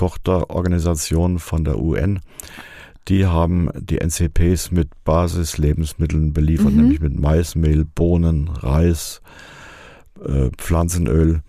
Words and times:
Tochterorganisation 0.00 1.38
von 1.38 1.62
der 1.62 1.78
UN. 1.78 2.20
Die 3.08 3.26
haben 3.26 3.68
die 3.78 3.98
NCPs 3.98 4.70
mit 4.70 4.88
Basislebensmitteln 5.04 6.32
beliefert, 6.32 6.72
mhm. 6.72 6.76
nämlich 6.80 7.00
mit 7.00 7.20
Maismehl, 7.20 7.84
Bohnen, 7.84 8.48
Reis, 8.48 9.20
äh, 10.24 10.48
Pflanzenöl. 10.56 11.42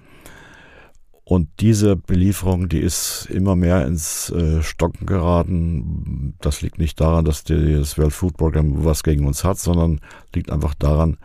Und 1.24 1.48
diese 1.62 1.96
Belieferung, 1.96 2.68
die 2.68 2.80
ist 2.80 3.30
immer 3.32 3.56
mehr 3.56 3.88
ins 3.88 4.30
äh, 4.32 4.62
Stocken 4.62 5.06
geraten. 5.06 6.34
Das 6.42 6.62
liegt 6.62 6.78
nicht 6.78 7.00
daran, 7.00 7.24
dass 7.24 7.46
die, 7.46 7.76
das 7.78 7.98
World 7.98 8.12
Food 8.12 8.36
Program 8.36 8.84
was 8.84 9.02
gegen 9.04 9.26
uns 9.26 9.46
hat, 9.46 9.60
sondern 9.60 10.02
liegt 10.36 10.52
einfach 10.52 10.74
daran, 10.74 11.16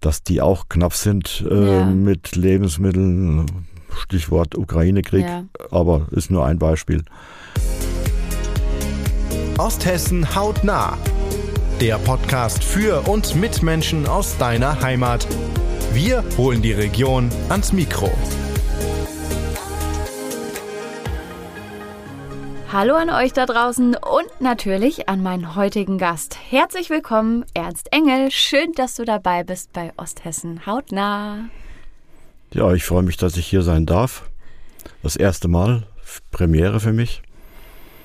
dass 0.00 0.22
die 0.22 0.42
auch 0.42 0.68
knapp 0.68 0.92
sind 0.92 1.46
äh, 1.50 1.78
ja. 1.78 1.86
mit 1.86 2.36
Lebensmitteln. 2.36 3.46
Stichwort 3.98 4.56
Ukraine-Krieg, 4.56 5.24
ja. 5.24 5.44
aber 5.70 6.06
ist 6.10 6.30
nur 6.30 6.46
ein 6.46 6.58
Beispiel. 6.58 7.04
Osthessen 9.58 10.34
hautnah. 10.34 10.96
Der 11.80 11.98
Podcast 11.98 12.62
für 12.62 13.08
und 13.08 13.36
mit 13.36 13.62
Menschen 13.62 14.06
aus 14.06 14.36
deiner 14.38 14.80
Heimat. 14.82 15.26
Wir 15.92 16.24
holen 16.36 16.62
die 16.62 16.72
Region 16.72 17.30
ans 17.48 17.72
Mikro. 17.72 18.10
Hallo 22.70 22.94
an 22.96 23.08
euch 23.08 23.32
da 23.32 23.46
draußen 23.46 23.96
und 23.96 24.40
natürlich 24.40 25.08
an 25.08 25.22
meinen 25.22 25.56
heutigen 25.56 25.96
Gast. 25.96 26.38
Herzlich 26.50 26.90
willkommen, 26.90 27.46
Ernst 27.54 27.88
Engel. 27.92 28.30
Schön, 28.30 28.72
dass 28.72 28.94
du 28.94 29.06
dabei 29.06 29.42
bist 29.42 29.72
bei 29.72 29.92
Osthessen 29.96 30.66
Hautnah. 30.66 31.48
Ja, 32.52 32.72
ich 32.72 32.84
freue 32.84 33.02
mich, 33.02 33.16
dass 33.16 33.36
ich 33.36 33.46
hier 33.46 33.62
sein 33.62 33.86
darf. 33.86 34.28
Das 35.02 35.16
erste 35.16 35.48
Mal, 35.48 35.86
Premiere 36.30 36.80
für 36.80 36.92
mich. 36.92 37.22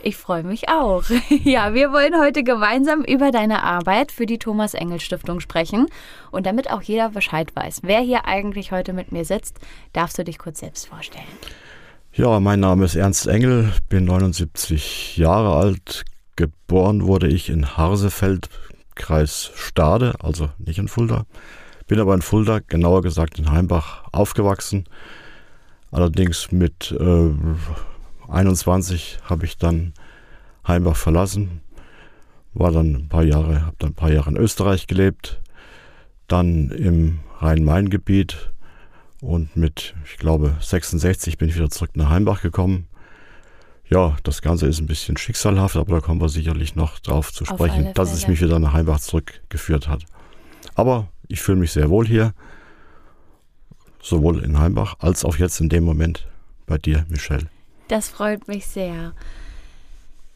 Ich 0.05 0.17
freue 0.17 0.43
mich 0.43 0.67
auch. 0.67 1.03
Ja, 1.43 1.73
wir 1.73 1.91
wollen 1.91 2.19
heute 2.19 2.43
gemeinsam 2.43 3.03
über 3.03 3.31
deine 3.31 3.63
Arbeit 3.63 4.11
für 4.11 4.25
die 4.25 4.37
Thomas 4.37 4.73
Engel 4.73 4.99
Stiftung 4.99 5.39
sprechen. 5.39 5.87
Und 6.31 6.45
damit 6.45 6.69
auch 6.69 6.81
jeder 6.81 7.09
Bescheid 7.09 7.55
weiß, 7.55 7.79
wer 7.83 8.01
hier 8.01 8.25
eigentlich 8.25 8.71
heute 8.71 8.91
mit 8.91 9.11
mir 9.13 9.23
sitzt, 9.23 9.59
darfst 9.93 10.17
du 10.17 10.23
dich 10.23 10.37
kurz 10.37 10.59
selbst 10.59 10.87
vorstellen. 10.87 11.23
Ja, 12.13 12.39
mein 12.41 12.59
Name 12.59 12.85
ist 12.85 12.95
Ernst 12.95 13.27
Engel, 13.27 13.71
bin 13.89 14.03
79 14.03 15.17
Jahre 15.17 15.55
alt. 15.55 16.03
Geboren 16.35 17.07
wurde 17.07 17.27
ich 17.27 17.49
in 17.49 17.77
Harsefeld, 17.77 18.49
Kreis 18.95 19.51
Stade, 19.55 20.15
also 20.21 20.49
nicht 20.57 20.79
in 20.79 20.89
Fulda. 20.89 21.25
Bin 21.87 21.99
aber 21.99 22.13
in 22.13 22.21
Fulda, 22.21 22.59
genauer 22.59 23.01
gesagt 23.01 23.39
in 23.39 23.51
Heimbach, 23.51 24.03
aufgewachsen. 24.11 24.85
Allerdings 25.91 26.51
mit 26.51 26.91
äh, 26.91 27.31
21 28.29 29.19
habe 29.23 29.45
ich 29.45 29.57
dann 29.57 29.93
Heimbach 30.67 30.95
verlassen, 30.95 31.61
war 32.53 32.71
dann 32.71 32.95
ein 32.95 33.09
paar 33.09 33.23
Jahre, 33.23 33.65
habe 33.65 33.75
dann 33.79 33.91
ein 33.91 33.95
paar 33.95 34.11
Jahre 34.11 34.29
in 34.29 34.37
Österreich 34.37 34.87
gelebt, 34.87 35.41
dann 36.27 36.71
im 36.71 37.19
Rhein-Main-Gebiet, 37.39 38.53
und 39.23 39.55
mit, 39.55 39.95
ich 40.03 40.17
glaube, 40.17 40.57
66 40.59 41.37
bin 41.37 41.47
ich 41.47 41.55
wieder 41.55 41.69
zurück 41.69 41.91
nach 41.95 42.09
Heimbach 42.09 42.41
gekommen. 42.41 42.87
Ja, 43.89 44.17
das 44.23 44.41
Ganze 44.41 44.67
ist 44.67 44.81
ein 44.81 44.85
bisschen 44.85 45.15
schicksalhaft, 45.15 45.77
aber 45.77 45.95
da 45.95 46.01
kommen 46.01 46.19
wir 46.19 46.27
sicherlich 46.27 46.75
noch 46.75 46.99
drauf 46.99 47.31
zu 47.31 47.45
sprechen, 47.45 47.93
dass 47.93 48.11
es 48.11 48.27
mich 48.27 48.41
wieder 48.41 48.59
nach 48.59 48.73
Heimbach 48.73 48.99
zurückgeführt 48.99 49.87
hat. 49.87 50.03
Aber 50.75 51.07
ich 51.33 51.41
fühle 51.41 51.57
mich 51.57 51.71
sehr 51.71 51.89
wohl 51.89 52.05
hier, 52.05 52.33
sowohl 53.99 54.43
in 54.43 54.59
Heimbach 54.59 54.97
als 54.99 55.25
auch 55.25 55.37
jetzt 55.37 55.59
in 55.59 55.67
dem 55.67 55.83
Moment 55.83 56.27
bei 56.67 56.77
dir, 56.77 57.05
Michelle. 57.09 57.47
Das 57.87 58.07
freut 58.07 58.47
mich 58.47 58.67
sehr. 58.67 59.13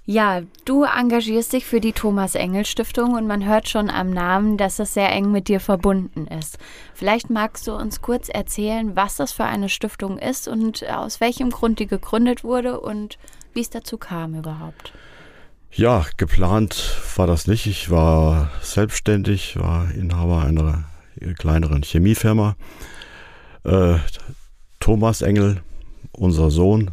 Ja, 0.08 0.42
du 0.66 0.86
engagierst 0.86 1.54
dich 1.54 1.66
für 1.66 1.82
die 1.82 1.92
Thomas 1.92 2.34
Engel 2.34 2.66
Stiftung 2.66 3.14
und 3.14 3.28
man 3.28 3.46
hört 3.46 3.70
schon 3.70 3.92
am 3.92 4.10
Namen, 4.10 4.58
dass 4.58 4.80
es 4.80 4.96
sehr 4.96 5.12
eng 5.12 5.32
mit 5.32 5.50
dir 5.50 5.60
verbunden 5.60 6.26
ist. 6.26 6.58
Vielleicht 6.96 7.30
magst 7.30 7.68
du 7.68 7.74
uns 7.74 8.02
kurz 8.02 8.28
erzählen, 8.28 8.96
was 8.96 9.18
das 9.18 9.34
für 9.34 9.44
eine 9.44 9.70
Stiftung 9.70 10.18
ist 10.18 10.48
und 10.48 10.90
aus 10.90 11.22
welchem 11.22 11.52
Grund 11.52 11.78
die 11.78 11.88
gegründet 11.88 12.44
wurde 12.44 12.80
und 12.80 13.20
wie 13.54 13.62
es 13.62 13.70
dazu 13.70 14.00
kam 14.00 14.34
überhaupt. 14.34 14.94
Ja, 15.72 16.06
geplant 16.18 16.96
war 17.16 17.28
das 17.28 17.48
nicht. 17.48 17.68
Ich 17.68 17.92
war 17.92 18.50
selbstständig, 18.62 19.60
war 19.60 19.92
Inhaber 19.92 20.44
einer 20.44 20.86
kleineren 21.38 21.84
Chemiefirma. 21.84 22.56
Äh, 23.64 23.98
Thomas 24.80 25.22
Engel, 25.22 25.62
unser 26.12 26.50
Sohn, 26.50 26.92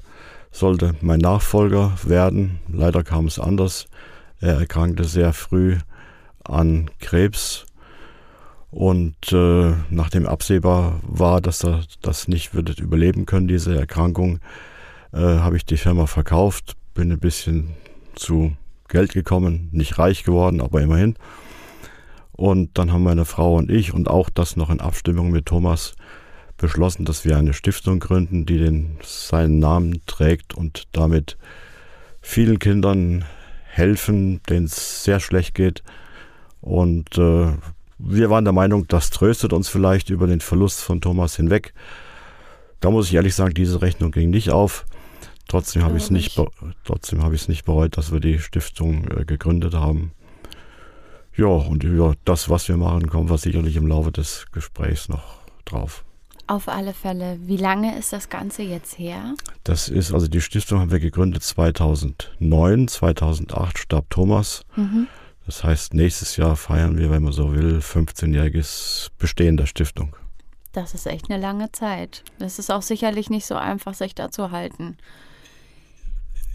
sollte 0.50 0.94
mein 1.00 1.20
Nachfolger 1.20 1.96
werden. 2.04 2.58
Leider 2.68 3.02
kam 3.02 3.26
es 3.26 3.38
anders. 3.38 3.86
Er 4.40 4.58
erkrankte 4.58 5.04
sehr 5.04 5.32
früh 5.32 5.78
an 6.44 6.90
Krebs 7.00 7.66
und 8.74 9.32
äh, 9.32 9.72
nachdem 9.88 10.26
absehbar 10.26 10.98
war, 11.02 11.40
dass 11.40 11.64
er 11.64 11.84
das 12.02 12.26
nicht 12.26 12.54
würde 12.54 12.74
überleben 12.82 13.24
können, 13.24 13.46
diese 13.46 13.78
Erkrankung, 13.78 14.40
äh, 15.12 15.18
habe 15.20 15.56
ich 15.56 15.64
die 15.64 15.76
Firma 15.76 16.06
verkauft, 16.06 16.74
bin 16.92 17.12
ein 17.12 17.20
bisschen 17.20 17.70
zu 18.16 18.56
Geld 18.94 19.12
gekommen, 19.12 19.68
nicht 19.72 19.98
reich 19.98 20.22
geworden, 20.22 20.60
aber 20.60 20.80
immerhin. 20.80 21.16
Und 22.30 22.78
dann 22.78 22.92
haben 22.92 23.02
meine 23.02 23.24
Frau 23.24 23.56
und 23.56 23.68
ich 23.68 23.92
und 23.92 24.08
auch 24.08 24.30
das 24.30 24.56
noch 24.56 24.70
in 24.70 24.80
Abstimmung 24.80 25.32
mit 25.32 25.46
Thomas 25.46 25.96
beschlossen, 26.58 27.04
dass 27.04 27.24
wir 27.24 27.36
eine 27.36 27.54
Stiftung 27.54 27.98
gründen, 27.98 28.46
die 28.46 28.58
den, 28.58 28.98
seinen 29.02 29.58
Namen 29.58 30.00
trägt 30.06 30.54
und 30.54 30.84
damit 30.92 31.36
vielen 32.20 32.60
Kindern 32.60 33.24
helfen, 33.64 34.40
denen 34.48 34.66
es 34.66 35.02
sehr 35.02 35.18
schlecht 35.18 35.56
geht. 35.56 35.82
Und 36.60 37.18
äh, 37.18 37.48
wir 37.98 38.30
waren 38.30 38.44
der 38.44 38.52
Meinung, 38.52 38.86
das 38.86 39.10
tröstet 39.10 39.52
uns 39.52 39.68
vielleicht 39.68 40.08
über 40.08 40.28
den 40.28 40.40
Verlust 40.40 40.80
von 40.82 41.00
Thomas 41.00 41.34
hinweg. 41.34 41.74
Da 42.78 42.90
muss 42.90 43.08
ich 43.08 43.14
ehrlich 43.14 43.34
sagen, 43.34 43.54
diese 43.54 43.82
Rechnung 43.82 44.12
ging 44.12 44.30
nicht 44.30 44.50
auf. 44.50 44.86
Trotzdem 45.48 45.82
habe 45.82 45.96
ich 45.96 46.04
es 46.04 46.10
nicht, 46.10 46.40
trotzdem 46.84 47.22
habe 47.22 47.34
ich 47.34 47.42
es 47.42 47.48
nicht 47.48 47.64
bereut, 47.64 47.96
dass 47.96 48.12
wir 48.12 48.20
die 48.20 48.38
Stiftung 48.38 49.08
äh, 49.10 49.24
gegründet 49.24 49.74
haben. 49.74 50.12
Ja, 51.36 51.46
und 51.46 51.84
über 51.84 52.14
das, 52.24 52.48
was 52.48 52.68
wir 52.68 52.76
machen, 52.76 53.08
kommen 53.08 53.28
wir 53.28 53.38
sicherlich 53.38 53.76
im 53.76 53.86
Laufe 53.86 54.12
des 54.12 54.46
Gesprächs 54.52 55.08
noch 55.08 55.38
drauf. 55.64 56.04
Auf 56.46 56.68
alle 56.68 56.92
Fälle. 56.92 57.38
Wie 57.42 57.56
lange 57.56 57.98
ist 57.98 58.12
das 58.12 58.28
Ganze 58.28 58.62
jetzt 58.62 58.98
her? 58.98 59.34
Das 59.64 59.88
ist, 59.88 60.12
also 60.12 60.28
die 60.28 60.42
Stiftung 60.42 60.78
haben 60.78 60.90
wir 60.90 61.00
gegründet 61.00 61.42
2009, 61.42 62.88
2008 62.88 63.78
starb 63.78 64.10
Thomas. 64.10 64.64
Mhm. 64.76 65.08
Das 65.46 65.64
heißt, 65.64 65.94
nächstes 65.94 66.36
Jahr 66.36 66.56
feiern 66.56 66.98
wir, 66.98 67.10
wenn 67.10 67.22
man 67.22 67.32
so 67.32 67.52
will, 67.52 67.78
15-jähriges 67.78 69.10
Bestehen 69.18 69.56
der 69.56 69.66
Stiftung. 69.66 70.16
Das 70.72 70.94
ist 70.94 71.06
echt 71.06 71.30
eine 71.30 71.40
lange 71.40 71.72
Zeit. 71.72 72.24
Es 72.38 72.58
ist 72.58 72.70
auch 72.70 72.82
sicherlich 72.82 73.30
nicht 73.30 73.46
so 73.46 73.54
einfach, 73.54 73.94
sich 73.94 74.14
da 74.14 74.30
zu 74.30 74.50
halten. 74.50 74.96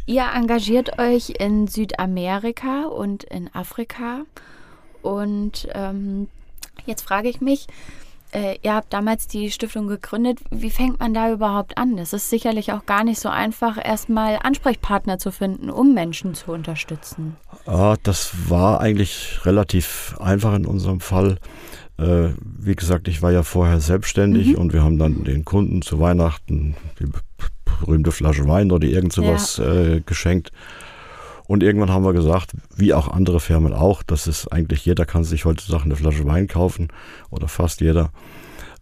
Ihr 0.10 0.26
engagiert 0.34 0.98
euch 0.98 1.34
in 1.38 1.68
Südamerika 1.68 2.86
und 2.86 3.26
in 3.26 3.48
Afrika. 3.54 4.24
Und 5.04 5.68
ähm, 5.76 6.30
jetzt 6.88 7.04
frage 7.04 7.30
ich 7.30 7.42
mich, 7.42 7.68
äh, 8.32 8.58
ihr 8.64 8.74
habt 8.74 8.92
damals 8.92 9.28
die 9.28 9.52
Stiftung 9.52 9.86
gegründet. 9.86 10.40
Wie 10.50 10.72
fängt 10.72 11.00
man 11.00 11.14
da 11.14 11.32
überhaupt 11.32 11.78
an? 11.78 12.00
Es 12.00 12.14
ist 12.14 12.32
sicherlich 12.32 12.74
auch 12.74 12.88
gar 12.88 13.04
nicht 13.04 13.20
so 13.20 13.30
einfach, 13.30 13.78
erstmal 13.78 14.40
Ansprechpartner 14.42 15.20
zu 15.20 15.32
finden, 15.32 15.70
um 15.70 15.94
Menschen 15.94 16.34
zu 16.34 16.54
unterstützen. 16.54 17.38
Ah, 17.68 17.96
das 18.02 18.50
war 18.50 18.82
eigentlich 18.82 19.46
relativ 19.46 20.16
einfach 20.20 20.56
in 20.56 20.66
unserem 20.66 21.02
Fall. 21.02 21.38
Äh, 22.00 22.30
wie 22.42 22.76
gesagt, 22.76 23.08
ich 23.10 23.22
war 23.22 23.32
ja 23.32 23.44
vorher 23.44 23.80
selbstständig 23.80 24.54
mhm. 24.54 24.56
und 24.56 24.74
wir 24.74 24.82
haben 24.82 24.98
dann 24.98 25.24
den 25.24 25.46
Kunden 25.46 25.84
zu 25.84 26.00
Weihnachten 26.00 26.76
die 27.00 27.06
berühmte 27.80 28.12
Flasche 28.12 28.48
Wein 28.48 28.72
oder 28.72 28.88
irgend 28.88 29.14
sowas 29.14 29.58
ja. 29.58 29.74
äh, 29.74 30.02
geschenkt. 30.02 30.52
Und 31.48 31.64
irgendwann 31.64 31.90
haben 31.90 32.06
wir 32.06 32.14
gesagt, 32.14 32.52
wie 32.76 32.94
auch 32.94 33.08
andere 33.08 33.40
Firmen 33.40 33.74
auch, 33.74 34.04
das 34.04 34.28
ist 34.28 34.48
eigentlich 34.50 34.86
jeder 34.86 35.06
kann 35.06 35.24
sich 35.24 35.46
heutzutage 35.46 35.86
eine 35.86 35.96
Flasche 35.96 36.26
Wein 36.26 36.48
kaufen 36.48 36.90
oder 37.32 37.48
fast 37.48 37.82
jeder. 37.82 38.12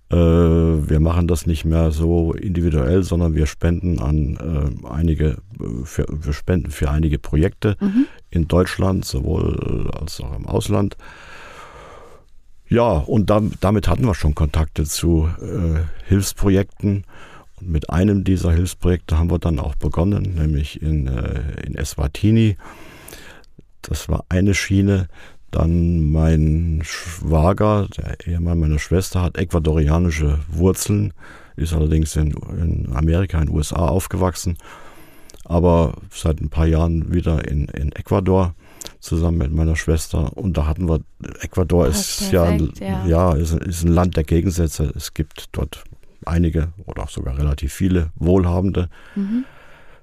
Äh, 0.10 0.16
wir 0.16 1.00
machen 1.00 1.28
das 1.28 1.46
nicht 1.46 1.66
mehr 1.66 1.92
so 1.92 2.34
individuell, 2.34 3.04
sondern 3.04 3.36
wir 3.36 3.46
spenden 3.46 4.00
an 4.00 4.38
äh, 4.84 4.88
einige, 4.88 5.38
für, 5.84 6.06
wir 6.10 6.34
spenden 6.34 6.72
für 6.72 6.90
einige 6.90 7.20
Projekte 7.20 7.78
mhm. 7.80 8.06
in 8.30 8.48
Deutschland, 8.48 9.06
sowohl 9.06 9.90
als 9.98 10.20
auch 10.22 10.36
im 10.36 10.46
Ausland. 10.46 10.98
Ja, 12.70 12.98
und 12.98 13.30
da, 13.30 13.42
damit 13.62 13.88
hatten 13.88 14.06
wir 14.06 14.14
schon 14.14 14.36
Kontakte 14.36 14.84
zu 14.84 15.30
äh, 15.42 15.80
Hilfsprojekten 16.06 17.06
und 17.60 17.70
mit 17.70 17.90
einem 17.90 18.24
dieser 18.24 18.52
Hilfsprojekte 18.52 19.18
haben 19.18 19.32
wir 19.32 19.40
dann 19.40 19.60
auch 19.60 19.76
begonnen, 19.76 20.36
nämlich 20.36 20.82
in, 20.82 21.08
äh, 21.08 21.62
in 21.66 21.76
Eswatini. 21.76 22.58
Das 23.82 24.10
war 24.10 24.26
eine 24.30 24.54
Schiene. 24.54 25.08
Dann 25.52 26.12
mein 26.12 26.82
Schwager, 26.84 27.88
der 27.98 28.28
Ehemann 28.28 28.60
meiner 28.60 28.80
Schwester, 28.80 29.22
hat 29.22 29.38
ecuadorianische 29.38 30.40
Wurzeln, 30.50 31.14
ist 31.56 31.74
allerdings 31.74 32.16
in, 32.16 32.32
in 32.60 32.92
Amerika, 32.94 33.40
in 33.40 33.48
den 33.48 33.56
USA 33.56 33.88
aufgewachsen. 33.88 34.58
aber 35.46 35.94
seit 36.12 36.42
ein 36.42 36.50
paar 36.50 36.68
Jahren 36.68 37.14
wieder 37.14 37.48
in, 37.48 37.68
in 37.70 37.92
Ecuador 37.94 38.54
zusammen 39.00 39.38
mit 39.38 39.54
meiner 39.54 39.76
Schwester. 39.76 40.36
Und 40.38 40.58
da 40.58 40.68
hatten 40.68 40.90
wir, 40.90 41.00
Ecuador 41.40 41.88
ist 41.88 42.30
perfekt, 42.30 42.80
ja, 42.80 43.06
ja. 43.06 43.08
ja, 43.08 43.34
ist, 43.34 43.54
ist 43.54 43.84
ein 43.84 43.94
Land 43.94 44.18
der 44.18 44.26
Gegensätze. 44.26 44.92
Es 44.96 45.14
gibt 45.14 45.50
dort 45.54 45.84
einige 46.26 46.70
oder 46.86 47.04
auch 47.04 47.10
sogar 47.10 47.38
relativ 47.38 47.74
viele 47.74 48.12
Wohlhabende. 48.16 48.90
Mhm. 49.16 49.46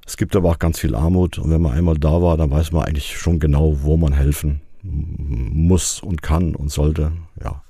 Es 0.06 0.16
gibt 0.16 0.37
aber 0.37 0.50
auch 0.50 0.58
ganz 0.58 0.78
viel 0.78 0.94
Armut. 0.94 1.38
Und 1.38 1.50
wenn 1.50 1.62
man 1.62 1.72
einmal 1.72 1.99
da 1.99 2.20
war, 2.20 2.37
dann 2.37 2.50
weiß 2.50 2.72
man 2.72 2.84
eigentlich 2.84 3.16
schon 3.16 3.38
genau, 3.38 3.82
wo 3.82 3.96
man 3.96 4.12
helfen 4.12 4.61
muss 4.82 6.00
und 6.00 6.22
kann 6.22 6.55
und 6.55 6.70
sollte. 6.70 7.12
Ja. 7.43 7.62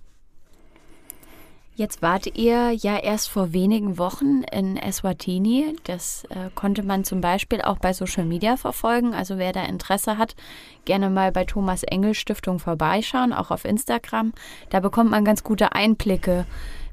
Jetzt 1.76 2.02
wart 2.02 2.36
ihr 2.36 2.70
ja 2.70 2.96
erst 2.98 3.28
vor 3.28 3.52
wenigen 3.52 3.98
Wochen 3.98 4.44
in 4.52 4.76
Eswatini. 4.76 5.74
Das 5.82 6.24
äh, 6.30 6.48
konnte 6.54 6.84
man 6.84 7.02
zum 7.02 7.20
Beispiel 7.20 7.62
auch 7.62 7.78
bei 7.78 7.92
Social 7.92 8.24
Media 8.24 8.56
verfolgen. 8.56 9.12
Also 9.12 9.38
wer 9.38 9.52
da 9.52 9.64
Interesse 9.64 10.16
hat, 10.16 10.36
gerne 10.84 11.10
mal 11.10 11.32
bei 11.32 11.44
Thomas 11.44 11.82
Engel 11.82 12.14
Stiftung 12.14 12.60
vorbeischauen, 12.60 13.32
auch 13.32 13.50
auf 13.50 13.64
Instagram. 13.64 14.32
Da 14.70 14.78
bekommt 14.78 15.10
man 15.10 15.24
ganz 15.24 15.42
gute 15.42 15.72
Einblicke, 15.72 16.46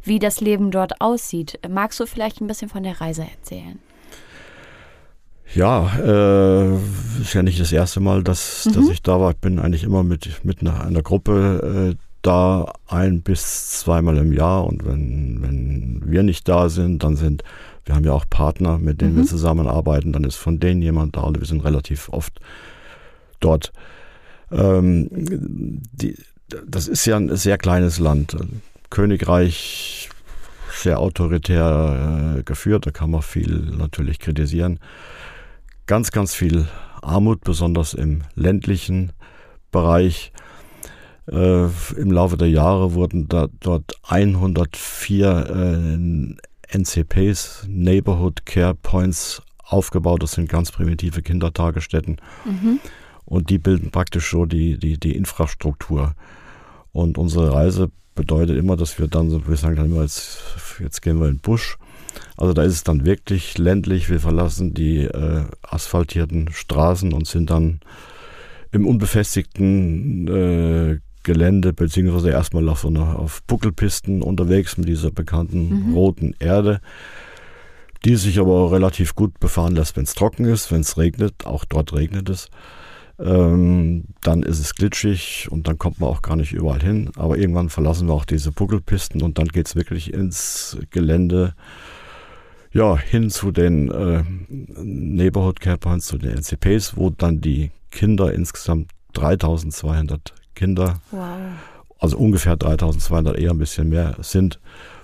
wie 0.03 0.19
das 0.19 0.41
Leben 0.41 0.71
dort 0.71 0.99
aussieht. 1.01 1.59
Magst 1.69 1.99
du 1.99 2.05
vielleicht 2.05 2.41
ein 2.41 2.47
bisschen 2.47 2.69
von 2.69 2.83
der 2.83 2.99
Reise 3.01 3.23
erzählen? 3.23 3.79
Ja, 5.53 5.91
äh, 5.97 6.75
ist 7.21 7.33
ja 7.33 7.43
nicht 7.43 7.59
das 7.59 7.71
erste 7.73 7.99
Mal, 7.99 8.23
dass, 8.23 8.65
Mhm. 8.65 8.73
dass 8.73 8.89
ich 8.89 9.01
da 9.01 9.19
war. 9.19 9.31
Ich 9.31 9.37
bin 9.37 9.59
eigentlich 9.59 9.83
immer 9.83 10.03
mit, 10.03 10.45
mit 10.45 10.61
einer, 10.61 10.81
einer 10.85 11.01
Gruppe 11.01 11.91
äh, 11.91 11.95
da 12.21 12.71
ein 12.87 13.21
bis 13.21 13.79
zweimal 13.79 14.17
im 14.17 14.31
Jahr. 14.31 14.65
Und 14.65 14.85
wenn, 14.85 15.41
wenn 15.41 16.01
wir 16.05 16.23
nicht 16.23 16.47
da 16.47 16.69
sind, 16.69 17.03
dann 17.03 17.17
sind, 17.17 17.43
wir 17.83 17.95
haben 17.95 18.05
ja 18.05 18.13
auch 18.13 18.25
Partner, 18.29 18.77
mit 18.77 19.01
denen 19.01 19.15
wir 19.15 19.23
Mhm. 19.23 19.27
zusammenarbeiten, 19.27 20.13
dann 20.13 20.23
ist 20.23 20.35
von 20.37 20.59
denen 20.59 20.81
jemand 20.81 21.17
da. 21.17 21.29
Wir 21.37 21.45
sind 21.45 21.65
relativ 21.65 22.07
oft 22.09 22.39
dort. 23.41 23.73
Ähm, 24.51 25.09
die, 25.11 26.15
das 26.65 26.87
ist 26.87 27.05
ja 27.05 27.17
ein 27.17 27.35
sehr 27.35 27.57
kleines 27.57 27.99
Land. 27.99 28.37
Königreich, 28.91 30.09
sehr 30.71 30.99
autoritär 30.99 32.35
äh, 32.37 32.43
geführt, 32.43 32.85
da 32.85 32.91
kann 32.91 33.09
man 33.09 33.23
viel 33.23 33.73
natürlich 33.75 34.19
kritisieren. 34.19 34.79
Ganz, 35.87 36.11
ganz 36.11 36.35
viel 36.35 36.67
Armut, 37.01 37.41
besonders 37.41 37.95
im 37.95 38.21
ländlichen 38.35 39.13
Bereich. 39.71 40.31
Äh, 41.27 41.65
Im 41.65 42.11
Laufe 42.11 42.37
der 42.37 42.49
Jahre 42.49 42.93
wurden 42.93 43.27
da, 43.27 43.47
dort 43.59 43.95
104 44.07 46.37
äh, 46.69 46.77
NCPs, 46.77 47.65
Neighborhood 47.67 48.45
Care 48.45 48.75
Points, 48.75 49.41
aufgebaut. 49.63 50.23
Das 50.23 50.33
sind 50.33 50.49
ganz 50.49 50.71
primitive 50.71 51.21
Kindertagesstätten. 51.21 52.17
Mhm. 52.45 52.79
Und 53.25 53.49
die 53.49 53.57
bilden 53.57 53.91
praktisch 53.91 54.29
so 54.29 54.45
die, 54.45 54.77
die, 54.77 54.99
die 54.99 55.15
Infrastruktur. 55.15 56.15
Und 56.93 57.17
unsere 57.17 57.53
Reise 57.53 57.89
bedeutet 58.15 58.57
immer, 58.57 58.75
dass 58.75 58.99
wir 58.99 59.07
dann, 59.07 59.29
so, 59.29 59.47
wir 59.47 59.55
sagen 59.57 59.75
dann 59.75 59.85
immer, 59.85 60.01
jetzt, 60.01 60.39
jetzt 60.79 61.01
gehen 61.01 61.19
wir 61.19 61.27
in 61.27 61.35
den 61.35 61.41
Busch. 61.41 61.77
Also 62.35 62.53
da 62.53 62.63
ist 62.63 62.73
es 62.73 62.83
dann 62.83 63.05
wirklich 63.05 63.57
ländlich. 63.57 64.09
Wir 64.09 64.19
verlassen 64.19 64.73
die 64.73 64.99
äh, 65.03 65.45
asphaltierten 65.61 66.49
Straßen 66.51 67.13
und 67.13 67.27
sind 67.27 67.49
dann 67.49 67.79
im 68.71 68.85
unbefestigten 68.87 70.27
äh, 70.27 70.99
Gelände, 71.23 71.71
beziehungsweise 71.73 72.31
erstmal 72.31 72.67
auf 72.67 72.79
so 72.79 72.87
einer 72.87 73.19
auf 73.19 73.43
Buckelpisten 73.43 74.21
unterwegs 74.21 74.77
mit 74.77 74.87
dieser 74.87 75.11
bekannten 75.11 75.89
Mhm. 75.89 75.93
roten 75.93 76.35
Erde, 76.39 76.81
die 78.03 78.15
sich 78.15 78.39
aber 78.39 78.71
relativ 78.71 79.13
gut 79.13 79.39
befahren 79.39 79.75
lässt, 79.75 79.95
wenn 79.95 80.05
es 80.05 80.15
trocken 80.15 80.45
ist, 80.45 80.71
wenn 80.71 80.81
es 80.81 80.97
regnet, 80.97 81.45
auch 81.45 81.63
dort 81.65 81.93
regnet 81.93 82.29
es. 82.29 82.49
Ähm, 83.23 84.05
dann 84.21 84.43
ist 84.43 84.59
es 84.59 84.73
glitschig 84.75 85.47
und 85.51 85.67
dann 85.67 85.77
kommt 85.77 85.99
man 85.99 86.09
auch 86.09 86.21
gar 86.21 86.35
nicht 86.35 86.53
überall 86.53 86.81
hin. 86.81 87.11
Aber 87.17 87.37
irgendwann 87.37 87.69
verlassen 87.69 88.07
wir 88.07 88.13
auch 88.13 88.25
diese 88.25 88.51
Buckelpisten 88.51 89.21
und 89.21 89.37
dann 89.37 89.47
geht 89.47 89.67
es 89.67 89.75
wirklich 89.75 90.13
ins 90.13 90.77
Gelände, 90.89 91.53
ja, 92.73 92.97
hin 92.97 93.29
zu 93.29 93.51
den 93.51 93.91
äh, 93.91 94.23
Neighborhood 94.49 95.59
Care 95.59 95.77
Points, 95.77 96.07
zu 96.07 96.17
den 96.17 96.31
NCPs, 96.37 96.95
wo 96.95 97.09
dann 97.09 97.41
die 97.41 97.71
Kinder 97.91 98.33
insgesamt 98.33 98.89
3200 99.13 100.33
Kinder, 100.55 101.01
Wow. 101.11 101.37
also 101.99 102.17
ungefähr 102.17 102.55
3200, 102.55 103.37
eher 103.37 103.51
ein 103.51 103.57
bisschen 103.57 103.89
mehr 103.89 104.15
sind. 104.21 104.59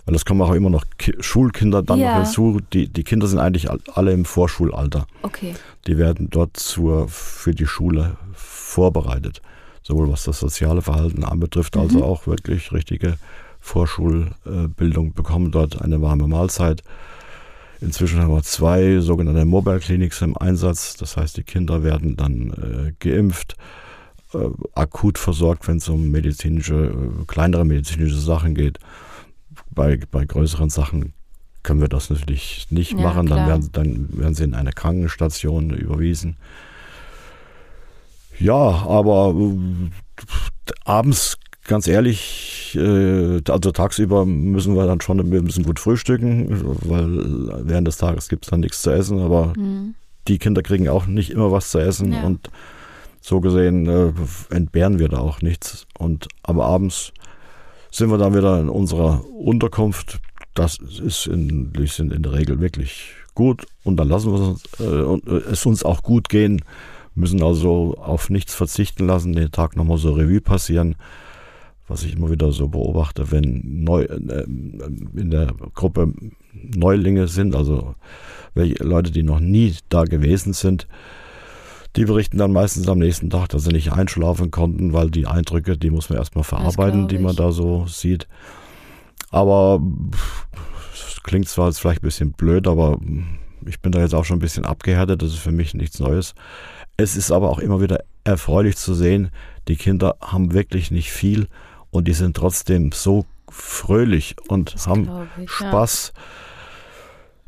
Weil 0.08 0.16
es 0.16 0.24
kommen 0.26 0.42
auch 0.42 0.54
immer 0.54 0.70
noch 0.70 0.86
Ki 0.98 1.14
Schulkinder 1.20 1.84
dann 1.84 2.00
Ja. 2.00 2.18
noch 2.18 2.24
hinzu. 2.26 2.60
Die, 2.74 2.88
die 2.88 3.04
Kinder 3.04 3.28
sind 3.28 3.40
eigentlich 3.40 3.70
all- 3.70 3.82
alle 3.94 4.14
im 4.14 4.24
Vorschulalter. 4.26 5.06
Okay. 5.22 5.54
Die 5.86 5.98
werden 5.98 6.30
dort 6.32 6.58
zur, 6.58 7.08
für 7.10 7.54
die 7.54 7.68
Schule 7.68 8.16
vorbereitet. 8.34 9.42
Sowohl 9.84 10.10
was 10.12 10.24
das 10.24 10.40
soziale 10.40 10.82
Verhalten 10.82 11.24
anbetrifft, 11.26 11.76
als 11.78 11.94
Mhm. 11.94 12.02
auch 12.04 12.26
wirklich 12.26 12.72
richtige 12.72 13.18
Vorschulbildung, 13.60 15.14
bekommen 15.14 15.52
dort 15.52 15.82
eine 15.82 16.02
warme 16.02 16.28
Mahlzeit. 16.28 16.84
Inzwischen 17.82 18.20
haben 18.22 18.34
wir 18.34 18.44
zwei 18.44 19.00
sogenannte 19.02 19.46
Mobile 19.46 19.80
Clinics 19.80 20.22
im 20.22 20.38
Einsatz. 20.38 20.96
Das 20.98 21.16
heißt, 21.18 21.38
die 21.38 21.44
Kinder 21.44 21.84
werden 21.84 22.16
dann 22.16 22.52
äh, 22.52 22.94
geimpft, 23.00 23.56
äh, 24.34 24.38
akut 24.74 25.18
versorgt, 25.18 25.68
wenn 25.68 25.78
es 25.78 25.88
um 25.90 26.10
medizinische, 26.10 26.76
äh, 26.94 27.26
kleinere 27.28 27.66
medizinische 27.66 28.18
Sachen 28.18 28.56
geht. 28.56 28.80
Bei, 29.72 30.00
bei 30.12 30.26
größeren 30.26 30.70
Sachen 30.70 31.14
können 31.64 31.82
wir 31.82 31.88
das 31.90 32.10
natürlich 32.10 32.68
nicht 32.70 32.94
Ja, 32.94 33.02
machen. 33.02 33.28
Dann 33.28 33.48
werden, 33.48 33.70
dann 33.74 34.08
werden 34.18 34.34
sie 34.36 34.44
in 34.44 34.54
eine 34.54 34.72
Krankenstation 34.72 35.72
überwiesen. 35.72 36.38
Ja, 38.40 38.54
aber 38.54 39.34
äh, 39.36 39.90
abends, 40.86 41.38
ganz 41.66 41.88
ehrlich, 41.88 42.78
äh, 42.80 43.42
also 43.50 43.72
tagsüber 43.72 44.26
müssen 44.26 44.76
wir 44.76 44.86
dann 44.86 45.02
schon, 45.02 45.32
wir 45.32 45.42
müssen 45.42 45.64
gut 45.64 45.80
frühstücken, 45.80 46.48
weil 46.88 47.68
während 47.68 47.88
des 47.88 47.98
Tages 47.98 48.30
gibt 48.30 48.46
es 48.46 48.52
dann 48.52 48.60
nichts 48.62 48.82
zu 48.84 48.92
essen, 48.92 49.20
aber 49.20 49.54
Mhm. 49.58 49.96
die 50.28 50.38
Kinder 50.38 50.62
kriegen 50.62 50.88
auch 50.88 51.08
nicht 51.08 51.32
immer 51.32 51.52
was 51.52 51.72
zu 51.72 51.80
essen 51.80 52.14
Ja. 52.14 52.24
und 52.24 52.50
so 53.22 53.42
gesehen 53.42 53.88
äh, 53.88 54.14
entbehren 54.54 55.00
wir 55.00 55.10
da 55.10 55.18
auch 55.18 55.42
nichts. 55.42 55.86
Und 55.98 56.28
aber 56.44 56.66
abends 56.66 57.12
sind 57.98 58.12
wir 58.12 58.18
dann 58.18 58.36
wieder 58.36 58.60
in 58.60 58.70
unserer 58.70 59.26
Unterkunft. 59.34 60.20
Das 60.54 60.78
ist 60.78 61.28
in, 61.28 61.74
sind 61.88 62.14
in 62.14 62.24
der 62.24 62.34
Regel 62.34 62.60
wirklich 62.60 63.14
gut 63.34 63.66
und 63.84 63.98
dann 63.98 64.08
lassen 64.08 64.32
wir 64.32 64.40
es 64.40 64.48
uns, 64.48 64.64
äh, 64.80 65.02
und, 65.02 65.28
äh, 65.28 65.52
es 65.52 65.66
uns 65.66 65.84
auch 65.84 66.04
gut 66.04 66.30
gehen, 66.30 66.64
müssen 67.16 67.42
also 67.42 67.96
auf 67.98 68.30
nichts 68.30 68.54
verzichten 68.54 69.08
lassen, 69.08 69.34
den 69.34 69.52
Tag 69.52 69.76
nochmal 69.76 69.98
so 69.98 70.14
Revue 70.14 70.42
passieren. 70.42 70.96
Was 71.88 72.04
ich 72.04 72.16
immer 72.16 72.30
wieder 72.30 72.52
so 72.52 72.68
beobachte, 72.68 73.32
wenn 73.32 73.84
neu, 73.84 74.04
äh, 74.04 74.44
in 74.44 75.32
der 75.32 75.54
Gruppe 75.74 76.14
Neulinge 76.54 77.28
sind, 77.28 77.56
also 77.56 77.96
welche 78.54 78.84
Leute, 78.84 79.12
die 79.12 79.24
noch 79.24 79.40
nie 79.40 79.76
da 79.90 80.04
gewesen 80.04 80.54
sind, 80.54 80.88
die 81.98 82.06
berichten 82.06 82.38
dann 82.38 82.54
meistens 82.54 82.88
am 82.88 83.00
nächsten 83.00 83.32
Tag, 83.32 83.50
dass 83.50 83.64
sie 83.64 83.72
nicht 83.72 83.92
einschlafen 83.92 84.52
konnten, 84.52 84.94
weil 84.94 85.10
die 85.10 85.26
Eindrücke, 85.26 85.78
die 85.78 85.90
muss 85.90 86.10
man 86.10 86.20
erstmal 86.20 86.44
verarbeiten, 86.44 87.08
die 87.08 87.18
man 87.18 87.36
da 87.36 87.52
so 87.52 87.88
sieht. 87.88 88.28
Aber 89.32 89.82
klingt 91.24 91.50
zwar 91.50 91.68
jetzt 91.68 91.80
vielleicht 91.80 92.04
ein 92.04 92.08
bisschen 92.08 92.32
blöd, 92.34 92.68
aber 92.68 93.00
ich 93.66 93.82
bin 93.82 93.92
da 93.92 94.00
jetzt 94.00 94.14
auch 94.14 94.26
schon 94.26 94.38
ein 94.38 94.42
bisschen 94.42 94.66
abgehärtet, 94.66 95.22
das 95.22 95.32
ist 95.32 95.40
für 95.40 95.52
mich 95.52 95.74
nichts 95.74 96.00
Neues. 96.00 96.36
Es 96.98 97.16
ist 97.18 97.32
aber 97.32 97.50
auch 97.50 97.60
immer 97.60 97.82
wieder 97.82 98.04
erfreulich 98.24 98.78
zu 98.78 98.94
sehen, 98.94 99.32
die 99.68 99.76
Kinder 99.76 100.18
haben 100.22 100.54
wirklich 100.54 100.92
nicht 100.92 101.12
viel 101.12 101.48
und 101.90 102.08
die 102.08 102.14
sind 102.14 102.38
trotzdem 102.38 102.92
so 102.92 103.26
fröhlich 103.50 104.36
und 104.48 104.76
haben 104.86 105.06
glaub 105.06 105.28
ich, 105.42 105.60
ja. 105.60 105.72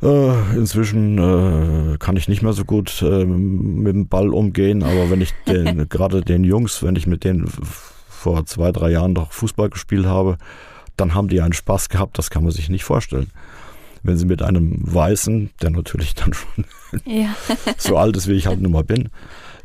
Äh, 0.01 0.56
inzwischen 0.56 1.18
äh, 1.18 1.98
kann 1.98 2.15
ich 2.15 2.29
nicht 2.29 2.41
mehr 2.41 2.53
so 2.53 2.63
gut 2.63 3.01
äh, 3.01 3.25
mit 3.25 3.94
dem 3.94 4.08
Ball 4.08 4.29
umgehen, 4.29 4.84
aber 4.84 5.10
wenn 5.12 5.20
ich 5.22 5.34
den, 5.46 5.89
gerade 5.89 6.22
den 6.22 6.44
Jungs, 6.46 6.84
wenn 6.84 6.96
ich 6.96 7.06
mit 7.06 7.25
denen 7.25 7.51
vor 8.08 8.46
zwei, 8.46 8.72
drei 8.72 8.91
Jahren 8.91 9.13
noch 9.13 9.34
Fußball 9.34 9.70
gespielt 9.70 10.06
habe, 10.06 10.38
dann 10.96 11.13
haben 11.15 11.27
die 11.27 11.41
einen 11.41 11.53
Spaß 11.53 11.89
gehabt, 11.89 12.18
das 12.18 12.29
kann 12.29 12.44
man 12.44 12.51
sich 12.51 12.70
nicht 12.70 12.84
vorstellen. 12.84 13.29
Wenn 14.01 14.18
sie 14.18 14.25
mit 14.25 14.41
einem 14.41 14.79
Weißen, 14.82 15.50
der 15.62 15.72
natürlich 15.72 16.15
dann 16.15 16.34
schon 16.34 16.65
Ja. 17.06 17.36
so 17.77 17.98
alt 17.98 18.15
ist, 18.15 18.27
wie 18.27 18.34
ich 18.34 18.48
halt 18.48 18.62
nun 18.62 18.72
mal 18.72 18.84
bin, 18.84 19.10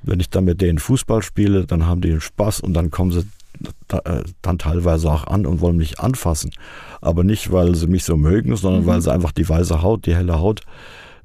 wenn 0.03 0.21
ich 0.21 0.31
dann 0.31 0.45
mit 0.45 0.61
denen 0.61 0.79
Fußball 0.79 1.23
spiele, 1.23 1.65
dann 1.65 1.87
haben 1.87 2.01
die 2.01 2.11
einen 2.11 2.21
Spaß 2.21 2.61
und 2.61 2.75
dann 2.75 2.91
kommen 2.91 3.13
sie 3.13 3.25
dann 4.43 4.59
teilweise 4.59 5.11
auch 5.11 5.27
an 5.27 5.47
und 5.47 5.61
wollen 5.61 5.77
mich 5.77 6.01
anfassen. 6.01 6.51
Aber 7.01 7.23
nicht, 7.25 7.53
weil 7.53 7.75
sie 7.75 7.87
mich 7.87 8.05
so 8.05 8.17
mögen, 8.17 8.57
sondern 8.57 8.83
Mhm. 8.83 8.87
weil 8.87 9.01
sie 9.03 9.13
einfach 9.13 9.33
die 9.33 9.49
weiße 9.49 9.83
Haut, 9.83 10.07
die 10.07 10.15
helle 10.15 10.39
Haut, 10.41 10.63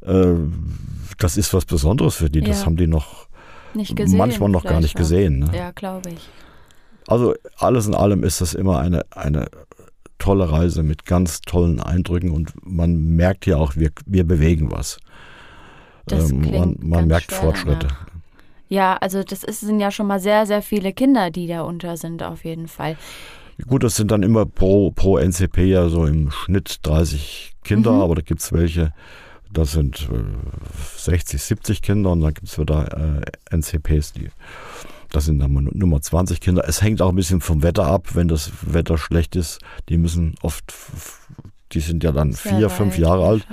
äh, 0.02 0.34
das 1.18 1.38
ist 1.38 1.54
was 1.54 1.66
Besonderes 1.66 2.16
für 2.16 2.30
die. 2.30 2.42
Das 2.42 2.60
Ja. 2.62 2.66
haben 2.68 2.78
die 2.78 2.88
noch 2.88 3.28
gesehen. 3.74 4.18
manchmal 4.18 4.50
noch 4.50 4.64
gar 4.64 4.80
nicht 4.82 4.96
auch. 4.96 5.00
gesehen. 5.00 5.40
Ne? 5.40 5.52
Ja, 5.56 5.72
glaube 5.72 6.10
ich. 6.12 6.30
Also 7.08 7.34
alles 7.58 7.88
in 7.88 7.96
allem 7.96 8.24
ist 8.24 8.42
das 8.42 8.54
immer 8.54 8.80
eine, 8.80 9.02
eine 9.12 9.48
tolle 10.20 10.52
Reise 10.52 10.84
mit 10.84 11.06
ganz 11.06 11.42
tollen 11.42 11.80
Eindrücken 11.80 12.32
und 12.32 12.54
man 12.64 13.16
merkt 13.16 13.46
ja 13.46 13.56
auch, 13.58 13.76
wir, 13.76 13.90
wir 14.06 14.26
bewegen 14.28 14.72
was. 14.72 15.00
Das 16.06 16.30
ähm, 16.32 16.42
man, 16.52 16.76
man 16.82 17.08
merkt 17.08 17.32
schwer 17.32 17.40
Fortschritte. 17.40 17.88
Ja, 18.70 18.96
also 18.98 19.24
das 19.24 19.44
ist, 19.44 19.62
sind 19.62 19.80
ja 19.80 19.92
schon 19.92 20.08
mal 20.08 20.20
sehr, 20.20 20.46
sehr 20.46 20.62
viele 20.62 20.94
Kinder, 20.94 21.32
die 21.32 21.48
da 21.48 21.62
unter 21.62 21.98
sind, 21.98 22.24
auf 22.24 22.46
jeden 22.46 22.68
Fall. 22.68 22.96
Gut, 23.68 23.84
das 23.84 23.96
sind 23.96 24.10
dann 24.12 24.24
immer 24.24 24.46
pro, 24.46 24.92
pro 24.92 25.18
NCP 25.18 25.66
ja 25.66 25.90
so 25.90 26.06
im 26.06 26.32
Schnitt 26.32 26.78
30 26.84 27.54
Kinder, 27.64 27.92
Mhm. 27.94 28.02
aber 28.02 28.16
da 28.16 28.22
gibt 28.22 28.40
es 28.42 28.54
welche, 28.54 28.94
das 29.52 29.74
sind 29.74 30.08
äh, 30.12 30.98
60, 30.98 31.42
70 31.42 31.82
Kinder 31.82 32.12
und 32.12 32.22
dann 32.22 32.34
gibt 32.34 32.48
es 32.48 32.58
wieder 32.58 33.22
äh, 33.52 33.56
NCPs, 33.56 34.14
die 34.14 34.30
das 35.12 35.26
sind 35.26 35.40
dann 35.40 35.52
nur 35.74 35.88
mal 35.90 36.02
20 36.02 36.40
Kinder. 36.40 36.64
Es 36.68 36.84
hängt 36.84 37.02
auch 37.02 37.10
ein 37.10 37.16
bisschen 37.16 37.42
vom 37.42 37.64
Wetter 37.64 37.88
ab, 37.88 38.10
wenn 38.14 38.28
das 38.28 38.52
Wetter 38.62 39.00
schlecht 39.00 39.36
ist. 39.36 39.58
Die 39.90 39.98
müssen 39.98 40.36
oft, 40.44 40.72
die 41.72 41.80
sind 41.80 42.04
ja 42.04 42.12
dann 42.12 42.32
Sehr 42.34 42.54
vier, 42.58 42.70
fünf 42.70 42.94
weit 42.94 43.00
Jahre 43.00 43.26
alt. 43.26 43.48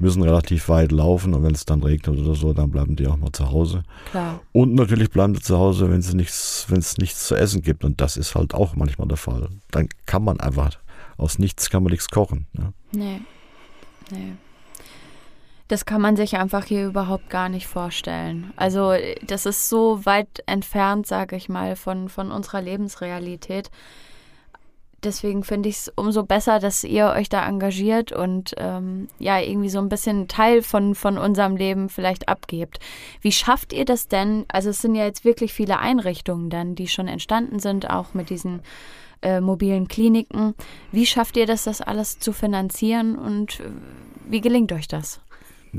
Müssen 0.00 0.22
relativ 0.22 0.68
weit 0.68 0.92
laufen 0.92 1.34
und 1.34 1.42
wenn 1.42 1.54
es 1.54 1.64
dann 1.64 1.82
regnet 1.82 2.18
oder 2.18 2.34
so, 2.34 2.52
dann 2.52 2.70
bleiben 2.70 2.96
die 2.96 3.06
auch 3.06 3.16
mal 3.16 3.32
zu 3.32 3.50
Hause. 3.50 3.82
Klar. 4.10 4.40
Und 4.52 4.74
natürlich 4.74 5.10
bleiben 5.10 5.34
sie 5.34 5.42
zu 5.42 5.58
Hause, 5.58 5.90
wenn 5.90 6.00
es 6.00 6.14
nichts, 6.14 6.66
wenn 6.68 6.78
es 6.78 6.98
nichts 6.98 7.26
zu 7.26 7.34
essen 7.34 7.62
gibt. 7.62 7.84
Und 7.84 8.00
das 8.00 8.16
ist 8.16 8.34
halt 8.34 8.54
auch 8.54 8.74
manchmal 8.74 9.08
der 9.08 9.16
Fall. 9.16 9.48
Dann 9.70 9.88
kann 10.06 10.24
man 10.24 10.40
einfach, 10.40 10.78
aus 11.16 11.38
nichts 11.38 11.70
kann 11.70 11.82
man 11.82 11.92
nichts 11.92 12.08
kochen. 12.08 12.46
Ne? 12.52 12.72
Nee. 12.92 13.20
Nee. 14.10 14.32
Das 15.68 15.84
kann 15.84 16.00
man 16.00 16.16
sich 16.16 16.36
einfach 16.36 16.64
hier 16.64 16.86
überhaupt 16.86 17.30
gar 17.30 17.48
nicht 17.48 17.68
vorstellen. 17.68 18.52
Also 18.56 18.94
das 19.24 19.46
ist 19.46 19.68
so 19.68 20.04
weit 20.04 20.42
entfernt, 20.46 21.06
sage 21.06 21.36
ich 21.36 21.48
mal, 21.48 21.76
von, 21.76 22.08
von 22.08 22.32
unserer 22.32 22.60
Lebensrealität. 22.60 23.70
Deswegen 25.02 25.44
finde 25.44 25.68
ich 25.68 25.76
es 25.76 25.92
umso 25.96 26.24
besser, 26.24 26.58
dass 26.58 26.84
ihr 26.84 27.06
euch 27.08 27.28
da 27.28 27.46
engagiert 27.48 28.12
und 28.12 28.54
ähm, 28.58 29.08
ja, 29.18 29.38
irgendwie 29.40 29.70
so 29.70 29.78
ein 29.78 29.88
bisschen 29.88 30.28
Teil 30.28 30.62
von, 30.62 30.94
von 30.94 31.16
unserem 31.18 31.56
Leben 31.56 31.88
vielleicht 31.88 32.28
abgebt. 32.28 32.78
Wie 33.22 33.32
schafft 33.32 33.72
ihr 33.72 33.84
das 33.84 34.08
denn? 34.08 34.44
Also 34.48 34.70
es 34.70 34.82
sind 34.82 34.94
ja 34.94 35.04
jetzt 35.04 35.24
wirklich 35.24 35.52
viele 35.54 35.78
Einrichtungen 35.78 36.50
dann, 36.50 36.74
die 36.74 36.88
schon 36.88 37.08
entstanden 37.08 37.58
sind, 37.60 37.88
auch 37.88 38.12
mit 38.14 38.28
diesen 38.30 38.60
äh, 39.22 39.40
mobilen 39.40 39.88
Kliniken. 39.88 40.54
Wie 40.92 41.06
schafft 41.06 41.36
ihr 41.36 41.46
das, 41.46 41.64
das 41.64 41.80
alles 41.80 42.18
zu 42.18 42.32
finanzieren 42.32 43.16
und 43.18 43.60
äh, 43.60 43.64
wie 44.28 44.40
gelingt 44.40 44.72
euch 44.72 44.86
das? 44.88 45.20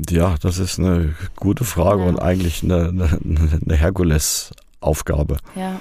Ja, 0.08 0.36
das 0.40 0.58
ist 0.58 0.78
eine 0.78 1.14
gute 1.36 1.64
Frage 1.64 2.02
Ja. 2.02 2.08
und 2.08 2.18
eigentlich 2.18 2.62
eine, 2.62 2.88
eine, 2.88 3.60
eine 3.64 3.76
Herkulesaufgabe. 3.76 5.36
Ja, 5.54 5.80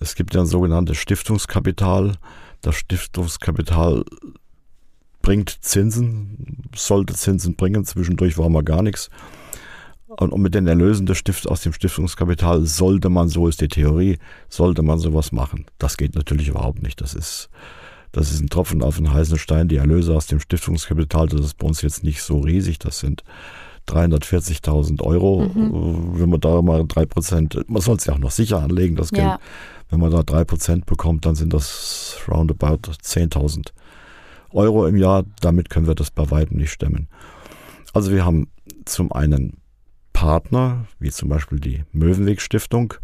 Es 0.00 0.14
gibt 0.14 0.34
ja 0.34 0.40
ein 0.42 0.46
sogenanntes 0.46 0.96
Stiftungskapital. 0.98 2.14
Das 2.62 2.76
Stiftungskapital 2.76 4.04
bringt 5.22 5.50
Zinsen, 5.60 6.68
sollte 6.74 7.14
Zinsen 7.14 7.54
bringen. 7.54 7.84
Zwischendurch 7.84 8.38
war 8.38 8.48
mal 8.48 8.64
gar 8.64 8.82
nichts. 8.82 9.10
Und, 10.06 10.32
und 10.32 10.40
mit 10.40 10.54
den 10.54 10.66
Erlösen 10.66 11.06
des 11.06 11.18
Stift 11.18 11.48
aus 11.48 11.60
dem 11.62 11.72
Stiftungskapital 11.72 12.64
sollte 12.64 13.10
man, 13.10 13.28
so 13.28 13.46
ist 13.46 13.60
die 13.60 13.68
Theorie, 13.68 14.18
sollte 14.48 14.82
man 14.82 14.98
sowas 14.98 15.32
machen. 15.32 15.66
Das 15.78 15.96
geht 15.96 16.14
natürlich 16.14 16.48
überhaupt 16.48 16.82
nicht. 16.82 17.00
Das 17.00 17.14
ist, 17.14 17.50
das 18.12 18.32
ist 18.32 18.40
ein 18.40 18.48
Tropfen 18.48 18.82
auf 18.82 18.96
den 18.96 19.12
heißen 19.12 19.38
Stein. 19.38 19.68
Die 19.68 19.76
Erlöse 19.76 20.14
aus 20.16 20.26
dem 20.26 20.40
Stiftungskapital, 20.40 21.28
das 21.28 21.40
ist 21.42 21.58
bei 21.58 21.66
uns 21.66 21.82
jetzt 21.82 22.04
nicht 22.04 22.22
so 22.22 22.40
riesig. 22.40 22.78
Das 22.78 23.00
sind 23.00 23.22
340.000 23.88 25.02
Euro. 25.02 25.44
Äh, 25.44 25.50
Wenn 26.20 26.30
man 26.30 26.40
da 26.40 26.62
mal 26.62 26.84
drei 26.86 27.06
Prozent, 27.06 27.58
man 27.68 27.82
soll 27.82 27.96
es 27.96 28.06
ja 28.06 28.14
auch 28.14 28.18
noch 28.18 28.30
sicher 28.30 28.62
anlegen, 28.62 28.96
das 28.96 29.10
Geld. 29.10 29.26
ja, 29.26 29.38
Wenn 29.90 30.00
man 30.00 30.10
da 30.10 30.22
drei 30.22 30.44
Prozent 30.44 30.86
bekommt, 30.86 31.24
dann 31.26 31.34
sind 31.34 31.54
das 31.54 32.18
roundabout 32.28 32.90
10.000 32.90 33.72
Euro 34.50 34.86
im 34.86 34.96
Jahr. 34.96 35.24
Damit 35.40 35.70
können 35.70 35.86
wir 35.86 35.94
das 35.94 36.10
bei 36.10 36.30
weitem 36.30 36.58
nicht 36.58 36.72
stemmen. 36.72 37.08
Also 37.94 38.12
wir 38.12 38.24
haben 38.24 38.48
zum 38.84 39.12
einen 39.12 39.58
Partner, 40.12 40.86
wie 40.98 41.10
zum 41.10 41.28
Beispiel 41.28 41.60
die 41.60 41.84
Möwenweg 41.92 42.40
Stiftung. 42.40 42.94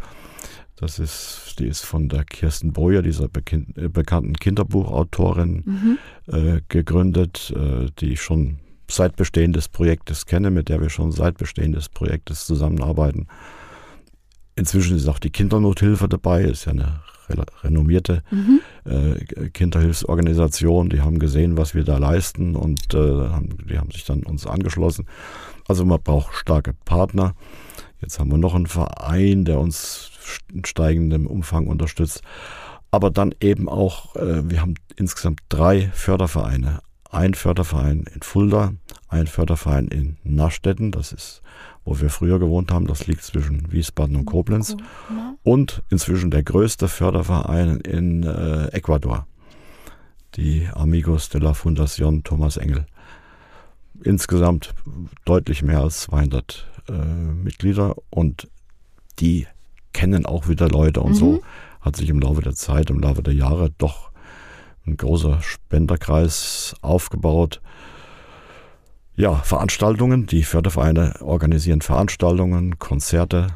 Das 0.75 0.99
ist, 0.99 1.55
die 1.59 1.67
ist 1.67 1.85
von 1.85 2.09
der 2.09 2.25
Kirsten 2.25 2.73
Breuer, 2.73 3.01
dieser 3.01 3.25
äh, 3.25 3.87
bekannten 3.87 4.33
Kinderbuchautorin, 4.33 5.63
mhm. 5.65 5.97
äh, 6.27 6.61
gegründet, 6.67 7.53
äh, 7.55 7.87
die 7.99 8.13
ich 8.13 8.21
schon 8.21 8.59
seit 8.91 9.15
Bestehen 9.15 9.53
des 9.53 9.69
Projektes 9.69 10.25
kenne, 10.25 10.51
mit 10.51 10.69
der 10.69 10.81
wir 10.81 10.89
schon 10.89 11.11
seit 11.11 11.37
Bestehen 11.37 11.71
des 11.71 11.89
Projektes 11.89 12.45
zusammenarbeiten. 12.45 13.27
Inzwischen 14.55 14.95
ist 14.95 15.07
auch 15.07 15.19
die 15.19 15.31
Kindernothilfe 15.31 16.07
dabei, 16.07 16.43
ist 16.43 16.65
ja 16.65 16.71
eine 16.71 17.01
re- 17.29 17.45
renommierte 17.63 18.23
Mhm. 18.31 18.61
äh, 18.85 19.49
Kinderhilfsorganisation. 19.49 20.89
Die 20.89 21.01
haben 21.01 21.19
gesehen, 21.19 21.57
was 21.57 21.75
wir 21.75 21.83
da 21.83 21.97
leisten 21.97 22.55
und 22.55 22.93
äh, 22.93 22.97
haben, 22.97 23.49
die 23.69 23.77
haben 23.77 23.91
sich 23.91 24.05
dann 24.05 24.23
uns 24.23 24.45
angeschlossen. 24.47 25.07
Also 25.67 25.85
man 25.85 26.01
braucht 26.01 26.33
starke 26.35 26.73
Partner. 26.85 27.33
Jetzt 28.01 28.19
haben 28.19 28.31
wir 28.31 28.37
noch 28.37 28.55
einen 28.55 28.67
Verein, 28.67 29.45
der 29.45 29.59
uns 29.59 30.11
in 30.53 30.63
steigendem 30.65 31.27
Umfang 31.27 31.67
unterstützt. 31.67 32.21
Aber 32.91 33.09
dann 33.11 33.33
eben 33.41 33.67
auch, 33.67 34.15
äh, 34.15 34.49
wir 34.49 34.61
haben 34.61 34.75
insgesamt 34.95 35.41
drei 35.49 35.89
Fördervereine. 35.93 36.79
Ein 37.11 37.33
Förderverein 37.33 38.05
in 38.13 38.21
Fulda, 38.21 38.73
ein 39.09 39.27
Förderverein 39.27 39.87
in 39.87 40.17
Nastetten, 40.23 40.91
das 40.91 41.11
ist, 41.13 41.41
wo 41.85 41.99
wir 42.01 42.09
früher 42.09 42.39
gewohnt 42.39 42.71
haben, 42.71 42.87
das 42.87 43.07
liegt 43.07 43.23
zwischen 43.23 43.71
Wiesbaden 43.71 44.15
und 44.15 44.25
Koblenz. 44.25 44.75
Und 45.43 45.83
inzwischen 45.89 46.31
der 46.31 46.43
größte 46.43 46.87
Förderverein 46.87 47.79
in 47.81 48.23
äh, 48.23 48.67
Ecuador, 48.69 49.27
die 50.35 50.67
Amigos 50.73 51.29
de 51.29 51.39
la 51.41 51.51
Fundación 51.53 52.23
Thomas 52.23 52.57
Engel. 52.57 52.85
Insgesamt 54.03 54.73
deutlich 55.23 55.61
mehr 55.63 55.79
als 55.81 56.01
200 56.01 56.67
äh, 56.89 56.91
Mitglieder 56.93 57.95
und 58.09 58.49
die 59.19 59.47
kennen 59.93 60.25
auch 60.25 60.49
wieder 60.49 60.67
Leute 60.67 61.01
und 61.01 61.11
Mhm. 61.11 61.15
so 61.15 61.41
hat 61.79 61.95
sich 61.95 62.09
im 62.09 62.19
Laufe 62.19 62.41
der 62.41 62.55
Zeit, 62.55 62.89
im 62.89 62.99
Laufe 62.99 63.23
der 63.23 63.33
Jahre 63.33 63.69
doch 63.77 64.09
ein 64.85 64.97
großer 64.97 65.41
Spenderkreis 65.41 66.75
aufgebaut. 66.81 67.61
Ja, 69.17 69.35
Veranstaltungen, 69.35 70.25
die 70.25 70.43
Fördervereine 70.43 71.15
organisieren 71.21 71.81
Veranstaltungen, 71.81 72.79
Konzerte. 72.79 73.47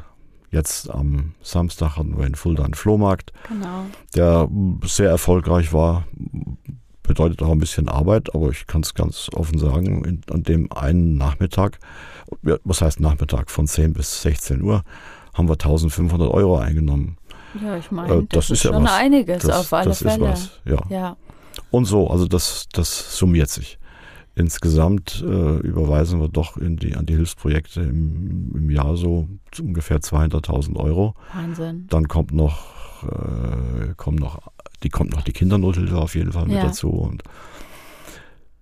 Jetzt 0.50 0.90
am 0.90 1.34
Samstag 1.42 1.96
hatten 1.96 2.18
wir 2.18 2.26
in 2.26 2.34
Fulda 2.34 2.64
einen 2.64 2.74
Flohmarkt, 2.74 3.32
Genau. 3.48 3.84
der 4.16 4.48
sehr 4.84 5.10
erfolgreich 5.10 5.72
war. 5.72 6.04
Bedeutet 7.02 7.42
auch 7.42 7.50
ein 7.50 7.58
bisschen 7.58 7.88
Arbeit, 7.88 8.34
aber 8.34 8.50
ich 8.50 8.66
kann 8.66 8.82
es 8.82 8.94
ganz 8.94 9.28
offen 9.34 9.58
sagen, 9.58 10.04
in, 10.04 10.20
an 10.32 10.42
dem 10.44 10.70
einen 10.72 11.16
Nachmittag, 11.16 11.78
ja, 12.42 12.56
was 12.64 12.80
heißt 12.82 13.00
Nachmittag, 13.00 13.50
von 13.50 13.66
10 13.66 13.92
bis 13.92 14.22
16 14.22 14.62
Uhr, 14.62 14.82
haben 15.34 15.48
wir 15.48 15.54
1500 15.54 16.30
Euro 16.30 16.56
eingenommen. 16.58 17.16
Ja, 17.62 17.76
ich 17.76 17.90
meine, 17.90 18.14
Äh, 18.14 18.26
das, 18.28 18.50
ist, 18.50 18.62
schon 18.62 18.84
was. 18.84 18.92
einiges 18.92 19.42
das, 19.42 19.56
auf 19.58 19.72
alle 19.72 19.86
das 19.86 20.02
Fälle. 20.02 20.32
Ist 20.32 20.60
was, 20.64 20.72
ja. 20.72 20.96
Ja. 20.96 21.16
Und 21.72 21.84
so, 21.86 22.08
also 22.08 22.26
das, 22.28 22.66
das 22.72 23.16
summiert 23.16 23.50
sich. 23.50 23.78
Insgesamt 24.40 25.22
äh, 25.22 25.58
überweisen 25.58 26.18
wir 26.20 26.28
doch 26.28 26.56
die, 26.58 26.96
an 26.96 27.04
die 27.04 27.14
Hilfsprojekte 27.14 27.82
im, 27.82 28.50
im 28.54 28.70
Jahr 28.70 28.96
so 28.96 29.28
ungefähr 29.60 29.98
200.000 29.98 30.76
Euro. 30.76 31.14
Wahnsinn. 31.34 31.86
Dann 31.90 32.08
kommt 32.08 32.32
noch, 32.32 33.02
äh, 33.04 33.92
kommt 33.98 34.18
noch, 34.18 34.38
die 34.82 34.88
kommt 34.88 35.10
noch 35.12 35.20
die 35.20 35.32
Kindernothilfe 35.32 35.96
auf 35.98 36.14
jeden 36.14 36.32
Fall 36.32 36.46
mit 36.46 36.56
Ja. 36.56 36.64
dazu. 36.68 36.88
Und 36.88 37.22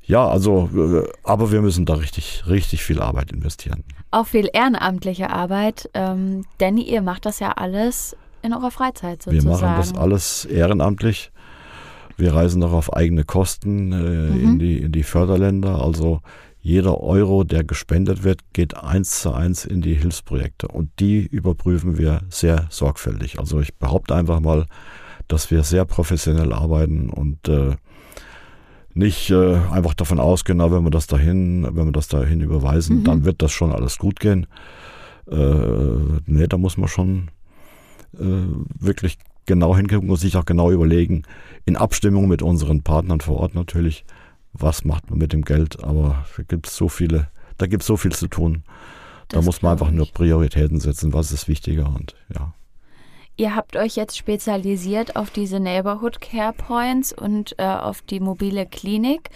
ja, 0.03 0.27
also, 0.27 0.69
äh, 0.75 1.09
aber 1.23 1.53
wir 1.53 1.63
müssen 1.63 1.87
da 1.87 1.95
richtig, 1.95 2.43
richtig 2.49 2.83
viel 2.83 3.01
Arbeit 3.01 3.31
investieren. 3.31 3.85
Auch 4.11 4.27
viel 4.27 4.49
ehrenamtliche 4.53 5.31
Arbeit, 5.31 5.89
ähm, 5.95 6.45
denn 6.59 6.77
ihr 6.77 7.03
macht 7.03 7.25
das 7.25 7.39
ja 7.39 7.53
alles 7.53 8.17
in 8.43 8.53
eurer 8.53 8.71
Freizeit 8.73 9.27
Wir 9.27 9.41
sozusagen. 9.43 9.75
machen 9.75 9.77
das 9.79 9.95
alles 9.95 10.45
ehrenamtlich. 10.47 11.31
Wir 12.19 12.35
reisen 12.35 12.63
auch 12.63 12.73
auf 12.73 12.93
eigene 12.93 13.25
Kosten 13.25 13.93
äh, 13.93 13.97
Mhm. 14.31 14.41
in, 14.45 14.59
die, 14.59 14.79
in 14.79 14.93
die 14.93 15.03
Förderländer. 15.05 15.81
Also 15.83 16.21
jeder 16.61 17.01
Euro, 17.01 17.45
der 17.45 17.65
gespendet 17.65 18.25
wird, 18.25 18.41
geht 18.53 18.77
eins 18.77 19.21
zu 19.23 19.33
eins 19.33 19.65
in 19.65 19.81
die 19.81 19.95
Hilfsprojekte. 19.95 20.69
Und 20.69 20.91
die 20.99 21.25
überprüfen 21.25 21.97
wir 21.97 22.21
sehr 22.29 22.67
sorgfältig. 22.71 23.39
Also 23.39 23.61
ich 23.61 23.77
behaupte 23.77 24.15
einfach 24.15 24.41
mal, 24.41 24.67
dass 25.29 25.51
wir 25.51 25.63
sehr 25.63 25.85
professionell 25.85 26.53
arbeiten 26.53 27.09
und 27.11 27.49
äh, 27.49 27.77
nicht 28.95 29.31
äh, 29.31 29.55
einfach 29.71 29.95
davon 29.95 30.19
ausgehen, 30.19 30.59
na, 30.59 30.73
wenn 30.73 30.83
wir 30.83 30.91
das 30.91 31.07
dahin, 31.07 31.63
wenn 31.71 31.87
wir 31.87 31.93
das 31.93 32.09
dahin 32.09 32.41
überweisen, 32.41 32.99
Mhm. 32.99 33.05
dann 33.05 33.25
wird 33.25 33.41
das 33.43 33.53
schon 33.53 33.71
alles 33.73 33.97
gut 33.99 34.19
gehen. 34.19 34.47
Äh, 35.31 36.17
nee, 36.27 36.47
da 36.49 36.57
muss 36.59 36.77
man 36.77 36.89
schon 36.89 37.31
äh, 38.19 38.25
wirklich 38.81 39.19
genau 39.49 39.77
hingucken 39.77 40.09
und 40.09 40.17
sich 40.17 40.37
auch 40.37 40.45
genau 40.45 40.71
überlegen, 40.71 41.25
in 41.65 41.77
Abstimmung 41.77 42.29
mit 42.29 42.43
unseren 42.43 42.83
Partnern 42.83 43.21
vor 43.21 43.39
Ort 43.39 43.57
natürlich, 43.57 44.05
was 44.53 44.85
macht 44.85 45.11
man 45.11 45.19
mit 45.19 45.33
dem 45.33 45.43
Geld, 45.43 45.83
aber 45.83 46.25
da 46.37 46.43
gibt 46.45 46.69
es 46.69 46.77
so 46.77 46.89
viele, 46.89 47.29
da 47.57 47.67
gibt 47.67 47.83
es 47.83 47.89
so 47.89 47.97
viel 47.97 48.13
zu 48.13 48.29
tun. 48.29 48.63
Da 49.29 49.39
Das 49.39 49.45
muss 49.45 49.63
man 49.63 49.73
einfach 49.73 49.91
nur. 49.91 50.07
Prioritäten 50.07 50.79
setzen, 50.79 51.13
was 51.13 51.33
ist 51.33 51.49
wichtiger 51.49 51.87
und 51.89 52.15
ja. 52.33 52.55
Ihr 53.37 53.55
habt 53.55 53.77
euch 53.77 53.95
jetzt 53.95 54.17
spezialisiert 54.17 55.17
auf 55.17 55.31
diese 55.31 55.61
Neighborhood 55.61 56.21
Care 56.21 56.53
Points 56.53 57.13
und 57.13 57.55
äh, 57.59 57.65
auf 57.65 58.03
die 58.03 58.21
mobile 58.21 58.67
Klinik. 58.67 59.31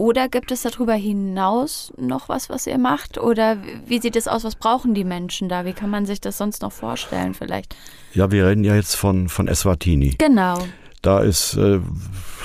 Oder 0.00 0.30
gibt 0.30 0.50
es 0.50 0.62
darüber 0.62 0.94
hinaus 0.94 1.92
noch 1.98 2.30
was, 2.30 2.48
was 2.48 2.66
ihr 2.66 2.78
macht? 2.78 3.18
Oder 3.18 3.58
wie 3.84 4.00
sieht 4.00 4.16
es 4.16 4.28
aus? 4.28 4.44
Was 4.44 4.54
brauchen 4.54 4.94
die 4.94 5.04
Menschen 5.04 5.50
da? 5.50 5.66
Wie 5.66 5.74
kann 5.74 5.90
man 5.90 6.06
sich 6.06 6.22
das 6.22 6.38
sonst 6.38 6.62
noch 6.62 6.72
vorstellen 6.72 7.34
vielleicht? 7.34 7.76
Ja, 8.14 8.30
wir 8.30 8.46
reden 8.46 8.64
ja 8.64 8.74
jetzt 8.74 8.96
von, 8.96 9.28
von 9.28 9.46
Eswatini. 9.46 10.14
Genau. 10.16 10.56
Da 11.02 11.20
ist 11.20 11.54
äh, 11.58 11.80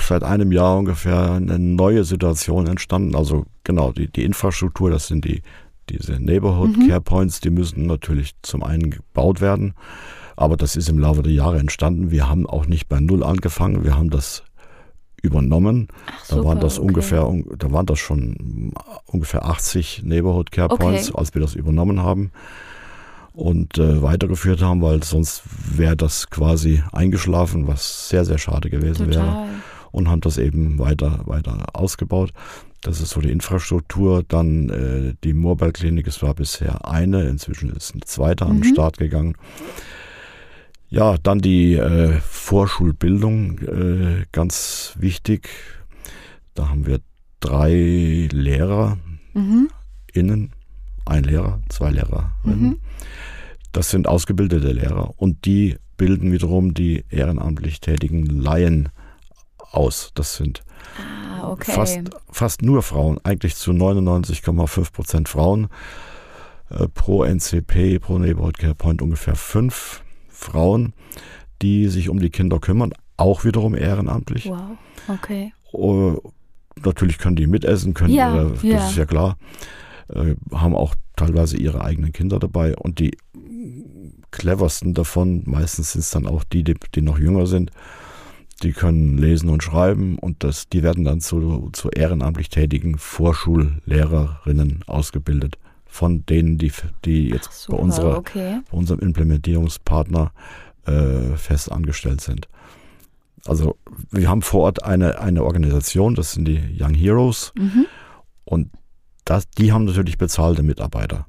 seit 0.01 0.23
einem 0.23 0.51
Jahr 0.51 0.77
ungefähr 0.79 1.31
eine 1.31 1.57
neue 1.57 2.03
Situation 2.03 2.67
entstanden. 2.67 3.15
Also 3.15 3.45
genau, 3.63 3.93
die, 3.93 4.11
die 4.11 4.25
Infrastruktur, 4.25 4.91
das 4.91 5.07
sind 5.07 5.23
die 5.23 5.41
diese 5.89 6.19
Neighborhood 6.19 6.75
mhm. 6.75 6.89
Care 6.89 6.99
Points, 6.99 7.39
die 7.39 7.51
müssen 7.51 7.85
natürlich 7.85 8.33
zum 8.41 8.63
einen 8.63 8.89
gebaut 8.89 9.39
werden, 9.39 9.75
aber 10.35 10.57
das 10.57 10.75
ist 10.75 10.89
im 10.89 10.99
Laufe 10.99 11.21
der 11.21 11.31
Jahre 11.31 11.59
entstanden. 11.59 12.11
Wir 12.11 12.27
haben 12.27 12.47
auch 12.47 12.65
nicht 12.65 12.89
bei 12.89 12.99
Null 12.99 13.23
angefangen, 13.23 13.85
wir 13.85 13.95
haben 13.95 14.09
das 14.09 14.43
übernommen. 15.25 15.87
Ach, 16.07 16.27
da 16.27 16.43
waren 16.43 16.59
das 16.59 16.79
okay. 16.79 16.87
ungefähr, 16.87 17.33
da 17.57 17.71
waren 17.71 17.85
das 17.85 17.99
schon 17.99 18.73
ungefähr 19.05 19.45
80 19.45 20.03
Neighborhood 20.03 20.51
Care 20.51 20.69
Points, 20.69 21.09
okay. 21.09 21.19
als 21.19 21.33
wir 21.33 21.41
das 21.41 21.55
übernommen 21.55 22.01
haben 22.01 22.31
und 23.35 23.77
äh, 23.77 24.01
weitergeführt 24.01 24.61
haben, 24.61 24.81
weil 24.81 25.03
sonst 25.03 25.43
wäre 25.45 25.97
das 25.97 26.29
quasi 26.29 26.81
eingeschlafen, 26.91 27.67
was 27.67 28.09
sehr, 28.09 28.23
sehr 28.25 28.37
schade 28.37 28.69
gewesen 28.69 29.11
Total. 29.11 29.23
wäre. 29.23 29.47
Und 29.91 30.09
haben 30.09 30.21
das 30.21 30.37
eben 30.37 30.77
weiter, 30.77 31.21
weiter 31.25 31.67
ausgebaut. 31.73 32.31
Das 32.81 33.01
ist 33.01 33.11
so 33.11 33.21
die 33.21 33.31
Infrastruktur. 33.31 34.23
Dann 34.27 34.69
äh, 34.69 35.13
die 35.23 35.33
Mobile 35.33 35.71
Klinik, 35.71 36.07
es 36.07 36.21
war 36.21 36.33
bisher 36.33 36.85
eine, 36.89 37.23
inzwischen 37.23 37.71
ist 37.71 37.93
eine 37.93 38.01
zweite 38.01 38.45
mhm. 38.45 38.51
an 38.51 38.57
den 38.57 38.69
mhm. 38.69 38.73
Start 38.73 38.97
gegangen. 38.97 39.37
Ja, 40.89 41.17
dann 41.17 41.39
die 41.39 41.73
äh, 41.73 42.19
Vorschulbildung, 42.21 43.59
äh, 43.59 44.25
ganz 44.31 44.93
wichtig. 44.97 45.49
Da 46.53 46.69
haben 46.69 46.85
wir 46.85 46.99
drei 47.39 48.29
Lehrer 48.31 48.97
mhm. 49.33 49.69
innen, 50.13 50.51
ein 51.05 51.23
Lehrer, 51.23 51.59
zwei 51.69 51.91
Lehrerinnen. 51.91 52.29
Mhm. 52.43 52.79
Das 53.71 53.89
sind 53.89 54.07
ausgebildete 54.07 54.71
Lehrer 54.71 55.13
und 55.17 55.45
die 55.45 55.75
bilden 55.97 56.31
wiederum 56.31 56.73
die 56.73 57.03
ehrenamtlich 57.09 57.81
tätigen 57.81 58.25
Laien 58.25 58.89
aus. 59.57 60.11
Das 60.15 60.35
sind 60.35 60.63
ah, 60.97 61.49
okay. 61.49 61.71
fast, 61.71 61.99
fast 62.31 62.61
nur 62.61 62.83
Frauen, 62.83 63.19
eigentlich 63.23 63.55
zu 63.55 63.71
99,5 63.71 64.93
Prozent 64.93 65.29
Frauen. 65.29 65.67
Äh, 66.69 66.87
pro 66.87 67.23
NCP, 67.23 67.99
pro 67.99 68.17
Neighborhood 68.17 68.57
Care 68.57 68.75
Point 68.75 69.01
ungefähr 69.01 69.35
fünf 69.35 70.04
Frauen, 70.35 70.93
die 71.61 71.87
sich 71.87 72.09
um 72.09 72.19
die 72.19 72.29
Kinder 72.29 72.59
kümmern, 72.59 72.93
auch 73.17 73.45
wiederum 73.45 73.75
ehrenamtlich. 73.75 74.47
Wow, 74.47 74.77
okay. 75.07 75.53
Uh, 75.73 76.17
natürlich 76.83 77.17
können 77.17 77.35
die 77.35 77.47
mitessen, 77.47 77.93
können, 77.93 78.13
ja, 78.13 78.43
äh, 78.43 78.49
das 78.51 78.63
ja. 78.63 78.89
ist 78.89 78.97
ja 78.97 79.05
klar, 79.05 79.37
äh, 80.09 80.35
haben 80.51 80.75
auch 80.75 80.95
teilweise 81.15 81.57
ihre 81.57 81.83
eigenen 81.83 82.11
Kinder 82.11 82.39
dabei 82.39 82.75
und 82.75 82.99
die 82.99 83.17
cleversten 84.31 84.93
davon, 84.93 85.43
meistens 85.45 85.93
sind 85.93 86.01
es 86.01 86.11
dann 86.11 86.27
auch 86.27 86.43
die, 86.43 86.63
die, 86.63 86.75
die, 86.93 87.01
noch 87.01 87.17
jünger 87.17 87.47
sind, 87.47 87.71
die 88.63 88.73
können 88.73 89.17
lesen 89.17 89.49
und 89.49 89.63
schreiben 89.63 90.17
und 90.19 90.43
das, 90.43 90.67
die 90.67 90.83
werden 90.83 91.05
dann 91.05 91.21
zu, 91.21 91.69
zu 91.71 91.89
ehrenamtlich 91.89 92.49
tätigen 92.49 92.97
Vorschullehrerinnen 92.97 94.83
ausgebildet 94.87 95.57
von 95.95 96.25
denen, 96.25 96.57
die, 96.57 96.73
die 97.05 97.29
jetzt 97.29 97.67
Ach, 97.67 97.71
bei, 97.71 97.77
unserer, 97.77 98.17
okay. 98.17 98.59
bei 98.69 98.77
unserem 98.77 98.99
Implementierungspartner 98.99 100.33
äh, 100.85 101.37
fest 101.37 101.71
angestellt 101.71 102.19
sind. 102.19 102.49
Also 103.45 103.77
wir 104.11 104.27
haben 104.27 104.41
vor 104.41 104.63
Ort 104.63 104.83
eine, 104.83 105.19
eine 105.19 105.43
Organisation, 105.43 106.13
das 106.13 106.33
sind 106.33 106.45
die 106.49 106.59
Young 106.77 106.93
Heroes. 106.93 107.53
Mhm. 107.57 107.85
Und 108.43 108.71
das, 109.23 109.49
die 109.51 109.71
haben 109.71 109.85
natürlich 109.85 110.17
bezahlte 110.17 110.63
Mitarbeiter. 110.63 111.27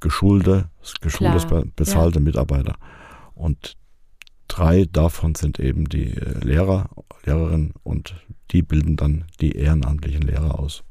Geschulte, 0.00 0.68
geschulte 1.00 1.64
bezahlte 1.74 2.18
ja. 2.18 2.24
Mitarbeiter. 2.24 2.74
Und 3.34 3.78
drei 4.48 4.84
davon 4.84 5.34
sind 5.34 5.58
eben 5.58 5.88
die 5.88 6.14
äh, 6.14 6.44
Lehrer, 6.44 6.90
Lehrerinnen 7.24 7.72
und 7.84 8.16
die 8.50 8.60
bilden 8.60 8.96
dann 8.96 9.24
die 9.40 9.52
ehrenamtlichen 9.52 10.22
Lehrer 10.22 10.58
aus. 10.58 10.84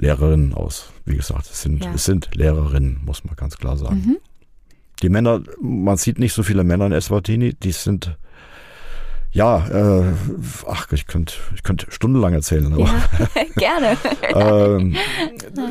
Lehrerinnen 0.00 0.54
aus. 0.54 0.92
Wie 1.04 1.16
gesagt, 1.16 1.46
es 1.50 1.62
sind, 1.62 1.84
ja. 1.84 1.92
es 1.94 2.04
sind 2.04 2.34
Lehrerinnen, 2.34 3.00
muss 3.04 3.24
man 3.24 3.36
ganz 3.36 3.56
klar 3.56 3.76
sagen. 3.76 4.02
Mhm. 4.06 4.16
Die 5.02 5.08
Männer, 5.08 5.42
man 5.60 5.96
sieht 5.96 6.18
nicht 6.18 6.32
so 6.32 6.42
viele 6.42 6.64
Männer 6.64 6.86
in 6.86 6.92
Eswatini, 6.92 7.54
die 7.54 7.72
sind, 7.72 8.16
ja, 9.30 9.66
äh, 9.68 10.12
ach, 10.66 10.90
ich 10.92 11.06
könnte 11.06 11.34
ich 11.54 11.62
könnt 11.62 11.86
stundenlang 11.88 12.32
erzählen. 12.32 12.72
Aber, 12.72 12.84
ja, 12.84 13.44
gerne. 13.56 13.96
ähm, 14.34 14.96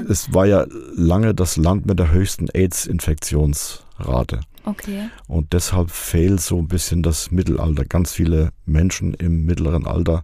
es 0.10 0.34
war 0.34 0.46
ja 0.46 0.66
lange 0.96 1.34
das 1.34 1.58
Land 1.58 1.86
mit 1.86 2.00
der 2.00 2.12
höchsten 2.12 2.48
AIDS-Infektionsrate. 2.54 4.42
Okay. 4.64 5.10
Und 5.28 5.54
deshalb 5.54 5.92
fehlt 5.92 6.42
so 6.42 6.60
ein 6.60 6.68
bisschen 6.68 7.02
das 7.02 7.32
Mittelalter. 7.32 7.86
Ganz 7.86 8.12
viele 8.12 8.52
Menschen 8.66 9.14
im 9.14 9.46
mittleren 9.46 9.88
Alter 9.88 10.24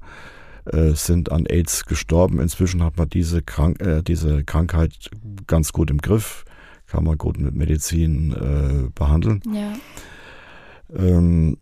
äh, 0.65 0.91
sind 0.93 1.31
an 1.31 1.45
AIDS 1.45 1.85
gestorben. 1.85 2.39
Inzwischen 2.39 2.83
hat 2.83 2.97
man 2.97 3.09
diese, 3.09 3.41
Krank 3.41 3.81
äh, 3.81 4.01
diese 4.01 4.43
Krankheit 4.43 5.09
ganz 5.47 5.73
gut 5.73 5.91
im 5.91 5.99
Griff, 5.99 6.45
kann 6.87 7.03
man 7.03 7.17
gut 7.17 7.37
mit 7.39 7.55
Medizin 7.55 8.31
äh, 8.31 8.89
behandeln. 8.93 9.41
Ja. 9.51 9.73
Ähm, 10.95 11.57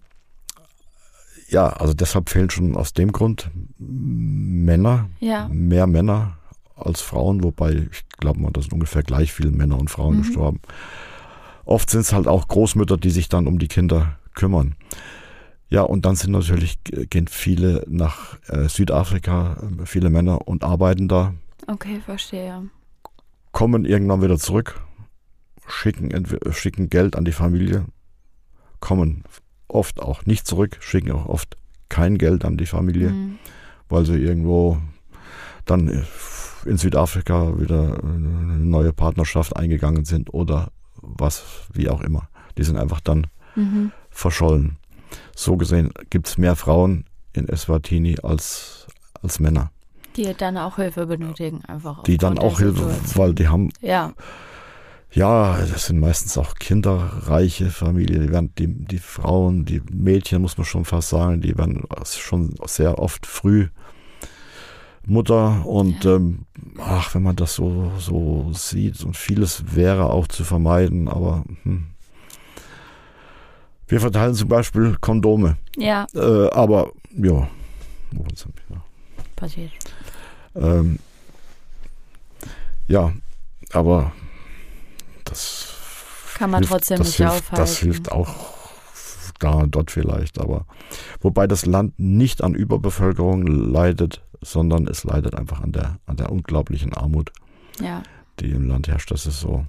ja, 1.49 1.67
also 1.67 1.93
deshalb 1.93 2.29
fehlen 2.29 2.49
schon 2.49 2.75
aus 2.77 2.93
dem 2.93 3.11
Grund 3.11 3.51
Männer, 3.77 5.09
ja. 5.19 5.49
mehr 5.51 5.85
Männer 5.85 6.37
als 6.75 7.01
Frauen, 7.01 7.43
wobei 7.43 7.87
ich 7.91 8.07
glaube 8.19 8.39
mal, 8.39 8.51
da 8.51 8.61
sind 8.61 8.73
ungefähr 8.73 9.03
gleich 9.03 9.33
viele 9.33 9.51
Männer 9.51 9.77
und 9.77 9.89
Frauen 9.89 10.17
mhm. 10.17 10.21
gestorben. 10.21 10.61
Oft 11.65 11.89
sind 11.89 12.01
es 12.01 12.13
halt 12.13 12.27
auch 12.27 12.47
Großmütter, 12.47 12.97
die 12.97 13.11
sich 13.11 13.29
dann 13.29 13.47
um 13.47 13.59
die 13.59 13.67
Kinder 13.67 14.17
kümmern. 14.33 14.75
Ja, 15.71 15.83
und 15.83 16.05
dann 16.05 16.17
sind 16.17 16.31
natürlich, 16.31 16.77
gehen 16.83 17.27
viele 17.27 17.85
nach 17.87 18.37
äh, 18.49 18.67
Südafrika, 18.67 19.53
äh, 19.53 19.85
viele 19.85 20.09
Männer 20.09 20.45
und 20.45 20.65
arbeiten 20.65 21.07
da. 21.07 21.33
Okay, 21.65 22.01
verstehe. 22.05 22.69
Kommen 23.53 23.85
irgendwann 23.85 24.21
wieder 24.21 24.37
zurück, 24.37 24.81
schicken, 25.65 26.27
schicken 26.51 26.89
Geld 26.89 27.15
an 27.15 27.23
die 27.23 27.31
Familie, 27.31 27.85
kommen 28.81 29.23
oft 29.69 30.01
auch 30.01 30.25
nicht 30.25 30.45
zurück, 30.45 30.77
schicken 30.81 31.13
auch 31.13 31.25
oft 31.25 31.55
kein 31.87 32.17
Geld 32.17 32.43
an 32.43 32.57
die 32.57 32.65
Familie, 32.65 33.11
mhm. 33.11 33.39
weil 33.87 34.05
sie 34.05 34.17
irgendwo 34.17 34.77
dann 35.63 35.87
äh, 35.87 36.03
in 36.65 36.75
Südafrika 36.75 37.57
wieder 37.61 38.03
eine 38.03 38.57
neue 38.57 38.91
Partnerschaft 38.91 39.55
eingegangen 39.55 40.03
sind 40.03 40.33
oder 40.33 40.73
was, 41.01 41.43
wie 41.71 41.87
auch 41.87 42.01
immer. 42.01 42.27
Die 42.57 42.63
sind 42.63 42.75
einfach 42.75 42.99
dann 42.99 43.27
mhm. 43.55 43.93
verschollen 44.09 44.80
so 45.35 45.57
gesehen 45.57 45.91
gibt 46.09 46.27
es 46.27 46.37
mehr 46.37 46.55
Frauen 46.55 47.05
in 47.33 47.47
Eswatini 47.47 48.17
als, 48.21 48.87
als 49.21 49.39
Männer. 49.39 49.71
Die 50.15 50.33
dann 50.33 50.57
auch 50.57 50.75
Hilfe 50.75 51.05
benötigen, 51.05 51.63
einfach. 51.65 52.03
Die 52.03 52.17
dann 52.17 52.37
auch 52.37 52.59
Hilfe, 52.59 52.93
weil 53.15 53.33
die 53.33 53.47
haben. 53.47 53.71
Ja. 53.81 54.13
Ja, 55.13 55.57
das 55.57 55.87
sind 55.87 55.99
meistens 55.99 56.37
auch 56.37 56.55
kinderreiche 56.55 57.69
Familien. 57.69 58.23
Die, 58.23 58.31
werden, 58.31 58.53
die, 58.57 58.67
die 58.67 58.99
Frauen, 58.99 59.65
die 59.65 59.81
Mädchen, 59.91 60.41
muss 60.41 60.57
man 60.57 60.63
schon 60.63 60.85
fast 60.85 61.09
sagen, 61.09 61.41
die 61.41 61.57
werden 61.57 61.83
schon 62.05 62.55
sehr 62.65 62.97
oft 62.97 63.25
früh 63.25 63.67
Mutter. 65.05 65.65
Und 65.65 66.03
ja. 66.03 66.15
ähm, 66.15 66.45
ach, 66.79 67.13
wenn 67.13 67.23
man 67.23 67.35
das 67.35 67.55
so, 67.55 67.91
so 67.99 68.51
sieht 68.53 69.03
und 69.03 69.17
vieles 69.17 69.75
wäre 69.75 70.11
auch 70.11 70.27
zu 70.27 70.43
vermeiden, 70.43 71.07
aber 71.07 71.43
hm, 71.63 71.87
wir 73.91 73.99
verteilen 73.99 74.33
zum 74.33 74.47
Beispiel 74.47 74.97
Kondome. 75.01 75.57
Ja. 75.75 76.07
Äh, 76.15 76.49
aber 76.51 76.93
ja, 77.11 77.47
passiert. 79.35 79.71
Ähm, 80.55 80.97
ja, 82.87 83.11
aber 83.73 84.13
das 85.25 85.75
kann 86.35 86.51
man 86.51 86.59
hilft, 86.59 86.71
trotzdem 86.71 86.99
nicht 86.99 87.15
hilft, 87.15 87.31
aufhalten. 87.31 87.55
Das 87.57 87.77
hilft 87.79 88.11
auch 88.13 88.53
da 89.39 89.51
und 89.53 89.75
dort 89.75 89.91
vielleicht, 89.91 90.39
aber 90.39 90.65
wobei 91.19 91.47
das 91.47 91.65
Land 91.65 91.99
nicht 91.99 92.43
an 92.43 92.55
Überbevölkerung 92.55 93.45
leidet, 93.45 94.23
sondern 94.41 94.87
es 94.87 95.03
leidet 95.03 95.35
einfach 95.35 95.61
an 95.61 95.73
der 95.73 95.99
an 96.05 96.15
der 96.15 96.31
unglaublichen 96.31 96.93
Armut, 96.93 97.33
ja. 97.81 98.03
die 98.39 98.51
im 98.51 98.69
Land 98.69 98.87
herrscht. 98.87 99.11
Das 99.11 99.25
ist 99.25 99.41
so. 99.41 99.65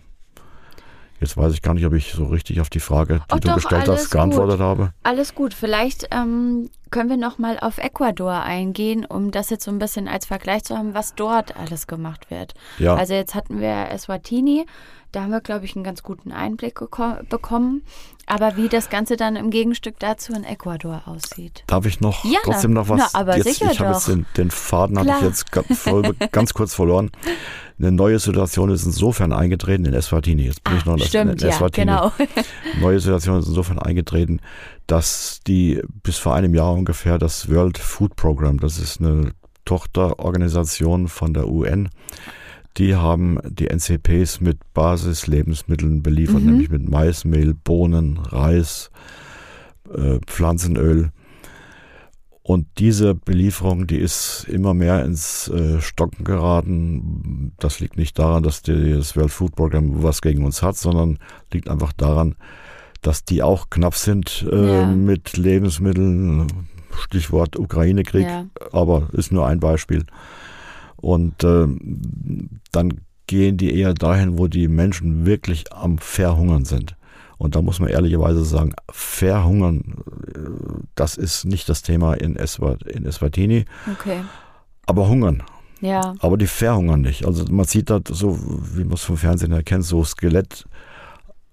Jetzt 1.23 1.37
weiß 1.37 1.53
ich 1.53 1.63
gar 1.63 1.75
nicht, 1.75 1.87
ob 1.87 1.93
ich 1.93 2.13
so 2.13 2.25
richtig 2.25 2.61
auf 2.61 2.69
die 2.69 2.81
Frage, 2.81 3.23
die 3.31 3.35
oh, 3.35 3.39
du 3.39 3.49
doch, 3.49 3.55
gestellt 3.55 3.89
hast, 3.89 4.11
geantwortet 4.11 4.57
gut. 4.57 4.67
habe. 4.67 4.93
Alles 5.05 5.37
gut. 5.37 5.55
Vielleicht 5.55 6.09
ähm, 6.11 6.69
können 6.91 7.11
wir 7.11 7.17
noch 7.17 7.39
mal 7.39 7.61
auf 7.61 7.79
Ecuador 7.79 8.33
eingehen, 8.33 9.05
um 9.05 9.31
das 9.31 9.49
jetzt 9.49 9.65
so 9.65 9.71
ein 9.71 9.79
bisschen 9.79 10.09
als 10.09 10.27
Vergleich 10.27 10.65
zu 10.65 10.77
haben, 10.77 10.95
was 10.95 11.15
dort 11.15 11.57
alles 11.57 11.87
gemacht 11.87 12.29
wird. 12.31 12.55
Ja. 12.79 12.97
Also 12.97 13.15
jetzt 13.15 13.37
hatten 13.37 13.61
wir 13.61 13.89
Eswatini, 13.91 14.67
da 15.13 15.23
haben 15.23 15.31
wir, 15.31 15.41
glaube 15.41 15.65
ich, 15.65 15.77
einen 15.77 15.85
ganz 15.85 16.03
guten 16.03 16.33
Einblick 16.33 16.81
bekommen. 17.29 17.83
Aber 18.27 18.57
wie 18.57 18.69
das 18.69 18.89
Ganze 18.89 19.17
dann 19.17 19.37
im 19.37 19.51
Gegenstück 19.51 19.97
dazu 19.99 20.33
in 20.33 20.43
Ecuador 20.43 21.03
aussieht. 21.07 21.65
Darf 21.67 21.87
ich 21.87 22.01
noch 22.01 22.25
Ja, 22.25 22.39
trotzdem 22.45 22.73
noch 22.73 22.89
was? 22.89 23.13
na, 23.13 23.21
aber 23.21 23.37
jetzt, 23.37 23.59
sicher 23.59 23.71
ich 23.71 23.81
habe 23.81 23.93
jetzt 23.93 24.09
den, 24.09 24.27
den 24.37 24.51
Faden 24.51 24.99
habe 24.99 25.11
ich 25.11 25.21
jetzt 25.21 25.53
ganz 26.33 26.55
kurz 26.55 26.75
verloren. 26.75 27.11
Eine 27.83 27.93
neue 27.93 28.19
Situation 28.21 28.71
ist 28.71 28.85
insofern 28.87 29.33
eingetreten 29.33 29.85
in 29.85 29.93
Eswatini. 29.95 30.45
Jetzt 30.45 30.63
bin 30.63 30.77
ich 30.77 30.85
noch 30.85 30.93
Ah, 30.95 30.97
in 30.99 31.03
stimmt, 31.03 31.43
in 31.43 31.49
ja, 31.49 31.55
Eswatini. 31.55 31.85
genau. 31.87 32.13
Neue 32.81 33.01
Situation 33.01 33.41
ist 33.41 33.49
insofern 33.49 33.79
eingetreten, 33.81 34.41
dass 34.87 35.41
die 35.47 35.83
bis 36.05 36.17
vor 36.19 36.35
einem 36.35 36.55
Jahr 36.55 36.73
ungefähr 36.73 37.19
das 37.19 37.51
World 37.51 37.79
Food 37.79 38.15
Program, 38.15 38.61
das 38.61 38.79
ist 38.79 39.01
eine 39.01 39.33
Tochterorganisation 39.65 41.09
von 41.09 41.35
der 41.35 41.49
UN, 41.49 41.89
die 42.79 42.95
haben 42.95 43.39
die 43.45 43.67
NCPs 43.69 44.41
mit 44.41 44.59
Basislebensmitteln 44.75 46.03
beliefert, 46.03 46.41
Mhm. 46.43 46.47
nämlich 46.51 46.71
mit 46.71 46.89
Maismehl, 46.89 47.53
Bohnen, 47.55 48.19
Reis, 48.19 48.91
äh, 49.93 50.19
Pflanzenöl. 50.27 51.11
Und 52.45 52.67
diese 52.79 53.15
Belieferung, 53.15 53.87
die 53.87 53.99
ist 53.99 54.47
immer 54.49 54.75
mehr 54.75 55.05
ins 55.05 55.47
äh, 55.49 55.81
Stocken 55.81 56.25
geraten. 56.25 57.42
Das 57.63 57.79
liegt 57.81 57.97
nicht 57.97 58.19
daran, 58.19 58.43
dass 58.43 58.63
das 58.63 59.17
World 59.17 59.31
Food 59.31 59.55
Program 59.55 60.03
was 60.03 60.21
gegen 60.21 60.45
uns 60.45 60.63
hat, 60.63 60.77
sondern 60.77 61.19
liegt 61.53 61.69
einfach 61.69 61.93
daran, 61.93 62.35
dass 63.03 63.25
die 63.25 63.43
auch 63.43 63.71
knapp 63.71 63.95
sind 63.95 64.47
äh, 64.51 64.81
Ja. 64.81 64.87
mit 64.87 65.37
Lebensmitteln. 65.37 66.47
Stichwort 66.99 67.59
Ukraine-Krieg, 67.59 68.27
Ja. 68.27 68.47
aber 68.73 69.09
ist 69.13 69.33
nur 69.33 69.47
ein 69.47 69.61
Beispiel. 69.61 70.05
Und 70.97 71.43
äh, 71.43 71.67
dann 72.71 73.01
gehen 73.27 73.57
die 73.57 73.75
eher 73.79 73.95
dahin, 73.95 74.39
wo 74.39 74.47
die 74.47 74.69
Menschen 74.69 75.25
wirklich 75.25 75.73
am 75.73 75.99
Verhungern 75.99 76.65
sind. 76.65 76.97
Und 77.39 77.57
da 77.57 77.63
muss 77.63 77.81
man 77.81 77.89
ehrlicherweise 77.89 78.45
sagen, 78.45 78.75
Verhungern, 78.91 79.95
äh, 80.35 80.39
das 80.95 81.17
ist 81.17 81.45
nicht 81.45 81.69
das 81.69 81.83
Thema 81.83 82.15
in, 82.15 82.37
Eswa, 82.37 82.77
in 82.87 83.07
Eswatini, 83.07 83.65
Okay. 83.91 84.21
aber 84.87 85.09
Hungern. 85.09 85.43
Ja. 85.83 86.15
Aber 86.21 86.39
die 86.39 86.47
verhungern 86.47 87.03
nicht. 87.03 87.27
Also 87.27 87.45
man 87.51 87.67
sieht 87.67 87.91
da 87.91 88.01
so, 88.09 88.39
wie 88.75 88.85
man 88.85 88.95
es 88.95 89.03
vom 89.03 89.17
Fernsehen 89.17 89.53
erkennt, 89.53 89.85
so 89.85 90.03
Skelett, 90.05 90.65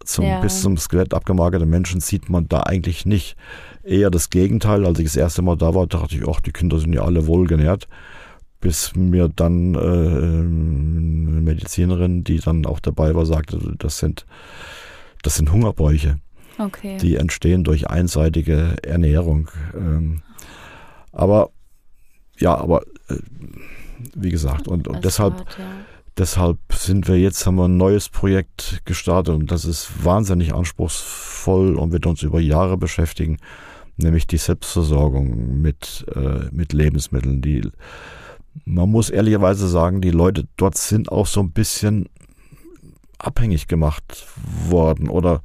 zum, 0.05 0.23
Ja. 0.23 0.39
bis 0.39 0.61
zum 0.61 0.77
Skelett 0.77 1.13
abgemagerte 1.13 1.65
Menschen 1.65 1.99
sieht 1.99 2.29
man 2.29 2.47
da 2.47 2.61
eigentlich 2.61 3.05
nicht. 3.05 3.35
Eher 3.83 4.11
das 4.11 4.29
Gegenteil. 4.29 4.85
Als 4.85 4.99
ich 4.99 5.05
das 5.05 5.15
erste 5.15 5.41
Mal 5.41 5.57
da 5.57 5.73
war, 5.73 5.87
dachte 5.87 6.15
ich, 6.15 6.27
ach, 6.27 6.39
die 6.41 6.51
Kinder 6.51 6.79
sind 6.79 6.93
ja 6.93 7.01
alle 7.01 7.27
wohlgenährt. 7.27 7.87
Bis 8.61 8.95
mir 8.95 9.29
dann 9.35 9.73
äh, 9.73 9.77
eine 9.79 11.41
Medizinerin, 11.41 12.23
die 12.23 12.39
dann 12.39 12.65
auch 12.65 12.79
dabei 12.79 13.15
war, 13.15 13.25
sagte, 13.25 13.75
das 13.77 13.97
sind, 13.97 14.25
das 15.23 15.35
sind 15.37 15.51
Hungerbräuche. 15.51 16.19
Okay. 16.59 16.97
Die 16.97 17.15
entstehen 17.15 17.63
durch 17.63 17.89
einseitige 17.89 18.75
Ernährung. 18.83 19.49
Ähm, 19.75 20.21
aber 21.11 21.49
ja, 22.37 22.55
aber 22.55 22.83
äh, 23.09 23.15
wie 24.15 24.29
gesagt, 24.29 24.67
und, 24.67 24.87
und 24.87 25.05
deshalb, 25.05 25.39
ja. 25.57 25.65
deshalb 26.17 26.57
sind 26.73 27.07
wir 27.07 27.17
jetzt, 27.17 27.45
haben 27.45 27.55
wir 27.55 27.67
ein 27.67 27.77
neues 27.77 28.09
Projekt 28.09 28.81
gestartet 28.85 29.35
und 29.35 29.51
das 29.51 29.65
ist 29.65 30.03
wahnsinnig 30.03 30.53
anspruchsvoll 30.53 31.75
und 31.75 31.91
wird 31.91 32.05
uns 32.05 32.23
über 32.23 32.39
Jahre 32.39 32.77
beschäftigen, 32.77 33.37
nämlich 33.97 34.27
die 34.27 34.37
Selbstversorgung 34.37 35.61
mit, 35.61 36.05
äh, 36.15 36.49
mit 36.51 36.73
Lebensmitteln. 36.73 37.41
Die, 37.41 37.69
man 38.65 38.89
muss 38.89 39.09
ehrlicherweise 39.09 39.67
sagen, 39.67 40.01
die 40.01 40.11
Leute 40.11 40.47
dort 40.57 40.77
sind 40.77 41.11
auch 41.11 41.27
so 41.27 41.41
ein 41.41 41.51
bisschen 41.51 42.07
abhängig 43.17 43.67
gemacht 43.67 44.27
worden 44.69 45.09
oder 45.09 45.41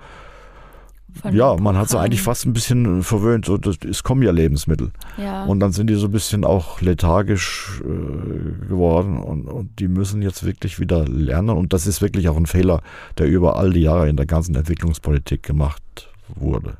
ja, 1.32 1.56
man 1.56 1.76
hat 1.76 1.88
sie 1.88 1.98
eigentlich 1.98 2.22
fast 2.22 2.44
ein 2.46 2.52
bisschen 2.52 3.02
verwöhnt. 3.02 3.44
So, 3.44 3.56
das, 3.56 3.76
es 3.88 4.02
kommen 4.02 4.22
ja 4.22 4.30
Lebensmittel. 4.30 4.90
Ja. 5.16 5.44
Und 5.44 5.60
dann 5.60 5.72
sind 5.72 5.88
die 5.88 5.94
so 5.94 6.06
ein 6.06 6.12
bisschen 6.12 6.44
auch 6.44 6.80
lethargisch 6.80 7.82
äh, 7.84 8.66
geworden 8.68 9.18
und, 9.18 9.46
und 9.46 9.78
die 9.78 9.88
müssen 9.88 10.22
jetzt 10.22 10.44
wirklich 10.44 10.80
wieder 10.80 11.06
lernen. 11.06 11.50
Und 11.50 11.72
das 11.72 11.86
ist 11.86 12.02
wirklich 12.02 12.28
auch 12.28 12.36
ein 12.36 12.46
Fehler, 12.46 12.80
der 13.18 13.26
über 13.26 13.56
all 13.56 13.72
die 13.72 13.80
Jahre 13.80 14.08
in 14.08 14.16
der 14.16 14.26
ganzen 14.26 14.54
Entwicklungspolitik 14.54 15.42
gemacht 15.42 16.10
wurde. 16.34 16.76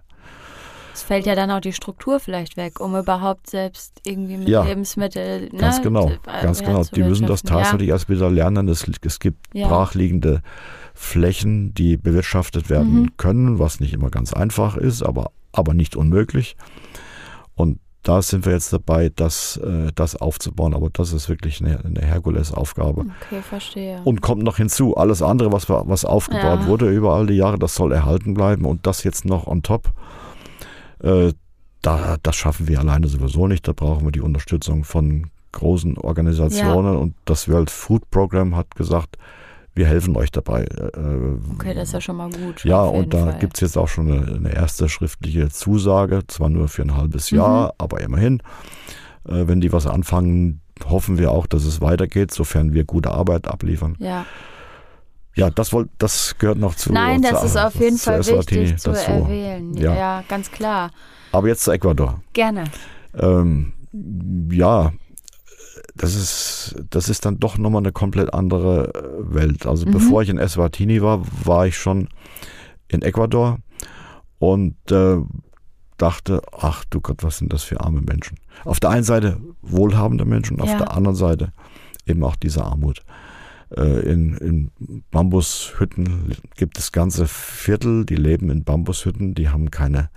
Es 0.95 1.03
fällt 1.03 1.27
ja 1.27 1.35
dann 1.35 1.51
auch 1.51 1.61
die 1.61 1.73
Struktur 1.75 2.21
vielleicht 2.21 2.57
weg, 2.57 2.81
um 2.81 2.97
überhaupt 2.97 3.51
selbst 3.51 4.01
irgendwie 4.07 4.37
mit 4.39 4.49
Ja, 4.49 4.63
Lebensmitteln. 4.63 5.51
Ganz 5.59 5.79
ne, 5.79 5.83
genau, 5.83 6.09
d- 6.09 6.19
ganz 6.43 6.63
genau. 6.63 6.85
Die 6.85 7.03
müssen 7.03 7.27
das 7.27 7.43
tatsächlich 7.43 7.89
erst 7.91 8.09
wieder 8.09 8.31
lernen. 8.31 8.69
Es, 8.69 8.87
es 9.03 9.19
gibt 9.19 9.47
Ja. 9.53 9.69
brachliegende 9.69 10.41
Flächen, 10.95 11.75
die 11.75 11.97
bewirtschaftet 11.97 12.71
werden 12.71 13.03
Mhm. 13.03 13.17
können, 13.17 13.59
was 13.59 13.81
nicht 13.81 13.93
immer 13.93 14.11
ganz 14.11 14.33
einfach 14.33 14.77
ist, 14.77 15.03
aber, 15.03 15.33
aber 15.53 15.75
nicht 15.75 15.97
unmöglich. 15.97 16.57
Und 17.57 17.81
da 18.05 18.21
sind 18.21 18.45
wir 18.45 18.53
jetzt 18.53 18.73
dabei, 18.73 19.11
das, 19.15 19.57
äh, 19.57 19.91
das 19.95 20.15
aufzubauen. 20.17 20.75
Aber 20.75 20.91
das 20.91 21.13
ist 21.13 21.29
wirklich 21.31 21.61
eine, 21.65 21.83
eine 21.85 22.03
Herkulesaufgabe. 22.03 23.07
Ja. 23.07 23.15
Okay, 23.27 23.43
verstehe. 23.43 24.01
Und 24.05 24.21
kommt 24.21 24.43
noch 24.43 24.59
hinzu, 24.59 24.95
alles 24.97 25.23
andere, 25.23 25.53
was, 25.53 25.69
was 25.69 26.05
aufgebaut 26.05 26.61
Ja. 26.61 26.67
wurde 26.67 26.91
über 26.91 27.15
all 27.15 27.27
die 27.27 27.35
Jahre, 27.35 27.59
das 27.59 27.75
soll 27.75 27.93
erhalten 27.93 28.35
bleiben. 28.35 28.67
Und 28.67 28.87
das 28.87 29.05
jetzt 29.05 29.25
noch 29.25 29.47
on 29.47 29.63
top, 29.63 29.91
äh, 31.05 31.33
da, 31.83 32.17
das 32.23 32.37
schaffen 32.37 32.67
wir 32.67 32.81
alleine 32.81 33.09
sowieso 33.09 33.47
nicht. 33.47 33.69
Da 33.69 33.73
brauchen 33.73 34.07
wir 34.07 34.13
die 34.13 34.23
Unterstützung 34.23 34.85
von 34.85 35.31
großen 35.53 35.99
Organisationen. 35.99 36.97
Und 36.97 37.15
das 37.27 37.49
World 37.49 37.71
Food 37.71 38.11
Program 38.11 38.57
hat 38.57 38.75
gesagt, 38.75 39.17
wir 39.75 39.87
helfen 39.87 40.17
euch 40.17 40.31
dabei. 40.31 40.63
Äh, 40.65 41.53
okay, 41.53 41.75
das 41.75 41.89
ist 41.89 41.93
ja 41.95 42.01
schon 42.01 42.17
mal 42.17 42.31
gut. 42.31 42.65
ja, 42.65 42.83
und 42.83 43.13
da 43.13 43.33
gibt 43.33 43.57
es 43.57 43.61
jetzt 43.61 43.77
auch 43.77 43.89
schon 43.89 44.11
eine, 44.11 44.35
eine 44.35 44.55
erste 44.55 44.89
schriftliche 44.89 45.49
Zusage, 45.51 46.23
zwar 46.29 46.49
nur 46.49 46.69
für 46.69 46.83
ein 46.83 46.97
halbes 46.97 47.31
Mhm. 47.33 47.39
Jahr, 47.39 47.75
aber 47.79 48.01
immerhin. 48.01 48.41
Äh, 49.29 49.47
wenn 49.49 49.61
die 49.61 49.73
was 49.73 49.87
anfangen, 49.87 50.61
hoffen 50.89 51.19
wir 51.19 51.33
auch, 51.33 51.47
dass 51.47 51.65
es 51.65 51.81
weitergeht, 51.81 52.33
sofern 52.33 52.73
wir 52.73 52.85
gute 52.85 53.11
Arbeit 53.11 53.49
abliefern. 53.49 53.97
Ja. 53.99 54.27
Ja, 55.37 55.51
das, 55.51 55.73
wollt, 55.73 55.89
das 55.99 56.37
gehört 56.39 56.59
noch 56.59 56.75
zu. 56.77 56.93
Nein, 56.93 57.23
das 57.23 57.41
zu, 57.41 57.47
ist 57.47 57.57
auf 57.57 57.75
jeden 57.77 57.99
Fall 57.99 58.25
wichtig 58.25 58.77
zu 58.79 58.91
dazu. 58.93 59.11
erwähnen. 59.11 59.75
Ja. 59.77 59.95
Ja. 59.95 60.25
ganz 60.29 60.51
klar. 60.51 60.91
Aber 61.33 61.49
jetzt 61.49 61.65
zu 61.65 61.73
Ecuador. 61.73 62.23
Gerne. 62.33 62.65
Ähm, 63.15 63.73
ja, 64.51 64.93
das 65.97 66.15
ist, 66.15 66.77
das 66.91 67.09
ist 67.09 67.25
dann 67.25 67.39
doch 67.41 67.59
nochmal 67.59 67.83
eine 67.83 67.93
komplett 67.93 68.33
andere 68.33 68.93
äh, 68.95 69.35
Welt. 69.35 69.67
Also 69.67 69.87
Mhm. 69.87 69.93
bevor 69.93 70.23
ich 70.23 70.29
in 70.29 70.39
Eswatini 70.39 71.03
war, 71.03 71.23
war 71.45 71.67
ich 71.67 71.77
schon 71.77 72.09
in 72.89 73.03
Ecuador 73.03 73.59
und 74.39 74.77
äh, 74.91 75.17
dachte, 75.99 76.43
ach 76.57 76.85
du 76.91 77.01
Gott, 77.01 77.23
was 77.23 77.39
sind 77.39 77.53
das 77.53 77.63
für 77.65 77.81
arme 77.81 78.01
Menschen. 78.01 78.39
Auf 78.65 78.81
der 78.81 78.91
einen 78.91 79.05
Seite 79.05 79.41
wohlhabende 79.63 80.25
Menschen, 80.25 80.61
auf 80.61 80.69
Ja. 80.69 80.79
der 80.79 80.93
anderen 80.93 81.17
Seite 81.17 81.53
eben 82.07 82.23
auch 82.25 82.37
diese 82.37 82.65
Armut. 82.65 83.03
Äh, 83.77 84.01
in, 84.11 84.37
in 84.39 84.71
Bambushütten 85.11 86.37
gibt 86.57 86.79
es 86.79 86.93
ganze 86.93 87.27
Viertel, 87.27 88.05
die 88.05 88.17
leben 88.17 88.51
in 88.51 88.65
Bambushütten, 88.65 89.35
die 89.35 89.49
haben 89.49 89.71
keine 89.71 90.11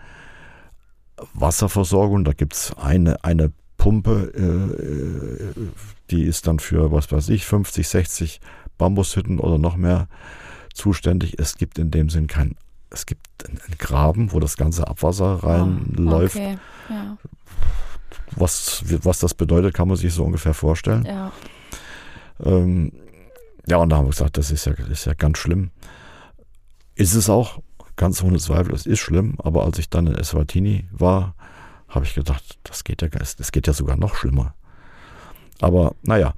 Wasserversorgung. 1.33 2.23
Da 2.23 2.33
gibt 2.33 2.53
es 2.53 2.73
eine, 2.77 3.23
eine 3.23 3.51
Pumpe, 3.77 4.31
äh, 4.35 5.61
die 6.11 6.23
ist 6.23 6.47
dann 6.47 6.59
für, 6.59 6.91
was 6.91 7.11
weiß 7.11 7.29
ich, 7.29 7.45
50, 7.45 7.87
60 7.87 8.41
Bambushütten 8.77 9.39
oder 9.39 9.57
noch 9.57 9.75
mehr 9.75 10.07
zuständig. 10.73 11.39
Es 11.39 11.57
gibt 11.57 11.79
in 11.79 11.89
dem 11.91 12.09
Sinn 12.09 12.27
kein, 12.27 12.55
es 12.89 13.05
gibt 13.05 13.27
einen 13.47 13.59
Graben, 13.77 14.31
wo 14.33 14.39
das 14.39 14.57
ganze 14.57 14.87
Abwasser 14.87 15.43
reinläuft. 15.43 16.37
Ah, 16.37 16.39
Okay. 16.39 16.57
Ja, 16.89 17.17
Was, 18.35 18.83
was 19.03 19.19
das 19.19 19.33
bedeutet, 19.33 19.73
kann 19.73 19.87
man 19.89 19.97
sich 19.97 20.13
so 20.13 20.23
ungefähr 20.23 20.53
vorstellen. 20.53 21.05
ja. 21.05 21.31
Ähm, 22.43 22.91
ja, 23.67 23.77
und 23.77 23.89
da 23.89 23.97
haben 23.97 24.05
wir 24.05 24.11
gesagt, 24.11 24.37
das 24.37 24.51
ist 24.51 24.65
ja, 24.65 24.73
ist 24.73 25.05
ja 25.05 25.13
ganz 25.13 25.37
schlimm. 25.37 25.71
Ist 26.95 27.13
es 27.13 27.29
auch, 27.29 27.59
ganz 27.95 28.23
ohne 28.23 28.37
Zweifel, 28.37 28.73
es 28.73 28.85
ist 28.85 28.99
schlimm, 28.99 29.35
aber 29.39 29.65
als 29.65 29.77
ich 29.77 29.89
dann 29.89 30.07
in 30.07 30.15
Eswatini 30.15 30.87
war, 30.91 31.35
habe 31.89 32.05
ich 32.05 32.15
gedacht, 32.15 32.57
das 32.63 32.83
geht 32.83 33.01
ja, 33.01 33.09
das 33.09 33.51
geht 33.51 33.67
ja 33.67 33.73
sogar 33.73 33.97
noch 33.97 34.15
schlimmer. 34.15 34.55
Aber 35.59 35.95
naja, 36.03 36.33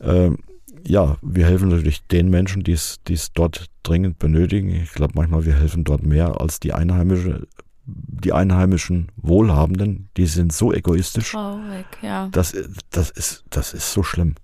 ähm, 0.00 0.38
ja, 0.86 1.16
wir 1.22 1.46
helfen 1.46 1.68
natürlich 1.68 2.06
den 2.06 2.28
Menschen, 2.28 2.62
die 2.62 2.72
es 2.72 3.00
die 3.06 3.14
es 3.14 3.32
dort 3.32 3.66
dringend 3.82 4.18
benötigen. 4.18 4.70
Ich 4.70 4.92
glaube 4.92 5.14
manchmal, 5.16 5.44
wir 5.44 5.54
helfen 5.54 5.84
dort 5.84 6.04
mehr 6.04 6.40
als 6.40 6.60
die 6.60 6.72
Einheimische, 6.72 7.46
die 7.84 8.32
einheimischen 8.32 9.10
Wohlhabenden. 9.16 10.10
Die 10.16 10.26
sind 10.26 10.52
so 10.52 10.72
egoistisch. 10.72 11.32
Traurig, 11.32 11.86
ja. 12.02 12.28
Das, 12.30 12.56
das, 12.90 13.10
ist, 13.10 13.44
das 13.50 13.74
ist 13.74 13.92
so 13.92 14.02
schlimm. 14.02 14.34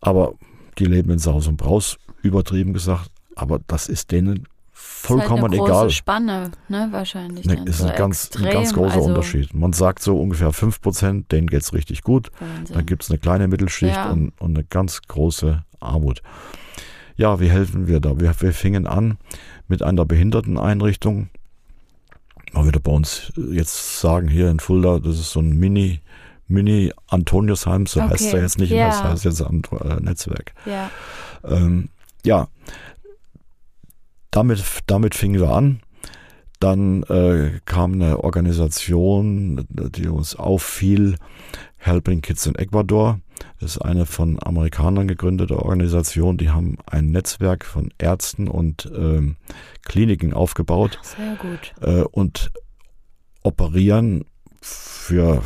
Aber 0.00 0.34
die 0.78 0.86
leben 0.86 1.10
in 1.10 1.18
Saus 1.18 1.46
und 1.46 1.56
Braus, 1.56 1.98
übertrieben 2.22 2.72
gesagt. 2.72 3.10
Aber 3.36 3.60
das 3.66 3.88
ist 3.88 4.12
denen 4.12 4.46
vollkommen 5.04 5.42
halt 5.42 5.52
eine 5.52 5.58
große 5.58 5.70
egal. 5.70 5.90
Spanne, 5.90 6.50
ne, 6.68 6.88
wahrscheinlich. 6.90 7.46
Ne, 7.46 7.64
ist 7.64 7.78
so 7.78 7.86
ein 7.86 7.96
ganz, 7.96 8.30
ein 8.36 8.50
ganz 8.50 8.72
großer 8.72 8.96
also 8.96 9.08
Unterschied. 9.08 9.54
Man 9.54 9.72
sagt 9.72 10.02
so 10.02 10.20
ungefähr 10.20 10.50
5%, 10.50 11.28
denen 11.28 11.46
geht 11.46 11.62
es 11.62 11.72
richtig 11.72 12.02
gut. 12.02 12.30
Wahnsinn. 12.38 12.76
Dann 12.76 12.86
gibt 12.86 13.04
es 13.04 13.10
eine 13.10 13.18
kleine 13.18 13.48
Mittelschicht 13.48 13.94
Ja. 13.94 14.10
und, 14.10 14.32
und 14.40 14.56
eine 14.56 14.64
ganz 14.64 15.02
große 15.02 15.64
Armut. 15.80 16.22
Ja, 17.16 17.38
wie 17.38 17.50
helfen 17.50 17.86
wir 17.86 18.00
da? 18.00 18.18
Wir, 18.18 18.34
wir 18.40 18.52
fingen 18.52 18.86
an 18.86 19.18
mit 19.68 19.82
einer 19.82 20.04
Behinderteneinrichtung. 20.04 21.28
Man 22.52 22.64
würde 22.64 22.80
bei 22.80 22.92
uns 22.92 23.32
jetzt 23.36 24.00
sagen, 24.00 24.28
hier 24.28 24.50
in 24.50 24.60
Fulda, 24.60 24.98
das 24.98 25.18
ist 25.18 25.30
so 25.30 25.40
ein 25.40 25.56
Mini, 25.56 26.00
Mini 26.46 26.92
Antoniusheim, 27.08 27.86
so 27.86 28.02
heißt 28.02 28.26
Okay. 28.26 28.36
er 28.36 28.42
jetzt 28.42 28.58
nicht, 28.58 28.70
Ja. 28.70 28.88
das 28.88 29.02
heißt 29.04 29.24
jetzt 29.24 29.40
Ant- 29.42 29.70
äh, 29.72 30.00
Netzwerk. 30.00 30.52
ja. 30.66 30.90
Ähm, 31.44 31.88
ja, 32.24 32.48
damit, 34.30 34.62
damit 34.86 35.14
fingen 35.14 35.40
wir 35.40 35.50
an. 35.50 35.80
Dann 36.60 37.02
äh, 37.04 37.60
kam 37.66 37.92
eine 37.94 38.24
Organisation, 38.24 39.66
die 39.68 40.08
uns 40.08 40.34
auffiel, 40.36 41.16
Helping 41.76 42.22
Kids 42.22 42.46
in 42.46 42.54
Ecuador. 42.54 43.20
Das 43.60 43.72
ist 43.72 43.82
eine 43.82 44.06
von 44.06 44.38
Amerikanern 44.42 45.06
gegründete 45.08 45.58
Organisation. 45.58 46.38
Die 46.38 46.48
haben 46.50 46.78
ein 46.86 47.10
Netzwerk 47.10 47.64
von 47.66 47.92
Ärzten 47.98 48.48
und 48.48 48.90
ähm, 48.96 49.36
Kliniken 49.82 50.32
aufgebaut 50.32 50.98
Sehr 51.02 51.34
gut. 51.36 51.74
äh, 51.82 52.02
und 52.04 52.50
operieren 53.42 54.24
für, 54.62 55.42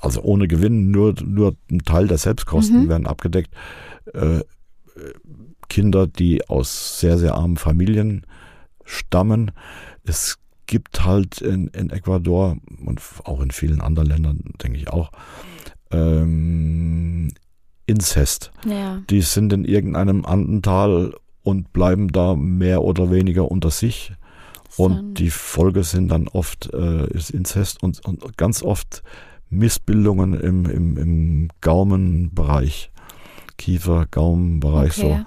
also 0.00 0.22
ohne 0.22 0.48
Gewinn, 0.48 0.90
nur, 0.90 1.14
nur 1.24 1.56
ein 1.70 1.80
Teil 1.80 2.06
der 2.08 2.18
Selbstkosten 2.18 2.84
Mhm. 2.84 2.88
werden 2.88 3.06
abgedeckt. 3.06 3.50
Äh, 4.12 4.40
Kinder, 5.68 6.06
die 6.06 6.48
aus 6.48 7.00
sehr, 7.00 7.18
sehr 7.18 7.34
armen 7.34 7.56
Familien 7.56 8.24
stammen. 8.84 9.50
Es 10.04 10.38
gibt 10.66 11.04
halt 11.04 11.40
in, 11.40 11.68
in 11.68 11.90
Ecuador 11.90 12.56
und 12.84 13.00
auch 13.24 13.40
in 13.40 13.50
vielen 13.50 13.80
anderen 13.80 14.08
Ländern, 14.08 14.40
denke 14.62 14.78
ich 14.78 14.88
auch, 14.88 15.10
ähm, 15.90 17.32
Inzest. 17.86 18.52
Ja. 18.68 19.02
Die 19.10 19.22
sind 19.22 19.52
in 19.52 19.64
irgendeinem 19.64 20.24
Andental 20.24 21.14
und 21.42 21.72
bleiben 21.72 22.08
da 22.08 22.34
mehr 22.34 22.82
oder 22.82 23.10
weniger 23.10 23.50
unter 23.50 23.70
sich. 23.70 24.12
Und 24.76 25.14
die 25.14 25.30
Folge 25.30 25.84
sind 25.84 26.08
dann 26.08 26.28
oft 26.28 26.72
äh, 26.74 27.06
ist 27.08 27.30
Inzest 27.30 27.82
und, 27.82 28.04
und 28.04 28.36
ganz 28.36 28.62
oft 28.62 29.02
Missbildungen 29.50 30.34
im, 30.34 30.66
im, 30.66 30.96
im 30.98 31.48
Gaumenbereich. 31.60 32.90
Kiefer, 33.58 34.06
Gaumenbereich 34.10 34.98
okay. 34.98 35.24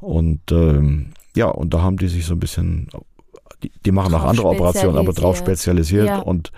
so. 0.00 0.06
Und 0.06 0.40
ähm, 0.52 1.12
ja, 1.36 1.46
und 1.46 1.74
da 1.74 1.82
haben 1.82 1.96
die 1.96 2.08
sich 2.08 2.24
so 2.26 2.34
ein 2.34 2.40
bisschen, 2.40 2.88
die, 3.62 3.72
die 3.84 3.92
machen 3.92 4.14
auch 4.14 4.24
andere 4.24 4.48
Operationen, 4.48 4.96
aber 4.98 5.12
drauf 5.12 5.36
spezialisiert. 5.36 6.06
Ja. 6.06 6.18
Und 6.20 6.52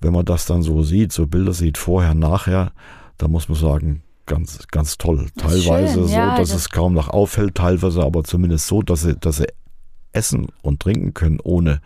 wenn 0.00 0.12
man 0.12 0.24
das 0.24 0.46
dann 0.46 0.62
so 0.62 0.82
sieht, 0.82 1.12
so 1.12 1.26
Bilder 1.26 1.52
sieht, 1.52 1.78
vorher, 1.78 2.14
nachher, 2.14 2.72
da 3.18 3.28
muss 3.28 3.48
man 3.48 3.58
sagen, 3.58 4.02
ganz, 4.26 4.66
ganz 4.68 4.98
toll. 4.98 5.28
Teilweise 5.36 5.94
schön, 5.94 6.08
so, 6.08 6.14
ja, 6.14 6.36
dass 6.36 6.50
das- 6.50 6.62
es 6.62 6.70
kaum 6.70 6.94
noch 6.94 7.08
auffällt, 7.08 7.54
teilweise 7.56 8.02
aber 8.02 8.24
zumindest 8.24 8.66
so, 8.66 8.82
dass 8.82 9.02
sie, 9.02 9.16
dass 9.16 9.36
sie 9.36 9.46
essen 10.12 10.48
und 10.62 10.80
trinken 10.80 11.14
können 11.14 11.40
ohne 11.40 11.80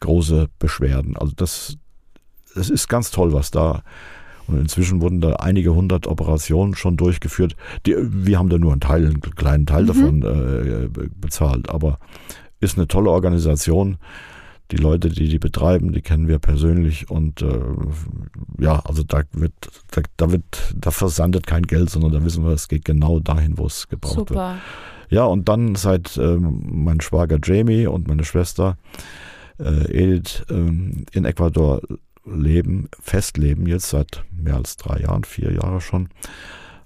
große 0.00 0.48
Beschwerden. 0.58 1.16
Also 1.16 1.32
das, 1.36 1.76
das 2.54 2.70
ist 2.70 2.88
ganz 2.88 3.10
toll, 3.10 3.32
was 3.32 3.50
da. 3.50 3.82
Und 4.46 4.58
inzwischen 4.60 5.00
wurden 5.00 5.20
da 5.22 5.36
einige 5.36 5.74
hundert 5.74 6.06
Operationen 6.06 6.74
schon 6.74 6.96
durchgeführt. 6.98 7.56
Die, 7.86 7.94
wir 7.98 8.38
haben 8.38 8.50
da 8.50 8.58
nur 8.58 8.72
einen 8.72 8.80
Teil, 8.82 9.06
einen 9.06 9.20
kleinen 9.20 9.64
Teil 9.64 9.84
Mhm. 9.84 9.86
davon 9.86 10.22
äh, 10.22 10.88
be- 10.88 11.08
bezahlt. 11.18 11.70
Aber 11.70 11.98
ist 12.60 12.76
eine 12.76 12.86
tolle 12.86 13.10
Organisation. 13.10 13.96
Die 14.70 14.76
Leute, 14.76 15.08
die 15.10 15.28
die 15.28 15.38
betreiben, 15.38 15.92
die 15.92 16.00
kennen 16.00 16.26
wir 16.26 16.38
persönlich 16.38 17.10
und 17.10 17.42
äh, 17.42 17.60
ja, 18.58 18.80
also 18.80 19.02
da 19.02 19.20
wird, 19.32 19.52
da, 19.90 20.00
da 20.16 20.32
wird, 20.32 20.74
da 20.74 20.90
versandet 20.90 21.46
kein 21.46 21.64
Geld, 21.64 21.90
sondern 21.90 22.12
da 22.12 22.24
wissen 22.24 22.44
wir, 22.44 22.52
es 22.52 22.68
geht 22.68 22.84
genau 22.84 23.20
dahin, 23.20 23.58
wo 23.58 23.66
es 23.66 23.88
gebraucht 23.88 24.16
wird. 24.16 24.28
Super. 24.30 24.56
Ja, 25.10 25.24
und 25.24 25.50
dann 25.50 25.74
seit 25.74 26.16
ähm, 26.16 26.62
mein 26.66 27.00
Schwager 27.02 27.38
Jamie 27.42 27.86
und 27.86 28.08
meine 28.08 28.24
Schwester 28.24 28.78
äh, 29.58 29.84
Edith 29.92 30.44
ähm, 30.50 31.04
in 31.12 31.26
Ecuador 31.26 31.82
leben, 32.26 32.88
festleben 33.00 33.66
jetzt 33.66 33.90
seit 33.90 34.24
mehr 34.36 34.56
als 34.56 34.76
drei 34.76 35.00
Jahren, 35.00 35.24
vier 35.24 35.52
Jahre 35.52 35.80
schon, 35.80 36.08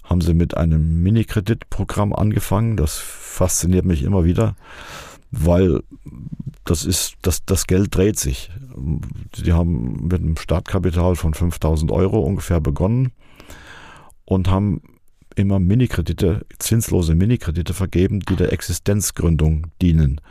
haben 0.03 0.21
sie 0.21 0.33
mit 0.33 0.57
einem 0.57 1.03
Mini-Kreditprogramm 1.03 2.13
angefangen. 2.13 2.77
Das 2.77 2.97
fasziniert 2.97 3.85
mich 3.85 4.03
immer 4.03 4.23
wieder, 4.23 4.55
weil 5.31 5.81
das 6.65 6.85
ist, 6.85 7.15
das, 7.21 7.45
das 7.45 7.67
Geld 7.67 7.95
dreht 7.95 8.19
sich. 8.19 8.51
Die 9.37 9.53
haben 9.53 10.07
mit 10.07 10.21
einem 10.21 10.37
Startkapital 10.37 11.15
von 11.15 11.33
5000 11.33 11.91
Euro 11.91 12.19
ungefähr 12.19 12.59
begonnen 12.59 13.11
und 14.25 14.49
haben 14.49 14.81
immer 15.35 15.59
Minikredite, 15.59 16.45
zinslose 16.59 17.15
Minikredite 17.15 17.73
vergeben, 17.73 18.19
die 18.21 18.35
der 18.35 18.51
Existenzgründung 18.51 19.67
dienen. 19.81 20.21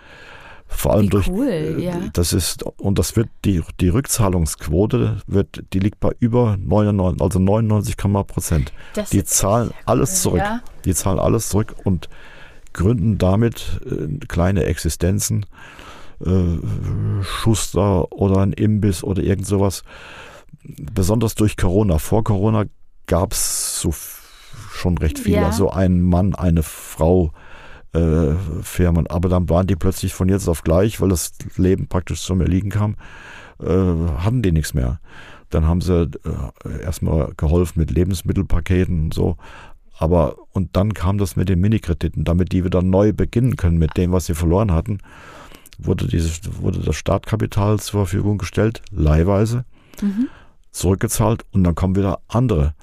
Vor 0.70 0.92
allem 0.92 1.06
Wie 1.06 1.10
durch 1.10 1.28
cool, 1.30 1.48
äh, 1.48 1.82
ja. 1.82 2.00
das 2.12 2.32
ist 2.32 2.62
und 2.62 2.98
das 2.98 3.16
wird 3.16 3.28
die 3.44 3.62
die 3.80 3.88
Rückzahlungsquote 3.88 5.22
wird 5.26 5.64
die 5.72 5.78
liegt 5.78 5.98
bei 5.98 6.12
über 6.20 6.58
99 6.58 7.22
also 7.22 7.38
99, 7.38 7.96
Prozent. 8.26 8.72
Das 8.94 9.10
Die 9.10 9.24
zahlen 9.24 9.72
alles 9.86 10.10
cool, 10.10 10.16
zurück. 10.16 10.40
Ja. 10.40 10.60
Die 10.84 10.94
zahlen 10.94 11.18
alles 11.18 11.48
zurück 11.48 11.74
und 11.84 12.08
gründen 12.74 13.18
damit 13.18 13.80
äh, 13.86 14.24
kleine 14.26 14.64
Existenzen, 14.64 15.46
äh, 16.24 17.22
Schuster 17.22 18.12
oder 18.12 18.40
ein 18.40 18.52
Imbiss 18.52 19.02
oder 19.02 19.22
irgend 19.22 19.46
sowas. 19.46 19.82
Besonders 20.62 21.34
durch 21.34 21.56
Corona. 21.56 21.98
Vor 21.98 22.24
Corona 22.24 22.66
gab 23.06 23.32
es 23.32 23.80
so 23.80 23.92
schon 24.72 24.98
recht 24.98 25.18
viele. 25.18 25.36
Ja. 25.36 25.52
So 25.52 25.70
ein 25.70 26.02
Mann, 26.02 26.34
eine 26.34 26.62
Frau. 26.62 27.32
Äh, 27.94 28.34
Firmen, 28.62 29.06
aber 29.06 29.30
dann 29.30 29.48
waren 29.48 29.66
die 29.66 29.74
plötzlich 29.74 30.12
von 30.12 30.28
jetzt 30.28 30.46
auf 30.46 30.62
gleich, 30.62 31.00
weil 31.00 31.08
das 31.08 31.32
Leben 31.56 31.88
praktisch 31.88 32.20
zum 32.20 32.42
Erliegen 32.42 32.68
kam, 32.68 32.96
äh, 33.62 33.66
hatten 34.18 34.42
die 34.42 34.52
nichts 34.52 34.74
mehr. 34.74 35.00
Dann 35.48 35.66
haben 35.66 35.80
sie 35.80 36.02
äh, 36.02 36.82
erstmal 36.82 37.32
geholfen 37.38 37.80
mit 37.80 37.90
Lebensmittelpaketen 37.90 39.04
und 39.04 39.14
so. 39.14 39.38
Aber 39.98 40.36
und 40.52 40.76
dann 40.76 40.92
kam 40.92 41.16
das 41.16 41.34
mit 41.34 41.48
den 41.48 41.60
Minikrediten, 41.60 42.24
damit 42.24 42.52
die 42.52 42.62
wieder 42.62 42.82
neu 42.82 43.14
beginnen 43.14 43.56
können 43.56 43.78
mit 43.78 43.96
dem, 43.96 44.12
was 44.12 44.26
sie 44.26 44.34
verloren 44.34 44.70
hatten, 44.72 44.98
wurde 45.78 46.06
dieses, 46.06 46.40
wurde 46.60 46.80
das 46.80 46.94
Startkapital 46.96 47.80
zur 47.80 48.00
Verfügung 48.00 48.36
gestellt, 48.38 48.82
leihweise, 48.90 49.64
Mhm. 50.02 50.28
zurückgezahlt 50.72 51.46
und 51.52 51.64
dann 51.64 51.74
kommen 51.74 51.96
wieder 51.96 52.20
andere, 52.28 52.74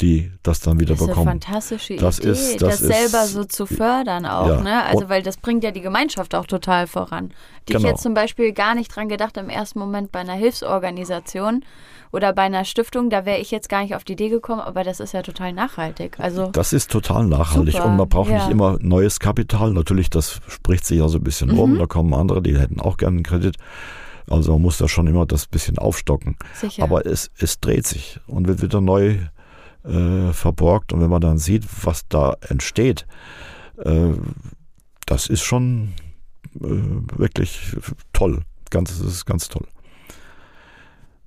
die 0.00 0.30
das 0.44 0.60
dann 0.60 0.78
wieder 0.78 0.90
Das 0.94 0.98
ist 1.00 1.02
eine 1.06 1.12
bekommen. 1.14 1.26
fantastische 1.42 1.96
Das 1.96 2.20
Idee, 2.20 2.28
ist- 2.30 2.62
das 2.62 2.78
das 2.78 2.78
selber 2.78 3.24
ist- 3.24 3.32
so 3.32 3.44
zu 3.44 3.66
fördern 3.66 4.26
auch, 4.26 4.46
Ja. 4.48 4.60
ne? 4.60 4.84
Also 4.84 5.08
weil 5.08 5.22
das 5.24 5.36
bringt 5.38 5.64
ja 5.64 5.72
die 5.72 5.80
Gemeinschaft 5.80 6.34
auch 6.36 6.46
total 6.46 6.86
voran. 6.86 7.30
Die 7.68 7.72
ich 7.72 7.78
Genau. 7.78 7.88
jetzt 7.88 8.02
zum 8.02 8.14
Beispiel 8.14 8.52
gar 8.52 8.74
nicht 8.76 8.94
dran 8.94 9.08
gedacht 9.08 9.36
im 9.36 9.48
ersten 9.48 9.78
Moment 9.80 10.12
bei 10.12 10.20
einer 10.20 10.34
Hilfsorganisation 10.34 11.64
oder 12.12 12.32
bei 12.32 12.42
einer 12.42 12.64
Stiftung, 12.64 13.10
da 13.10 13.26
wäre 13.26 13.38
ich 13.38 13.50
jetzt 13.50 13.68
gar 13.68 13.82
nicht 13.82 13.94
auf 13.94 14.04
die 14.04 14.12
Idee 14.12 14.28
gekommen, 14.28 14.60
aber 14.60 14.84
das 14.84 15.00
ist 15.00 15.12
ja 15.12 15.22
total 15.22 15.52
nachhaltig. 15.52 16.18
Also 16.20 16.46
Das 16.46 16.72
ist 16.72 16.90
total 16.90 17.26
nachhaltig 17.26 17.74
Super, 17.74 17.86
und 17.86 17.96
man 17.96 18.08
braucht 18.08 18.30
ja. 18.30 18.36
nicht 18.38 18.50
immer 18.50 18.78
neues 18.80 19.18
Kapital. 19.20 19.72
Natürlich, 19.72 20.08
das 20.10 20.40
spricht 20.48 20.86
sich 20.86 20.98
ja 21.00 21.08
so 21.08 21.18
ein 21.18 21.24
bisschen 21.24 21.50
Mhm. 21.50 21.58
rum. 21.58 21.78
Da 21.78 21.86
kommen 21.86 22.14
andere, 22.14 22.40
die 22.40 22.58
hätten 22.58 22.80
auch 22.80 22.96
gerne 22.96 23.16
einen 23.16 23.24
Kredit. 23.24 23.56
Also 24.30 24.52
man 24.52 24.62
muss 24.62 24.78
da 24.78 24.88
schon 24.88 25.06
immer 25.06 25.26
das 25.26 25.46
bisschen 25.46 25.78
aufstocken. 25.78 26.36
sicher. 26.54 26.82
Aber 26.82 27.04
es, 27.06 27.30
es 27.38 27.60
dreht 27.60 27.86
sich 27.86 28.20
und 28.26 28.46
wird 28.46 28.62
wieder 28.62 28.80
neu 28.80 29.16
äh, 29.84 30.32
verborgt. 30.32 30.92
Und 30.92 31.00
wenn 31.00 31.10
man 31.10 31.20
dann 31.20 31.38
sieht, 31.38 31.64
was 31.84 32.06
da 32.08 32.36
entsteht, 32.48 33.06
äh, 33.78 34.12
das 35.06 35.26
ist 35.28 35.42
schon 35.42 35.94
äh, 36.56 36.68
wirklich 37.16 37.76
toll. 38.12 38.42
Ganz, 38.70 38.98
das 38.98 39.06
ist 39.06 39.24
ganz 39.24 39.48
toll. 39.48 39.66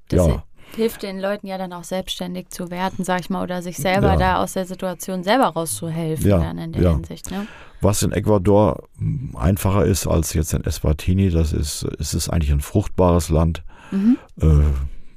das 0.10 0.28
ja. 0.28 0.44
hilft 0.76 1.02
den 1.04 1.20
Leuten 1.20 1.48
ja 1.48 1.58
dann 1.58 1.74
auch 1.74 1.84
selbstständig 1.84 2.50
zu 2.50 2.70
werden, 2.70 3.04
sag 3.04 3.22
ich 3.22 3.30
mal, 3.32 3.42
oder 3.42 3.62
sich 3.64 3.78
selber 3.78 4.10
Ja. 4.10 4.18
da 4.18 4.44
aus 4.44 4.54
der 4.54 4.66
Situation 4.66 5.24
selber 5.24 5.48
rauszuhelfen 5.48 6.30
Ja, 6.30 6.38
dann 6.40 6.58
in 6.60 6.72
der 6.74 6.82
ja. 6.84 6.92
Hinsicht. 6.94 7.32
Ne? 7.32 7.48
Was 7.82 8.04
in 8.04 8.12
Ecuador 8.12 8.84
mh, 8.98 9.40
einfacher 9.40 9.86
ist 9.86 10.06
als 10.06 10.34
jetzt 10.34 10.54
in 10.54 10.64
Eswatini, 10.64 11.32
das 11.32 11.52
ist, 11.54 11.84
es 12.00 12.14
ist 12.14 12.30
eigentlich 12.30 12.52
ein 12.52 12.62
fruchtbares 12.62 13.30
Land. 13.30 13.64
Mhm. 13.90 14.18
Äh, 14.40 14.46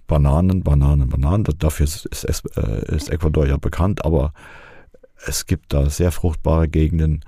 Bananen, 0.07 0.63
Bananen, 0.63 1.09
Bananen. 1.09 1.45
Dafür 1.59 1.85
ist, 1.85 2.07
ist, 2.07 2.25
Es- 2.25 2.45
äh, 2.57 2.95
ist 2.95 3.11
Ecuador 3.11 3.47
ja 3.47 3.57
bekannt, 3.57 4.05
aber 4.05 4.33
es 5.27 5.47
gibt 5.47 5.73
da 5.73 5.89
sehr 5.89 6.13
fruchtbare 6.13 6.69
Gegenden. 6.69 7.25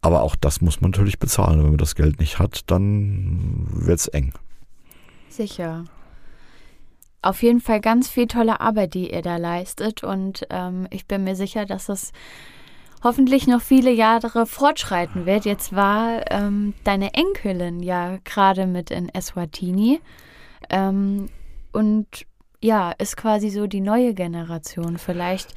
Aber 0.00 0.22
auch 0.22 0.36
das 0.36 0.60
muss 0.60 0.80
man 0.80 0.90
natürlich 0.90 1.18
bezahlen. 1.18 1.60
Wenn 1.60 1.68
man 1.70 1.78
das 1.78 1.94
Geld 1.94 2.20
nicht 2.20 2.38
hat, 2.38 2.70
dann 2.70 3.66
wird's 3.70 4.08
eng. 4.08 4.32
Sicher. 5.28 5.84
Auf 7.22 7.42
jeden 7.42 7.60
Fall 7.60 7.80
ganz 7.80 8.08
viel 8.10 8.26
tolle 8.26 8.60
Arbeit, 8.60 8.92
die 8.94 9.10
ihr 9.12 9.22
da 9.22 9.38
leistet. 9.38 10.04
Und 10.04 10.46
ähm, 10.50 10.86
ich 10.90 11.06
bin 11.06 11.24
mir 11.24 11.36
sicher, 11.36 11.64
dass 11.64 11.86
das 11.86 12.12
hoffentlich 13.02 13.46
noch 13.46 13.62
viele 13.62 13.90
Jahre 13.90 14.44
fortschreiten 14.46 15.24
wird. 15.24 15.46
Jetzt 15.46 15.74
war 15.74 16.30
ähm, 16.30 16.74
deine 16.84 17.14
Enkelin 17.14 17.80
ja 17.80 18.18
gerade 18.24 18.66
mit 18.66 18.90
in 18.90 19.08
Eswatini 19.08 20.00
ähm, 20.68 21.28
und 21.74 22.06
ja, 22.62 22.92
ist 22.92 23.18
quasi 23.18 23.50
so 23.50 23.66
die 23.66 23.82
neue 23.82 24.14
Generation 24.14 24.96
vielleicht. 24.96 25.54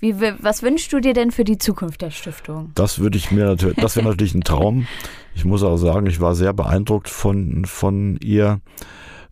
Wie, 0.00 0.16
was 0.18 0.64
wünschst 0.64 0.92
du 0.92 0.98
dir 0.98 1.12
denn 1.12 1.30
für 1.30 1.44
die 1.44 1.58
Zukunft 1.58 2.02
der 2.02 2.10
Stiftung? 2.10 2.72
Das 2.74 2.98
würde 2.98 3.18
ich 3.18 3.30
mir 3.30 3.44
natürlich, 3.44 3.76
das 3.76 3.94
wäre 3.94 4.08
natürlich 4.08 4.34
ein 4.34 4.42
Traum. 4.42 4.88
Ich 5.34 5.44
muss 5.44 5.62
auch 5.62 5.76
sagen, 5.76 6.06
ich 6.06 6.20
war 6.20 6.34
sehr 6.34 6.52
beeindruckt 6.52 7.08
von, 7.08 7.66
von 7.66 8.18
ihr, 8.20 8.60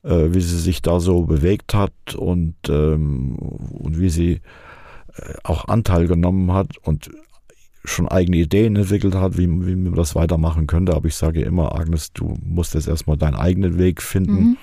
äh, 0.05 0.29
wie 0.31 0.41
sie 0.41 0.61
sich 0.61 0.81
da 0.81 1.01
so 1.01 1.23
bewegt 1.23 1.75
hat 1.75 2.15
und, 2.15 2.55
ähm, 2.69 3.35
und 3.35 3.99
wie 3.99 4.11
sie 4.11 4.33
äh, 5.15 5.35
auch 5.43 5.67
Anteil 5.67 6.07
genommen 6.07 6.53
hat 6.53 6.77
und 6.85 7.11
schon 7.85 8.07
eigene 8.07 8.37
Ideen 8.37 8.77
entwickelt 8.77 9.17
hat, 9.17 9.39
wie, 9.39 9.49
wie 9.49 9.75
man 9.75 9.95
das 9.95 10.15
weitermachen 10.15 10.69
könnte. 10.69 10.95
Aber 10.95 11.09
ich 11.09 11.17
sage 11.17 11.41
immer, 11.41 11.75
Agnes, 11.75 12.13
du 12.13 12.37
musst 12.45 12.75
jetzt 12.75 12.87
erstmal 12.87 13.17
deinen 13.17 13.35
eigenen 13.35 13.77
Weg 13.77 14.03
finden. 14.03 14.51
Mhm 14.51 14.57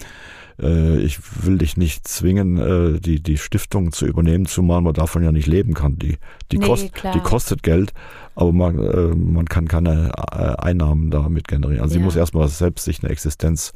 äh, 0.61 0.97
ich 0.99 1.19
will 1.43 1.57
dich 1.57 1.77
nicht 1.77 2.07
zwingen, 2.07 2.57
äh, 2.57 2.99
die, 2.99 3.21
die 3.21 3.37
Stiftung 3.37 3.91
zu 3.91 4.05
übernehmen, 4.05 4.45
zumal 4.45 4.81
man 4.81 4.93
davon 4.93 5.23
ja 5.23 5.31
nicht 5.31 5.47
leben 5.47 5.73
kann. 5.73 5.97
Die, 5.97 6.17
die, 6.51 6.57
nee, 6.57 6.65
kost, 6.65 6.91
die 7.13 7.19
kostet 7.19 7.63
Geld, 7.63 7.93
aber 8.35 8.51
man, 8.51 8.79
äh, 8.79 9.15
man 9.15 9.45
kann 9.45 9.67
keine 9.67 10.11
Einnahmen 10.59 11.11
damit 11.11 11.47
generieren. 11.47 11.81
Also 11.81 11.95
ja. 11.95 11.99
sie 11.99 12.05
muss 12.05 12.15
erstmal 12.15 12.47
selbst 12.47 12.85
sich 12.85 13.03
eine 13.03 13.11
Existenz 13.11 13.73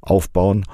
aufbauen. 0.00 0.64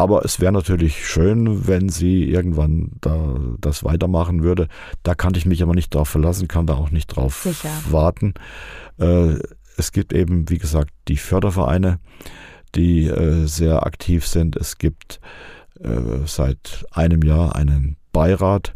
Aber 0.00 0.24
es 0.24 0.38
wäre 0.38 0.52
natürlich 0.52 1.08
schön, 1.08 1.66
wenn 1.66 1.88
sie 1.88 2.22
irgendwann 2.22 2.92
da 3.00 3.34
das 3.60 3.82
weitermachen 3.82 4.44
würde. 4.44 4.68
Da 5.02 5.16
kann 5.16 5.34
ich 5.34 5.44
mich 5.44 5.60
aber 5.60 5.74
nicht 5.74 5.92
drauf 5.92 6.08
verlassen, 6.08 6.46
kann 6.46 6.68
da 6.68 6.74
auch 6.74 6.92
nicht 6.92 7.08
drauf 7.08 7.42
Sicher. 7.42 7.70
warten. 7.90 8.34
es 8.96 9.90
gibt 9.90 10.12
eben, 10.12 10.48
wie 10.50 10.58
gesagt, 10.58 10.92
die 11.08 11.16
Fördervereine 11.16 11.98
die 12.74 13.06
äh, 13.06 13.46
sehr 13.46 13.86
aktiv 13.86 14.26
sind. 14.26 14.56
Es 14.56 14.78
gibt 14.78 15.20
äh, 15.80 16.26
seit 16.26 16.84
einem 16.90 17.22
Jahr 17.22 17.56
einen 17.56 17.96
Beirat. 18.12 18.74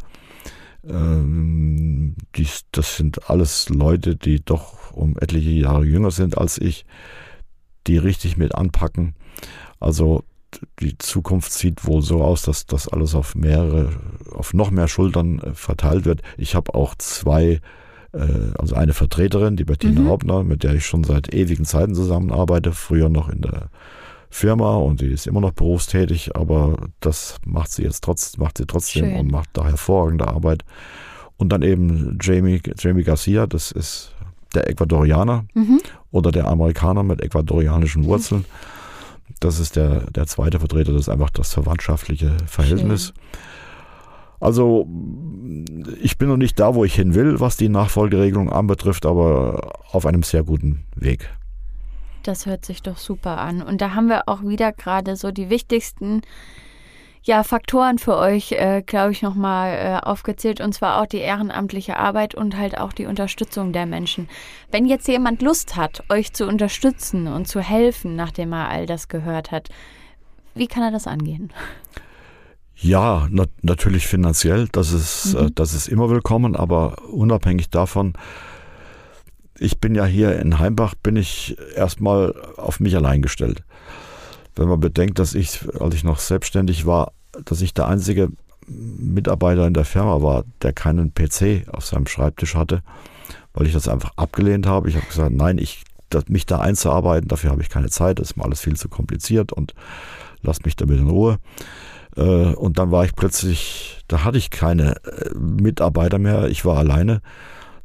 Ähm, 0.84 2.16
dies, 2.36 2.62
das 2.72 2.96
sind 2.96 3.30
alles 3.30 3.68
Leute, 3.68 4.16
die 4.16 4.44
doch 4.44 4.92
um 4.92 5.16
etliche 5.18 5.50
Jahre 5.50 5.84
jünger 5.84 6.10
sind 6.10 6.36
als 6.38 6.58
ich, 6.58 6.84
die 7.86 7.98
richtig 7.98 8.36
mit 8.36 8.54
anpacken. 8.54 9.14
Also 9.80 10.24
die 10.80 10.98
Zukunft 10.98 11.52
sieht 11.52 11.86
wohl 11.86 12.02
so 12.02 12.22
aus, 12.22 12.42
dass 12.42 12.66
das 12.66 12.88
alles 12.88 13.14
auf 13.14 13.34
mehrere, 13.34 13.90
auf 14.32 14.52
noch 14.54 14.70
mehr 14.70 14.88
Schultern 14.88 15.38
äh, 15.38 15.54
verteilt 15.54 16.04
wird. 16.04 16.22
Ich 16.36 16.54
habe 16.54 16.74
auch 16.74 16.94
zwei 16.96 17.60
also 18.58 18.74
eine 18.74 18.92
Vertreterin, 18.92 19.56
die 19.56 19.64
Bettina 19.64 20.02
mhm. 20.02 20.08
Hauptner, 20.08 20.44
mit 20.44 20.62
der 20.62 20.74
ich 20.74 20.86
schon 20.86 21.04
seit 21.04 21.34
ewigen 21.34 21.64
Zeiten 21.64 21.94
zusammenarbeite, 21.94 22.72
früher 22.72 23.08
noch 23.08 23.28
in 23.28 23.40
der 23.40 23.68
Firma 24.28 24.76
und 24.76 25.00
die 25.00 25.08
ist 25.08 25.26
immer 25.26 25.40
noch 25.40 25.52
berufstätig, 25.52 26.34
aber 26.36 26.88
das 27.00 27.36
macht 27.44 27.70
sie 27.70 27.82
jetzt 27.82 28.02
trotz, 28.02 28.38
macht 28.38 28.58
sie 28.58 28.66
trotzdem 28.66 29.06
Schön. 29.06 29.16
und 29.16 29.30
macht 29.30 29.50
da 29.52 29.66
hervorragende 29.66 30.26
Arbeit. 30.26 30.64
Und 31.36 31.50
dann 31.50 31.62
eben 31.62 32.18
Jamie, 32.20 32.60
Jamie 32.78 33.02
Garcia, 33.02 33.46
das 33.46 33.72
ist 33.72 34.14
der 34.54 34.68
Ecuadorianer 34.68 35.44
mhm. 35.54 35.80
oder 36.10 36.30
der 36.32 36.46
Amerikaner 36.46 37.02
mit 37.02 37.20
ecuadorianischen 37.20 38.04
Wurzeln. 38.04 38.44
Das 39.40 39.58
ist 39.58 39.76
der, 39.76 40.10
der 40.10 40.26
zweite 40.26 40.60
Vertreter, 40.60 40.92
das 40.92 41.02
ist 41.02 41.08
einfach 41.08 41.30
das 41.30 41.52
verwandtschaftliche 41.52 42.36
Verhältnis. 42.46 43.06
Schön. 43.06 43.14
Also 44.42 44.88
ich 46.02 46.18
bin 46.18 46.28
noch 46.28 46.36
nicht 46.36 46.58
da, 46.58 46.74
wo 46.74 46.84
ich 46.84 46.96
hin 46.96 47.14
will, 47.14 47.38
was 47.38 47.56
die 47.56 47.68
Nachfolgeregelung 47.68 48.50
anbetrifft, 48.50 49.06
aber 49.06 49.78
auf 49.92 50.04
einem 50.04 50.24
sehr 50.24 50.42
guten 50.42 50.84
Weg. 50.96 51.30
Das 52.24 52.46
hört 52.46 52.64
sich 52.64 52.82
doch 52.82 52.98
super 52.98 53.38
an. 53.38 53.62
Und 53.62 53.80
da 53.80 53.94
haben 53.94 54.08
wir 54.08 54.28
auch 54.28 54.42
wieder 54.42 54.72
gerade 54.72 55.14
so 55.14 55.30
die 55.30 55.48
wichtigsten 55.48 56.22
ja, 57.22 57.44
Faktoren 57.44 57.98
für 57.98 58.16
euch, 58.16 58.50
äh, 58.52 58.82
glaube 58.84 59.12
ich, 59.12 59.22
nochmal 59.22 59.74
äh, 59.74 60.04
aufgezählt. 60.04 60.60
Und 60.60 60.72
zwar 60.72 61.00
auch 61.00 61.06
die 61.06 61.18
ehrenamtliche 61.18 61.96
Arbeit 61.96 62.34
und 62.34 62.56
halt 62.56 62.78
auch 62.78 62.92
die 62.92 63.06
Unterstützung 63.06 63.72
der 63.72 63.86
Menschen. 63.86 64.28
Wenn 64.72 64.86
jetzt 64.86 65.06
jemand 65.06 65.40
Lust 65.40 65.76
hat, 65.76 66.02
euch 66.08 66.32
zu 66.32 66.48
unterstützen 66.48 67.28
und 67.28 67.46
zu 67.46 67.60
helfen, 67.60 68.16
nachdem 68.16 68.52
er 68.52 68.68
all 68.68 68.86
das 68.86 69.06
gehört 69.06 69.52
hat, 69.52 69.68
wie 70.56 70.66
kann 70.66 70.82
er 70.82 70.90
das 70.90 71.06
angehen? 71.06 71.52
Ja, 72.82 73.28
na 73.30 73.44
natürlich 73.62 74.08
finanziell, 74.08 74.66
das 74.72 74.92
ist, 74.92 75.34
äh, 75.34 75.42
mhm. 75.42 75.46
äh, 75.46 75.50
das 75.54 75.72
ist 75.72 75.86
immer 75.86 76.10
willkommen, 76.10 76.56
aber 76.56 77.08
unabhängig 77.08 77.70
davon, 77.70 78.14
ich 79.56 79.78
bin 79.78 79.94
ja 79.94 80.04
hier 80.04 80.40
in 80.40 80.58
Heimbach, 80.58 80.96
bin 80.96 81.14
ich 81.14 81.56
erstmal 81.76 82.34
auf 82.56 82.80
mich 82.80 82.96
allein 82.96 83.22
gestellt. 83.22 83.62
Wenn 84.56 84.68
man 84.68 84.80
bedenkt, 84.80 85.20
dass 85.20 85.34
ich, 85.34 85.60
als 85.78 85.94
ich 85.94 86.02
noch 86.02 86.18
selbstständig 86.18 86.84
war, 86.84 87.12
dass 87.44 87.62
ich 87.62 87.72
der 87.72 87.86
einzige 87.86 88.30
Mitarbeiter 88.66 89.64
in 89.66 89.74
der 89.74 89.84
Firma 89.84 90.20
war, 90.20 90.44
der 90.62 90.72
keinen 90.72 91.14
PC 91.14 91.68
auf 91.68 91.86
seinem 91.86 92.08
Schreibtisch 92.08 92.56
hatte, 92.56 92.82
weil 93.54 93.66
ich 93.66 93.72
das 93.72 93.86
einfach 93.86 94.10
abgelehnt 94.16 94.66
habe. 94.66 94.88
Ich 94.88 94.96
habe 94.96 95.06
gesagt, 95.06 95.32
nein, 95.32 95.58
ich, 95.58 95.84
das, 96.10 96.26
mich 96.26 96.46
da 96.46 96.58
einzuarbeiten, 96.58 97.28
dafür 97.28 97.50
habe 97.50 97.62
ich 97.62 97.68
keine 97.68 97.90
Zeit, 97.90 98.18
das 98.18 98.32
ist 98.32 98.36
mir 98.36 98.44
alles 98.44 98.60
viel 98.60 98.74
zu 98.74 98.88
kompliziert 98.88 99.52
und 99.52 99.72
lasst 100.42 100.64
mich 100.64 100.74
damit 100.74 100.98
in 100.98 101.08
Ruhe. 101.08 101.38
Äh, 102.16 102.54
und 102.54 102.78
dann 102.78 102.90
war 102.90 103.04
ich 103.04 103.14
plötzlich, 103.14 104.02
da 104.08 104.24
hatte 104.24 104.38
ich 104.38 104.50
keine 104.50 104.96
äh, 105.04 105.34
Mitarbeiter 105.34 106.18
mehr, 106.18 106.48
ich 106.48 106.64
war 106.64 106.78
alleine. 106.78 107.22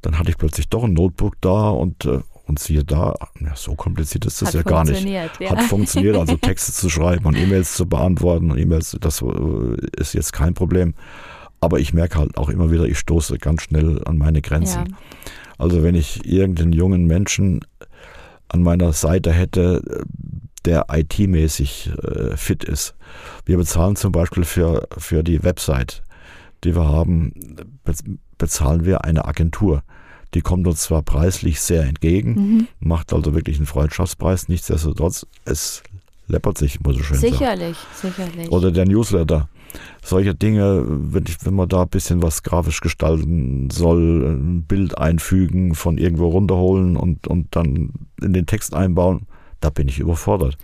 Dann 0.01 0.19
hatte 0.19 0.29
ich 0.29 0.37
plötzlich 0.37 0.69
doch 0.69 0.83
ein 0.83 0.93
Notebook 0.93 1.35
da 1.41 1.69
und, 1.69 2.05
äh, 2.05 2.19
und 2.45 2.59
siehe 2.59 2.83
da, 2.83 3.15
ja, 3.39 3.55
so 3.55 3.75
kompliziert 3.75 4.25
ist 4.25 4.41
das 4.41 4.49
Hat 4.49 4.55
ja 4.55 4.61
gar 4.61 4.85
nicht. 4.85 5.05
Ja. 5.05 5.49
Hat 5.49 5.63
funktioniert, 5.63 6.15
also 6.15 6.35
Texte 6.41 6.71
zu 6.71 6.89
schreiben 6.89 7.25
und 7.25 7.37
E-Mails 7.37 7.73
zu 7.75 7.87
beantworten 7.87 8.51
und 8.51 8.57
E-Mails, 8.57 8.97
das 8.99 9.23
ist 9.97 10.13
jetzt 10.13 10.33
kein 10.33 10.53
Problem. 10.53 10.93
Aber 11.59 11.79
ich 11.79 11.93
merke 11.93 12.19
halt 12.19 12.37
auch 12.37 12.49
immer 12.49 12.71
wieder, 12.71 12.85
ich 12.85 12.99
stoße 12.99 13.39
ganz 13.39 13.63
schnell 13.63 14.01
an 14.05 14.17
meine 14.17 14.41
Grenzen. 14.41 14.85
Ja. 14.87 14.97
Also 15.57 15.81
wenn 15.81 15.95
ich 15.95 16.25
irgendeinen 16.25 16.71
jungen 16.71 17.05
Menschen 17.05 17.61
an 18.47 18.61
meiner 18.61 18.93
Seite 18.93 19.33
hätte, 19.33 19.81
der 20.67 20.85
IT-mäßig 20.91 21.91
äh, 22.03 22.35
fit 22.35 22.63
ist. 22.65 22.93
Wir 23.45 23.57
bezahlen 23.57 23.95
zum 23.95 24.11
Beispiel 24.11 24.43
für, 24.43 24.87
für 24.97 25.23
die 25.23 25.41
Website, 25.43 26.03
die 26.63 26.75
wir 26.75 26.87
haben, 26.87 27.33
bezahlen 28.37 28.85
wir 28.85 29.05
eine 29.05 29.25
Agentur. 29.25 29.83
Die 30.33 30.41
kommt 30.41 30.67
uns 30.67 30.81
zwar 30.81 31.03
preislich 31.03 31.61
sehr 31.61 31.83
entgegen, 31.83 32.31
mhm. 32.31 32.67
macht 32.79 33.13
also 33.13 33.33
wirklich 33.33 33.57
einen 33.57 33.65
Freundschaftspreis, 33.65 34.49
nichtsdestotrotz, 34.49 35.25
es 35.45 35.83
läppert 36.27 36.57
sich, 36.57 36.81
muss 36.81 36.97
ich 36.97 37.05
schön 37.05 37.17
sicherlich, 37.17 37.77
sagen. 37.77 38.13
Sicherlich, 38.13 38.27
sicherlich. 38.27 38.51
Oder 38.51 38.71
der 38.71 38.85
Newsletter. 38.85 39.47
Solche 40.03 40.35
Dinge, 40.35 40.83
wenn, 40.85 41.23
ich, 41.27 41.37
wenn 41.45 41.53
man 41.53 41.69
da 41.69 41.83
ein 41.83 41.89
bisschen 41.89 42.21
was 42.21 42.43
grafisch 42.43 42.81
gestalten 42.81 43.69
soll, 43.69 44.25
ein 44.25 44.63
Bild 44.63 44.97
einfügen, 44.97 45.75
von 45.75 45.97
irgendwo 45.97 46.27
runterholen 46.27 46.97
und, 46.97 47.27
und 47.27 47.55
dann 47.55 47.93
in 48.21 48.33
den 48.33 48.45
Text 48.45 48.73
einbauen, 48.73 49.27
da 49.59 49.69
bin 49.69 49.87
ich 49.87 49.99
überfordert. 49.99 50.57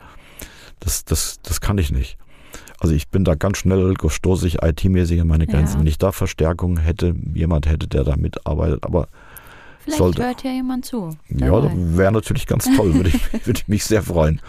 Das, 0.80 1.06
das, 1.06 1.40
das 1.44 1.62
kann 1.62 1.78
ich 1.78 1.92
nicht. 1.92 2.18
Also 2.80 2.94
ich 2.94 3.08
bin 3.08 3.24
da 3.24 3.36
ganz 3.36 3.60
schnell 3.60 3.94
stoße 4.06 4.46
ich 4.46 4.62
IT-mäßig 4.62 5.22
an 5.22 5.28
meine 5.28 5.48
Grenzen. 5.48 5.76
Ja. 5.76 5.80
Wenn 5.80 5.88
ich 5.88 5.98
da 5.98 6.12
Verstärkung 6.12 6.78
hätte, 6.78 7.16
jemand 7.34 7.68
hätte, 7.68 7.88
der 7.88 8.04
da 8.04 8.18
mitarbeitet, 8.18 8.84
aber 8.84 9.08
Vielleicht 9.80 9.98
sollte, 9.98 10.24
hört 10.24 10.44
ja 10.44 10.52
jemand 10.52 10.86
zu. 10.86 11.16
Ja, 11.30 11.60
das 11.60 11.72
wäre 11.76 12.12
natürlich 12.12 12.48
ganz 12.48 12.66
toll, 12.76 12.94
würde 12.94 13.10
ich, 13.10 13.34
würde 13.46 13.60
ich 13.60 13.68
mich 13.68 13.86
sehr 13.86 14.04
freuen. 14.04 14.42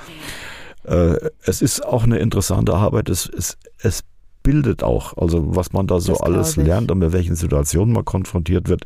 Äh, 0.85 1.31
es 1.43 1.63
ist 1.63 1.85
auch 1.85 2.05
eine 2.05 2.19
interessante 2.19 2.75
Arbeit, 2.75 3.09
es, 3.09 3.29
es, 3.29 3.57
es 3.79 4.05
bildet 4.43 4.83
auch, 4.83 5.17
also 5.17 5.57
was 5.57 5.73
man 5.73 5.87
da 5.87 6.01
so 6.01 6.19
alles 6.19 6.57
lernt 6.57 6.91
und 6.91 6.99
mit 6.99 7.13
welchen 7.13 7.35
Situationen 7.35 7.95
man 7.95 8.05
konfrontiert 8.05 8.69
wird, 8.69 8.85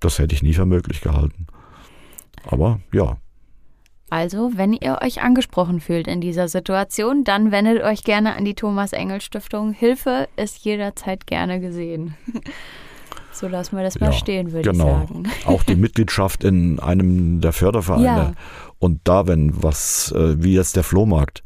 das 0.00 0.18
hätte 0.18 0.34
ich 0.34 0.42
nie 0.42 0.54
für 0.54 0.66
möglich 0.66 1.00
gehalten. 1.00 1.46
Aber 2.46 2.80
ja, 2.92 3.16
also, 4.10 4.50
wenn 4.56 4.72
ihr 4.72 4.98
euch 5.02 5.22
angesprochen 5.22 5.80
fühlt 5.80 6.08
in 6.08 6.20
dieser 6.20 6.48
Situation, 6.48 7.22
dann 7.22 7.52
wendet 7.52 7.82
euch 7.82 8.02
gerne 8.02 8.34
an 8.34 8.44
die 8.44 8.54
Thomas 8.54 8.92
Engel 8.92 9.20
Stiftung. 9.20 9.72
Hilfe 9.72 10.28
ist 10.34 10.58
jederzeit 10.58 11.28
gerne 11.28 11.60
gesehen. 11.60 12.14
so 13.32 13.46
lassen 13.46 13.76
wir 13.76 13.84
das 13.84 13.94
ja, 13.94 14.06
mal 14.06 14.12
stehen, 14.12 14.52
würde 14.52 14.70
genau. 14.70 15.02
ich 15.02 15.08
sagen. 15.08 15.22
Auch 15.46 15.62
die 15.62 15.76
Mitgliedschaft 15.76 16.42
in 16.42 16.80
einem 16.80 17.40
der 17.40 17.52
Fördervereine. 17.52 18.04
Ja. 18.04 18.32
Und 18.80 19.00
da, 19.04 19.28
wenn 19.28 19.62
was, 19.62 20.10
äh, 20.12 20.42
wie 20.42 20.54
jetzt 20.54 20.74
der 20.74 20.82
Flohmarkt, 20.82 21.44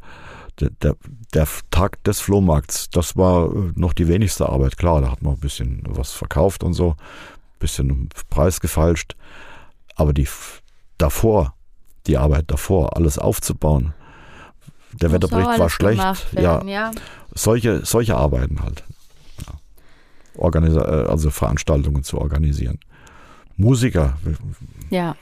der, 0.59 0.71
der, 0.81 0.95
der, 1.33 1.47
Tag 1.69 2.03
des 2.03 2.19
Flohmarkts, 2.19 2.89
das 2.89 3.15
war 3.15 3.53
äh, 3.53 3.71
noch 3.75 3.93
die 3.93 4.07
wenigste 4.07 4.49
Arbeit. 4.49 4.77
Klar, 4.77 5.01
da 5.01 5.11
hat 5.11 5.21
man 5.21 5.33
ein 5.33 5.39
bisschen 5.39 5.83
was 5.85 6.13
verkauft 6.13 6.63
und 6.63 6.73
so, 6.73 6.91
ein 6.91 7.59
bisschen 7.59 8.09
Preis 8.29 8.59
gefeilscht. 8.59 9.15
Aber 9.95 10.13
die 10.13 10.27
davor, 10.97 11.54
die 12.07 12.17
Arbeit 12.17 12.45
davor, 12.47 12.95
alles 12.95 13.17
aufzubauen. 13.17 13.93
Der 14.93 15.09
Muss 15.09 15.15
Wetterbericht 15.15 15.59
war 15.59 15.69
schlecht. 15.69 15.99
Werden, 16.33 16.41
ja, 16.41 16.63
ja, 16.63 16.91
Solche, 17.33 17.85
solche 17.85 18.15
Arbeiten 18.15 18.61
halt. 18.61 18.83
Ja. 19.45 19.53
Organisa 20.37 20.81
äh, 20.81 21.07
also 21.07 21.29
Veranstaltungen 21.31 22.03
zu 22.03 22.19
organisieren. 22.19 22.79
Musiker. 23.57 24.17
Ja, 24.89 25.15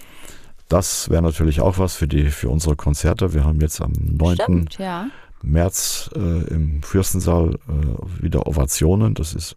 Das 0.70 1.10
wäre 1.10 1.22
natürlich 1.22 1.62
auch 1.62 1.78
was 1.78 1.96
für, 1.96 2.08
die, 2.08 2.30
für 2.32 2.50
unsere 2.50 2.76
Konzerte. 2.76 3.34
Wir 3.34 3.44
haben 3.46 3.62
jetzt 3.62 3.82
am 3.82 3.94
9. 3.94 4.36
stimmt, 4.36 4.78
ja. 4.80 5.08
März 5.44 6.10
äh, 6.16 6.20
im 6.20 6.82
Fürstensaal 6.84 7.56
äh, 7.56 8.24
wieder 8.24 8.48
Ovationen. 8.48 9.14
Das 9.14 9.34
ist 9.34 9.56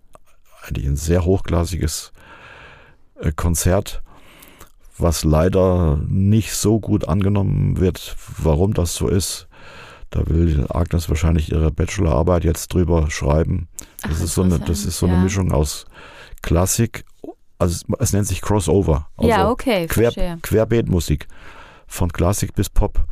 eigentlich 0.62 0.86
ein 0.86 0.96
sehr 0.96 1.24
hochklassiges 1.24 2.12
äh, 3.20 3.32
Konzert, 3.32 4.02
was 4.98 5.24
leider 5.24 6.00
nicht 6.08 6.54
so 6.54 6.80
gut 6.80 7.08
angenommen 7.08 7.78
wird. 7.78 8.16
Warum 8.38 8.74
das 8.74 8.94
so 8.94 9.08
ist, 9.08 9.48
da 10.10 10.26
will 10.26 10.66
Agnes 10.68 11.08
wahrscheinlich 11.08 11.52
ihre 11.52 11.70
Bachelorarbeit 11.70 12.44
jetzt 12.44 12.72
drüber 12.72 13.10
schreiben. 13.10 13.68
Das 14.02 14.18
Ach, 14.18 14.24
ist 14.24 14.34
so 14.34 14.42
eine, 14.42 14.58
das 14.58 14.84
ist 14.84 14.98
so 14.98 15.06
eine 15.06 15.16
ja. 15.16 15.22
Mischung 15.22 15.52
aus 15.52 15.86
Klassik, 16.42 17.04
also 17.58 17.74
es, 17.74 18.00
es 18.00 18.12
nennt 18.12 18.26
sich 18.26 18.40
Crossover. 18.40 19.08
Also 19.16 19.28
ja, 19.28 19.50
okay, 19.50 19.86
Quer. 19.86 20.38
Querbeetmusik. 20.42 21.26
Von 21.86 22.12
Klassik 22.12 22.54
bis 22.54 22.68
Pop. 22.68 23.04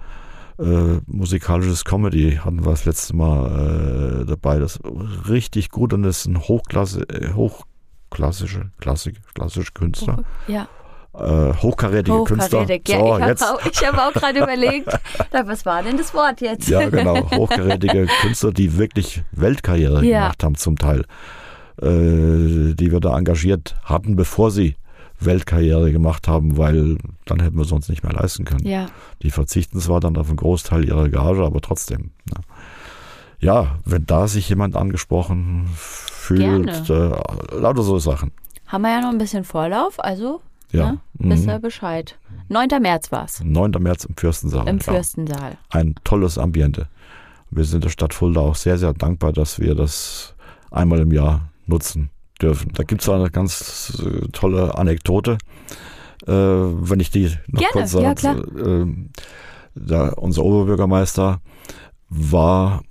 Äh, 0.58 1.00
musikalisches 1.06 1.84
Comedy 1.84 2.38
hatten 2.44 2.64
wir 2.64 2.70
das 2.70 2.84
letzte 2.84 3.16
Mal 3.16 4.22
äh, 4.22 4.26
dabei. 4.26 4.58
Das 4.58 4.76
ist 4.76 5.28
richtig 5.28 5.70
gut 5.70 5.92
und 5.92 6.02
das 6.02 6.24
sind 6.24 6.38
Hochklasse, 6.38 7.08
äh, 7.08 7.32
hochklassische, 7.32 8.70
Klassik, 8.78 9.20
klassische 9.34 9.72
Künstler. 9.72 10.22
Ja, 10.46 10.68
Äh, 11.16 11.52
hochkarätige 11.62 12.24
Künstler. 12.24 12.62
Ja, 12.62 12.66
So, 12.66 12.74
ich 12.74 12.94
habe 12.96 13.34
auch, 13.40 13.66
ich 13.66 13.86
hab 13.86 13.98
auch 13.98 14.12
gerade 14.12 14.38
überlegt, 14.42 14.88
was 15.30 15.64
war 15.64 15.82
denn 15.82 15.96
das 15.96 16.12
Wort 16.12 16.40
jetzt? 16.40 16.68
Ja, 16.68 16.88
genau. 16.88 17.30
Hochkarätige 17.30 18.06
Künstler, 18.20 18.52
die 18.52 18.76
wirklich 18.78 19.22
Weltkarriere 19.32 20.04
Ja. 20.04 20.22
gemacht 20.22 20.42
haben 20.42 20.54
zum 20.56 20.76
Teil. 20.76 21.04
Äh, 21.80 22.74
die 22.74 22.90
wir 22.92 23.00
da 23.00 23.16
engagiert 23.18 23.76
hatten, 23.84 24.14
bevor 24.16 24.50
sie 24.50 24.76
Weltkarriere 25.20 25.90
gemacht 25.92 26.28
haben, 26.28 26.56
weil 26.56 26.98
dann 27.24 27.40
hätten 27.40 27.56
wir 27.56 27.64
sonst 27.64 27.88
nicht 27.88 28.02
mehr 28.04 28.12
leisten 28.12 28.44
können. 28.44 28.66
Ja, 28.66 28.86
Die 29.22 29.30
verzichten 29.30 29.80
zwar 29.80 30.00
dann 30.00 30.16
auf 30.16 30.28
einen 30.28 30.36
Großteil 30.36 30.84
ihrer 30.84 31.08
Gage, 31.08 31.44
aber 31.44 31.60
trotzdem. 31.60 32.10
Ne? 32.26 32.40
Ja, 33.40 33.76
wenn 33.84 34.06
da 34.06 34.28
sich 34.28 34.48
jemand 34.48 34.76
angesprochen 34.76 35.68
fühlt, 35.76 36.88
äh, 36.90 37.10
lauter 37.52 37.82
so 37.82 37.98
Sachen. 37.98 38.32
haben 38.66 38.82
wir 38.82 38.90
ja 38.90 39.00
noch 39.00 39.10
ein 39.10 39.18
bisschen 39.18 39.44
Vorlauf, 39.44 39.98
also 40.02 40.40
Ja. 40.78 40.92
ne, 40.92 40.98
wisst 41.14 41.44
Mhm. 41.44 41.50
ihr 41.50 41.58
Bescheid. 41.58 42.18
9. 42.48 42.68
März 42.80 43.10
war's, 43.12 43.42
9. 43.42 43.72
März 43.80 44.04
im 44.04 44.16
Fürstensaal. 44.16 44.68
im 44.68 44.78
ja. 44.78 44.82
Fürstensaal. 44.82 45.56
Ein 45.70 45.94
tolles 46.04 46.38
Ambiente. 46.38 46.88
Wir 47.50 47.64
sind 47.64 47.84
der 47.84 47.90
Stadt 47.90 48.12
Fulda 48.14 48.40
auch 48.40 48.56
sehr, 48.56 48.78
sehr 48.78 48.92
dankbar, 48.92 49.32
dass 49.32 49.60
wir 49.60 49.74
das 49.74 50.34
einmal 50.70 51.00
im 51.00 51.12
Jahr 51.12 51.48
nutzen 51.66 52.10
dürfen. 52.42 52.72
Da 52.74 52.82
gibt 52.82 53.02
es 53.02 53.08
eine 53.08 53.30
ganz 53.30 54.02
äh, 54.04 54.26
tolle 54.32 54.76
Anekdote, 54.76 55.38
äh, 56.26 56.32
wenn 56.32 57.00
ich 57.00 57.10
die 57.10 57.26
noch 57.46 57.60
Gerne, 57.60 57.72
kurz 57.72 57.92
ja, 57.92 58.14
sage. 58.16 58.86
Äh, 58.86 59.20
da, 59.76 60.08
unser 60.10 60.44
Oberbürgermeister 60.44 61.40
war 62.08 62.82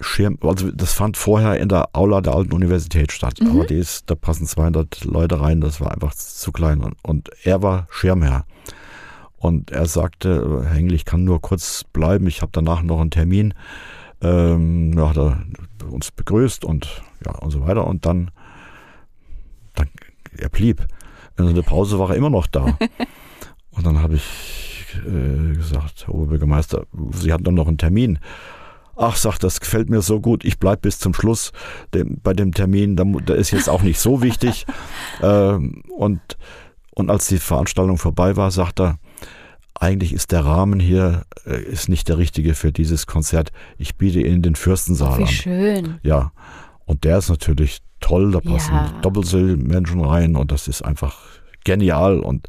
Schirm, 0.00 0.38
also 0.42 0.70
das 0.70 0.92
fand 0.94 1.16
vorher 1.16 1.58
in 1.60 1.68
der 1.68 1.90
Aula 1.92 2.20
der 2.20 2.34
alten 2.34 2.52
Universität 2.52 3.12
statt, 3.12 3.38
Mhm. 3.40 3.50
aber 3.50 3.66
die 3.66 3.74
ist, 3.76 4.10
da 4.10 4.14
passen 4.14 4.46
200 4.46 5.04
Leute 5.04 5.40
rein, 5.40 5.60
das 5.60 5.80
war 5.80 5.92
einfach 5.92 6.14
zu 6.14 6.52
klein 6.52 6.80
und, 6.80 6.94
und 7.02 7.30
er 7.44 7.62
war 7.62 7.86
Schirmherr. 7.90 8.44
Und 9.36 9.70
er 9.70 9.86
sagte, 9.86 10.62
Herr 10.64 10.76
Engel, 10.76 10.94
ich 10.94 11.04
kann 11.06 11.24
nur 11.24 11.40
kurz 11.40 11.84
bleiben, 11.84 12.26
ich 12.26 12.42
habe 12.42 12.52
danach 12.52 12.82
noch 12.82 13.00
einen 13.00 13.10
Termin. 13.10 13.54
Ähm, 14.22 14.92
ja, 14.94 15.08
hat 15.08 15.16
er 15.16 15.42
uns 15.90 16.10
begrüßt 16.10 16.62
und 16.64 17.02
ja 17.24 17.32
und 17.36 17.50
so 17.50 17.66
weiter 17.66 17.86
und 17.86 18.04
dann, 18.04 18.30
dann 19.74 19.88
er 20.36 20.50
blieb. 20.50 20.86
In 21.38 21.54
der 21.54 21.62
Pause 21.62 21.98
war 21.98 22.10
er 22.10 22.16
immer 22.16 22.28
noch 22.28 22.46
da. 22.46 22.76
und 23.70 23.86
dann 23.86 24.02
habe 24.02 24.16
ich 24.16 24.84
äh, 25.06 25.54
gesagt, 25.54 26.06
Herr 26.06 26.14
Oberbürgermeister, 26.14 26.84
Sie 27.12 27.32
hatten 27.32 27.44
doch 27.44 27.52
noch 27.52 27.68
einen 27.68 27.78
Termin. 27.78 28.18
Ach, 29.02 29.16
sagt, 29.16 29.42
das 29.44 29.60
gefällt 29.60 29.88
mir 29.88 30.02
so 30.02 30.20
gut, 30.20 30.44
ich 30.44 30.58
bleibe 30.58 30.82
bis 30.82 30.98
zum 30.98 31.14
Schluss 31.14 31.52
dem, 31.94 32.18
bei 32.22 32.34
dem 32.34 32.52
Termin, 32.52 32.96
mu- 33.02 33.20
der 33.20 33.36
ist 33.36 33.50
jetzt 33.50 33.68
auch 33.70 33.80
nicht 33.82 33.98
so 33.98 34.20
wichtig. 34.20 34.66
ähm, 35.22 35.82
und, 35.96 36.20
und 36.94 37.08
als 37.10 37.26
die 37.28 37.38
Veranstaltung 37.38 37.96
vorbei 37.96 38.36
war, 38.36 38.50
sagt 38.50 38.78
er, 38.80 38.98
eigentlich 39.74 40.12
ist 40.12 40.32
der 40.32 40.44
Rahmen 40.44 40.78
hier 40.80 41.22
äh, 41.46 41.62
ist 41.62 41.88
nicht 41.88 42.08
der 42.10 42.18
richtige 42.18 42.54
für 42.54 42.72
dieses 42.72 43.06
Konzert. 43.06 43.52
Ich 43.78 43.96
biete 43.96 44.20
Ihnen 44.20 44.42
den 44.42 44.54
Fürstensaal 44.54 45.18
Wie 45.18 45.22
an. 45.22 45.28
schön. 45.28 45.98
Ja, 46.02 46.32
und 46.84 47.04
der 47.04 47.16
ist 47.18 47.30
natürlich 47.30 47.78
toll, 48.00 48.32
da 48.32 48.40
passen 48.40 48.74
Ja. 48.74 48.92
Doppelsill-Menschen 49.00 50.04
rein 50.04 50.36
und 50.36 50.52
das 50.52 50.68
ist 50.68 50.82
einfach 50.82 51.16
genial 51.64 52.20
und 52.20 52.48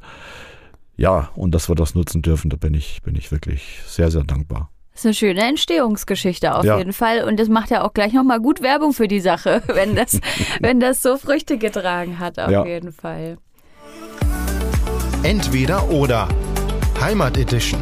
ja, 0.97 1.29
und 1.35 1.55
dass 1.55 1.69
wir 1.69 1.75
das 1.75 1.95
nutzen 1.95 2.21
dürfen, 2.21 2.49
da 2.49 2.57
bin 2.57 2.73
ich, 2.73 3.01
bin 3.03 3.15
ich 3.15 3.31
wirklich 3.31 3.79
sehr, 3.87 4.11
sehr 4.11 4.23
dankbar. 4.25 4.69
Das 4.93 5.01
ist 5.01 5.05
eine 5.05 5.13
schöne 5.13 5.41
Entstehungsgeschichte 5.41 6.53
auf 6.53 6.65
Ja. 6.65 6.77
jeden 6.77 6.93
Fall. 6.93 7.23
Und 7.23 7.39
das 7.39 7.47
macht 7.47 7.69
ja 7.71 7.83
auch 7.83 7.93
gleich 7.93 8.13
nochmal 8.13 8.39
gut 8.39 8.61
Werbung 8.61 8.93
für 8.93 9.07
die 9.07 9.21
Sache, 9.21 9.63
wenn 9.67 9.95
das, 9.95 10.19
wenn 10.59 10.79
das 10.79 11.01
so 11.01 11.17
Früchte 11.17 11.57
getragen 11.57 12.19
hat, 12.19 12.37
auf 12.39 12.51
Ja. 12.51 12.65
jeden 12.65 12.91
Fall. 12.91 13.37
Entweder 15.23 15.89
oder. 15.89 16.27
Heimat 16.99 17.37
Edition. 17.37 17.81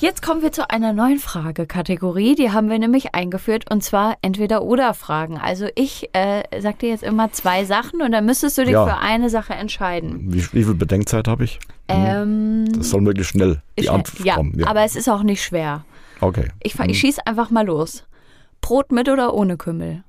Jetzt 0.00 0.22
kommen 0.22 0.42
wir 0.42 0.52
zu 0.52 0.70
einer 0.70 0.92
neuen 0.92 1.18
Fragekategorie. 1.18 2.36
Die 2.36 2.52
haben 2.52 2.70
wir 2.70 2.78
nämlich 2.78 3.16
eingeführt 3.16 3.68
und 3.68 3.82
zwar 3.82 4.16
Entweder-Oder-Fragen. 4.22 5.38
Also 5.38 5.66
ich 5.74 6.08
äh, 6.12 6.42
sag 6.60 6.78
dir 6.78 6.90
jetzt 6.90 7.02
immer 7.02 7.32
zwei 7.32 7.64
Sachen 7.64 8.00
und 8.02 8.12
dann 8.12 8.24
müsstest 8.24 8.58
du 8.58 8.62
dich 8.62 8.72
Ja. 8.74 8.86
für 8.86 8.96
eine 8.98 9.28
Sache 9.28 9.54
entscheiden. 9.54 10.32
Wie, 10.32 10.40
wie 10.52 10.62
viel 10.64 10.74
Bedenkzeit 10.74 11.26
habe 11.26 11.42
ich? 11.44 11.58
Ähm, 11.88 12.66
Das 12.76 12.90
soll 12.90 13.00
möglichst 13.00 13.32
schnell 13.32 13.60
die 13.76 13.84
schnell. 13.84 13.94
Antwort 13.96 14.24
ja, 14.24 14.34
kommen. 14.36 14.56
Ja, 14.56 14.68
aber 14.68 14.82
es 14.84 14.94
ist 14.94 15.08
auch 15.08 15.24
nicht 15.24 15.42
schwer. 15.42 15.84
okay. 16.20 16.48
Ich, 16.62 16.74
fa- 16.74 16.84
ich 16.84 17.00
schieß 17.00 17.18
einfach 17.20 17.50
mal 17.50 17.66
los. 17.66 18.04
Brot 18.60 18.92
mit 18.92 19.08
oder 19.08 19.34
ohne 19.34 19.56
Kümmel? 19.56 20.04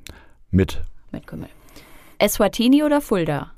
Mit 0.51 0.81
Mit 1.11 1.25
Kümmel. 1.25 1.49
Eswatini 2.19 2.83
oder 2.83 3.01
Fulda? 3.01 3.51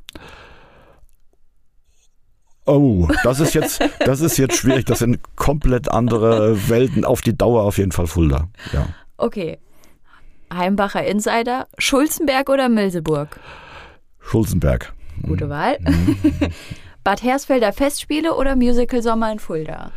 Oh, 2.65 3.07
das 3.23 3.39
ist 3.39 3.53
jetzt, 3.53 3.81
das 3.99 4.21
ist 4.21 4.37
jetzt 4.37 4.55
schwierig. 4.55 4.85
Das 4.85 4.99
sind 4.99 5.19
komplett 5.35 5.89
andere 5.89 6.69
Welten. 6.69 7.05
Auf 7.05 7.21
die 7.21 7.35
Dauer 7.35 7.63
auf 7.63 7.77
jeden 7.77 7.91
Fall 7.91 8.07
Fulda. 8.07 8.47
Ja. 8.71 8.87
Okay. 9.17 9.57
Heimbacher 10.53 11.05
Insider, 11.05 11.67
Schulzenberg 11.77 12.49
oder 12.49 12.69
Milseburg? 12.69 13.39
Schulzenberg. 14.19 14.93
Gute 15.23 15.49
Wahl. 15.49 15.79
Bad 17.03 17.23
Hersfelder 17.23 17.73
Festspiele 17.73 18.35
oder 18.35 18.55
Musical 18.55 19.01
Sommer 19.01 19.31
in 19.31 19.39
Fulda? 19.39 19.91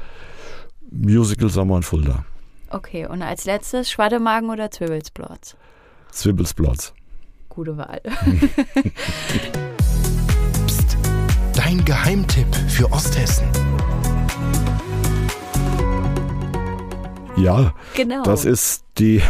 Musical 0.91 1.49
Sommer 1.49 1.77
in 1.79 1.83
Fulda. 1.83 2.25
Okay, 2.71 3.07
und 3.07 3.23
als 3.23 3.45
letztes 3.45 3.91
Schwademagen 3.91 4.51
oder 4.51 4.71
Zwiebelsblotz? 4.71 5.57
Zwiebelsplatz. 6.11 6.95
Gute 7.49 7.77
Wahl. 7.77 8.01
Dein 11.65 11.83
Geheimtipp 11.83 12.55
für 12.69 12.93
Osthessen. 12.93 13.47
Ja, 17.39 17.73
Genau. 17.97 18.23
das 18.23 18.45
ist 18.45 18.85
die, 18.99 19.23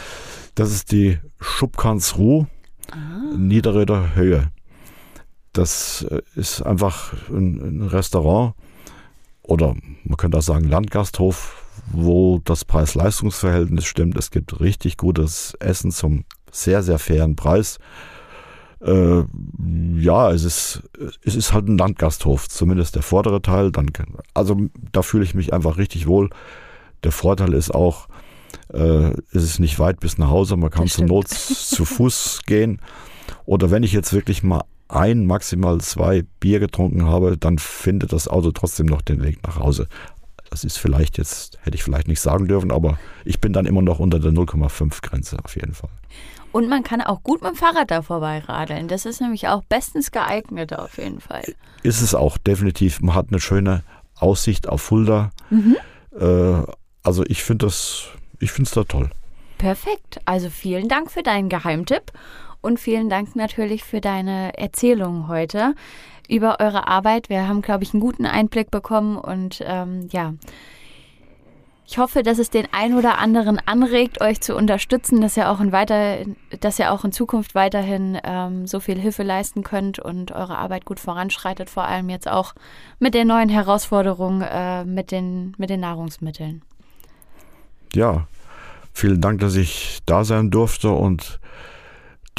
das 0.54 0.70
ist 0.70 0.92
die 0.92 1.18
Schubkansruh, 1.40 2.46
Niederröder 3.36 4.14
Höhe. 4.14 4.52
Das 5.52 6.06
äh, 6.08 6.22
ist 6.36 6.62
einfach 6.62 7.12
ein, 7.28 7.56
ein 7.58 7.82
Restaurant 7.88 8.54
oder 9.42 9.74
man 10.04 10.16
könnte 10.16 10.38
auch 10.38 10.42
sagen 10.42 10.68
Landgasthof, 10.68 11.82
wo 11.90 12.38
das 12.44 12.64
Preis-Leistungs-Verhältnis 12.64 13.84
stimmt. 13.84 14.16
Es 14.16 14.30
gibt 14.30 14.60
richtig 14.60 14.96
gutes 14.96 15.54
Essen 15.58 15.90
zum 15.90 16.24
sehr, 16.52 16.84
sehr 16.84 17.00
fairen 17.00 17.34
Preis. 17.34 17.80
Äh, 18.80 19.24
ja, 19.96 20.30
es 20.30 20.44
ist, 20.44 20.82
es 21.22 21.36
ist 21.36 21.52
halt 21.52 21.68
ein 21.68 21.78
Landgasthof, 21.78 22.48
zumindest 22.48 22.94
der 22.94 23.02
vordere 23.02 23.42
Teil. 23.42 23.72
Dann, 23.72 23.90
also 24.34 24.56
da 24.92 25.02
fühle 25.02 25.24
ich 25.24 25.34
mich 25.34 25.52
einfach 25.52 25.76
richtig 25.76 26.06
wohl. 26.06 26.30
Der 27.04 27.12
Vorteil 27.12 27.52
ist 27.52 27.74
auch, 27.74 28.08
äh, 28.72 29.10
es 29.32 29.42
ist 29.42 29.58
nicht 29.58 29.78
weit 29.78 30.00
bis 30.00 30.18
nach 30.18 30.28
Hause, 30.28 30.56
man 30.56 30.70
kann 30.70 30.86
zur. 30.86 31.06
Not 31.06 31.28
zu 31.28 31.84
Fuß 31.84 32.42
gehen. 32.46 32.80
Oder 33.44 33.70
wenn 33.70 33.82
ich 33.82 33.92
jetzt 33.92 34.12
wirklich 34.12 34.42
mal 34.42 34.64
ein, 34.88 35.26
maximal 35.26 35.80
zwei 35.80 36.24
Bier 36.40 36.58
getrunken 36.58 37.04
habe, 37.04 37.36
dann 37.36 37.58
findet 37.58 38.12
das 38.12 38.28
Auto 38.28 38.50
trotzdem 38.50 38.86
noch 38.86 39.02
den 39.02 39.22
Weg 39.22 39.42
nach 39.46 39.58
Hause. 39.58 39.86
Das 40.50 40.64
ist 40.64 40.78
vielleicht 40.78 41.16
jetzt, 41.16 41.58
hätte 41.62 41.76
ich 41.76 41.84
vielleicht 41.84 42.08
nicht 42.08 42.20
sagen 42.20 42.48
dürfen, 42.48 42.72
aber 42.72 42.98
ich 43.24 43.40
bin 43.40 43.52
dann 43.52 43.66
immer 43.66 43.82
noch 43.82 44.00
unter 44.00 44.18
der 44.18 44.32
0,5 44.32 45.00
Grenze 45.00 45.38
auf 45.44 45.54
jeden 45.54 45.74
Fall. 45.74 45.90
Und 46.52 46.68
man 46.68 46.82
kann 46.82 47.00
auch 47.00 47.22
gut 47.22 47.42
mit 47.42 47.52
dem 47.52 47.56
Fahrrad 47.56 47.90
da 47.90 48.02
vorbeiradeln. 48.02 48.88
Das 48.88 49.06
ist 49.06 49.20
nämlich 49.20 49.48
auch 49.48 49.62
bestens 49.64 50.10
geeignet 50.10 50.76
auf 50.76 50.98
jeden 50.98 51.20
Fall. 51.20 51.44
Ist 51.82 52.00
es 52.00 52.14
auch 52.14 52.38
definitiv. 52.38 53.00
Man 53.00 53.14
hat 53.14 53.26
eine 53.30 53.40
schöne 53.40 53.82
Aussicht 54.18 54.68
auf 54.68 54.82
Fulda. 54.82 55.30
Mhm. 55.50 55.76
Äh, 56.18 56.62
also 57.02 57.24
ich 57.26 57.42
finde 57.42 57.66
das, 57.66 58.08
ich 58.40 58.50
finde 58.52 58.68
es 58.68 58.74
da 58.74 58.84
toll. 58.84 59.10
Perfekt. 59.58 60.20
Also 60.24 60.50
vielen 60.50 60.88
Dank 60.88 61.10
für 61.10 61.22
deinen 61.22 61.48
Geheimtipp. 61.48 62.12
Und 62.62 62.78
vielen 62.78 63.08
Dank 63.08 63.36
natürlich 63.36 63.84
für 63.84 64.00
deine 64.00 64.58
Erzählung 64.58 65.28
heute 65.28 65.74
über 66.28 66.60
eure 66.60 66.88
Arbeit. 66.88 67.28
Wir 67.28 67.48
haben, 67.48 67.62
glaube 67.62 67.84
ich, 67.84 67.94
einen 67.94 68.00
guten 68.00 68.26
Einblick 68.26 68.70
bekommen 68.70 69.16
und 69.16 69.62
ähm, 69.64 70.08
ja. 70.12 70.34
Ich 71.90 71.98
hoffe, 71.98 72.22
dass 72.22 72.38
es 72.38 72.50
den 72.50 72.68
ein 72.70 72.94
oder 72.94 73.18
anderen 73.18 73.58
anregt, 73.66 74.20
euch 74.20 74.40
zu 74.40 74.54
unterstützen, 74.54 75.20
dass 75.20 75.36
ihr 75.36 75.50
auch 75.50 75.58
in, 75.58 75.72
weiter, 75.72 76.18
dass 76.60 76.78
ihr 76.78 76.92
auch 76.92 77.04
in 77.04 77.10
Zukunft 77.10 77.56
weiterhin 77.56 78.16
ähm, 78.22 78.68
so 78.68 78.78
viel 78.78 78.96
Hilfe 78.96 79.24
leisten 79.24 79.64
könnt 79.64 79.98
und 79.98 80.30
eure 80.30 80.56
Arbeit 80.56 80.84
gut 80.84 81.00
voranschreitet, 81.00 81.68
vor 81.68 81.86
allem 81.86 82.08
jetzt 82.08 82.28
auch 82.28 82.54
mit 83.00 83.12
den 83.14 83.26
neuen 83.26 83.48
Herausforderungen 83.48 84.42
äh, 84.42 84.84
mit, 84.84 85.10
den, 85.10 85.56
mit 85.58 85.68
den 85.68 85.80
Nahrungsmitteln. 85.80 86.62
Ja, 87.92 88.28
vielen 88.92 89.20
Dank, 89.20 89.40
dass 89.40 89.56
ich 89.56 89.98
da 90.06 90.22
sein 90.22 90.52
durfte 90.52 90.90
und 90.90 91.40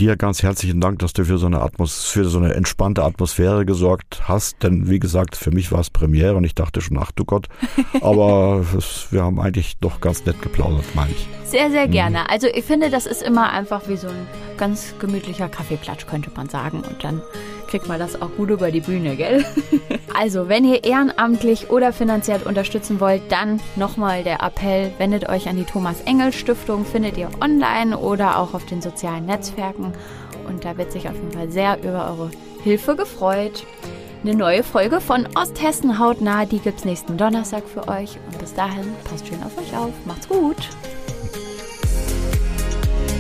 dir 0.02 0.18
ganz 0.18 0.42
herzlichen 0.42 0.82
Dank, 0.82 1.00
dass 1.00 1.14
du 1.14 1.26
für 1.26 1.38
so 1.38 1.46
eine 1.46 1.62
Atmosphäre, 1.62 2.28
so 2.28 2.40
eine 2.40 2.56
entspannte 2.56 3.04
Atmosphäre 3.04 3.66
gesorgt 3.66 4.28
hast. 4.28 4.64
Denn 4.64 4.90
wie 4.90 5.00
gesagt, 5.00 5.36
für 5.36 5.52
mich 5.52 5.72
war 5.72 5.80
es 5.80 5.92
Premiere 5.92 6.36
und 6.36 6.44
ich 6.44 6.56
dachte 6.56 6.82
schon, 6.82 6.98
ach 6.98 7.12
du 7.12 7.24
Gott. 7.24 7.48
Aber 8.02 8.66
es, 8.78 9.08
wir 9.12 9.24
haben 9.24 9.40
eigentlich 9.40 9.78
doch 9.78 10.02
ganz 10.02 10.26
nett 10.26 10.42
geplaudert, 10.42 10.86
meine 10.96 11.12
ich. 11.12 11.28
Sehr, 11.44 11.70
sehr 11.70 11.88
mhm. 11.88 11.92
gerne. 11.92 12.30
Also 12.30 12.48
ich 12.48 12.66
finde, 12.66 12.90
das 12.90 13.06
ist 13.06 13.22
immer 13.22 13.52
einfach 13.52 13.88
wie 13.88 13.98
so 13.98 14.08
ein 14.08 14.28
ganz 14.58 14.96
gemütlicher 15.00 15.50
Kaffeeplatsch, 15.50 16.08
könnte 16.08 16.32
man 16.36 16.50
sagen. 16.50 16.80
Und 16.80 17.04
dann 17.04 17.22
kriegt 17.72 17.88
man 17.88 18.00
das 18.00 18.22
auch 18.22 18.30
gut 18.36 18.50
über 18.50 18.70
die 18.70 18.82
Bühne, 18.82 19.16
gell? 19.16 19.46
also, 20.14 20.50
wenn 20.50 20.66
ihr 20.66 20.84
ehrenamtlich 20.84 21.70
oder 21.70 21.94
finanziell 21.94 22.42
unterstützen 22.44 23.00
wollt, 23.00 23.22
dann 23.32 23.62
nochmal 23.78 24.24
der 24.24 24.44
Appell, 24.44 24.92
wendet 24.98 25.30
euch 25.30 25.48
an 25.48 25.56
die 25.56 25.64
Thomas 25.64 26.02
Engel 26.02 26.34
Stiftung, 26.34 26.86
findet 26.86 27.18
ihr 27.18 27.30
online 27.40 27.98
oder 27.98 28.38
auch 28.38 28.54
auf 28.54 28.66
den 28.66 28.82
sozialen 28.82 29.26
Netzwerken. 29.26 29.94
Und 30.48 30.66
da 30.66 30.78
wird 30.78 30.92
sich 30.92 31.08
auf 31.08 31.16
jeden 31.16 31.32
Fall 31.32 31.50
sehr 31.50 31.78
über 31.80 32.10
eure 32.12 32.32
Hilfe 32.62 32.96
gefreut. 32.98 33.66
Eine 34.24 34.36
neue 34.36 34.64
Folge 34.64 35.00
von 35.00 35.28
Osthessen 35.36 35.98
hautnah, 35.98 36.46
die 36.46 36.60
gibt 36.60 36.80
es 36.80 36.86
nächsten 36.86 37.18
Donnerstag 37.18 37.64
für 37.68 37.88
euch. 37.88 38.18
Und 38.28 38.38
bis 38.38 38.54
dahin, 38.54 38.86
passt 39.10 39.28
schön 39.28 39.42
auf 39.44 39.58
euch 39.58 39.76
auf. 39.76 39.94
Macht's 40.06 40.28
gut. 40.28 40.58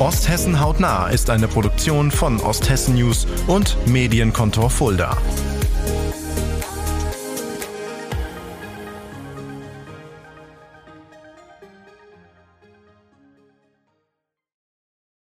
Osthessen 0.02 0.60
hautnah 0.60 1.10
ist 1.10 1.30
eine 1.30 1.48
Produktion 1.48 2.10
von 2.10 2.40
Osthessen 2.40 2.96
News 2.96 3.28
und 3.46 3.78
Medienkontor 3.86 4.72
Fulda. 4.72 5.16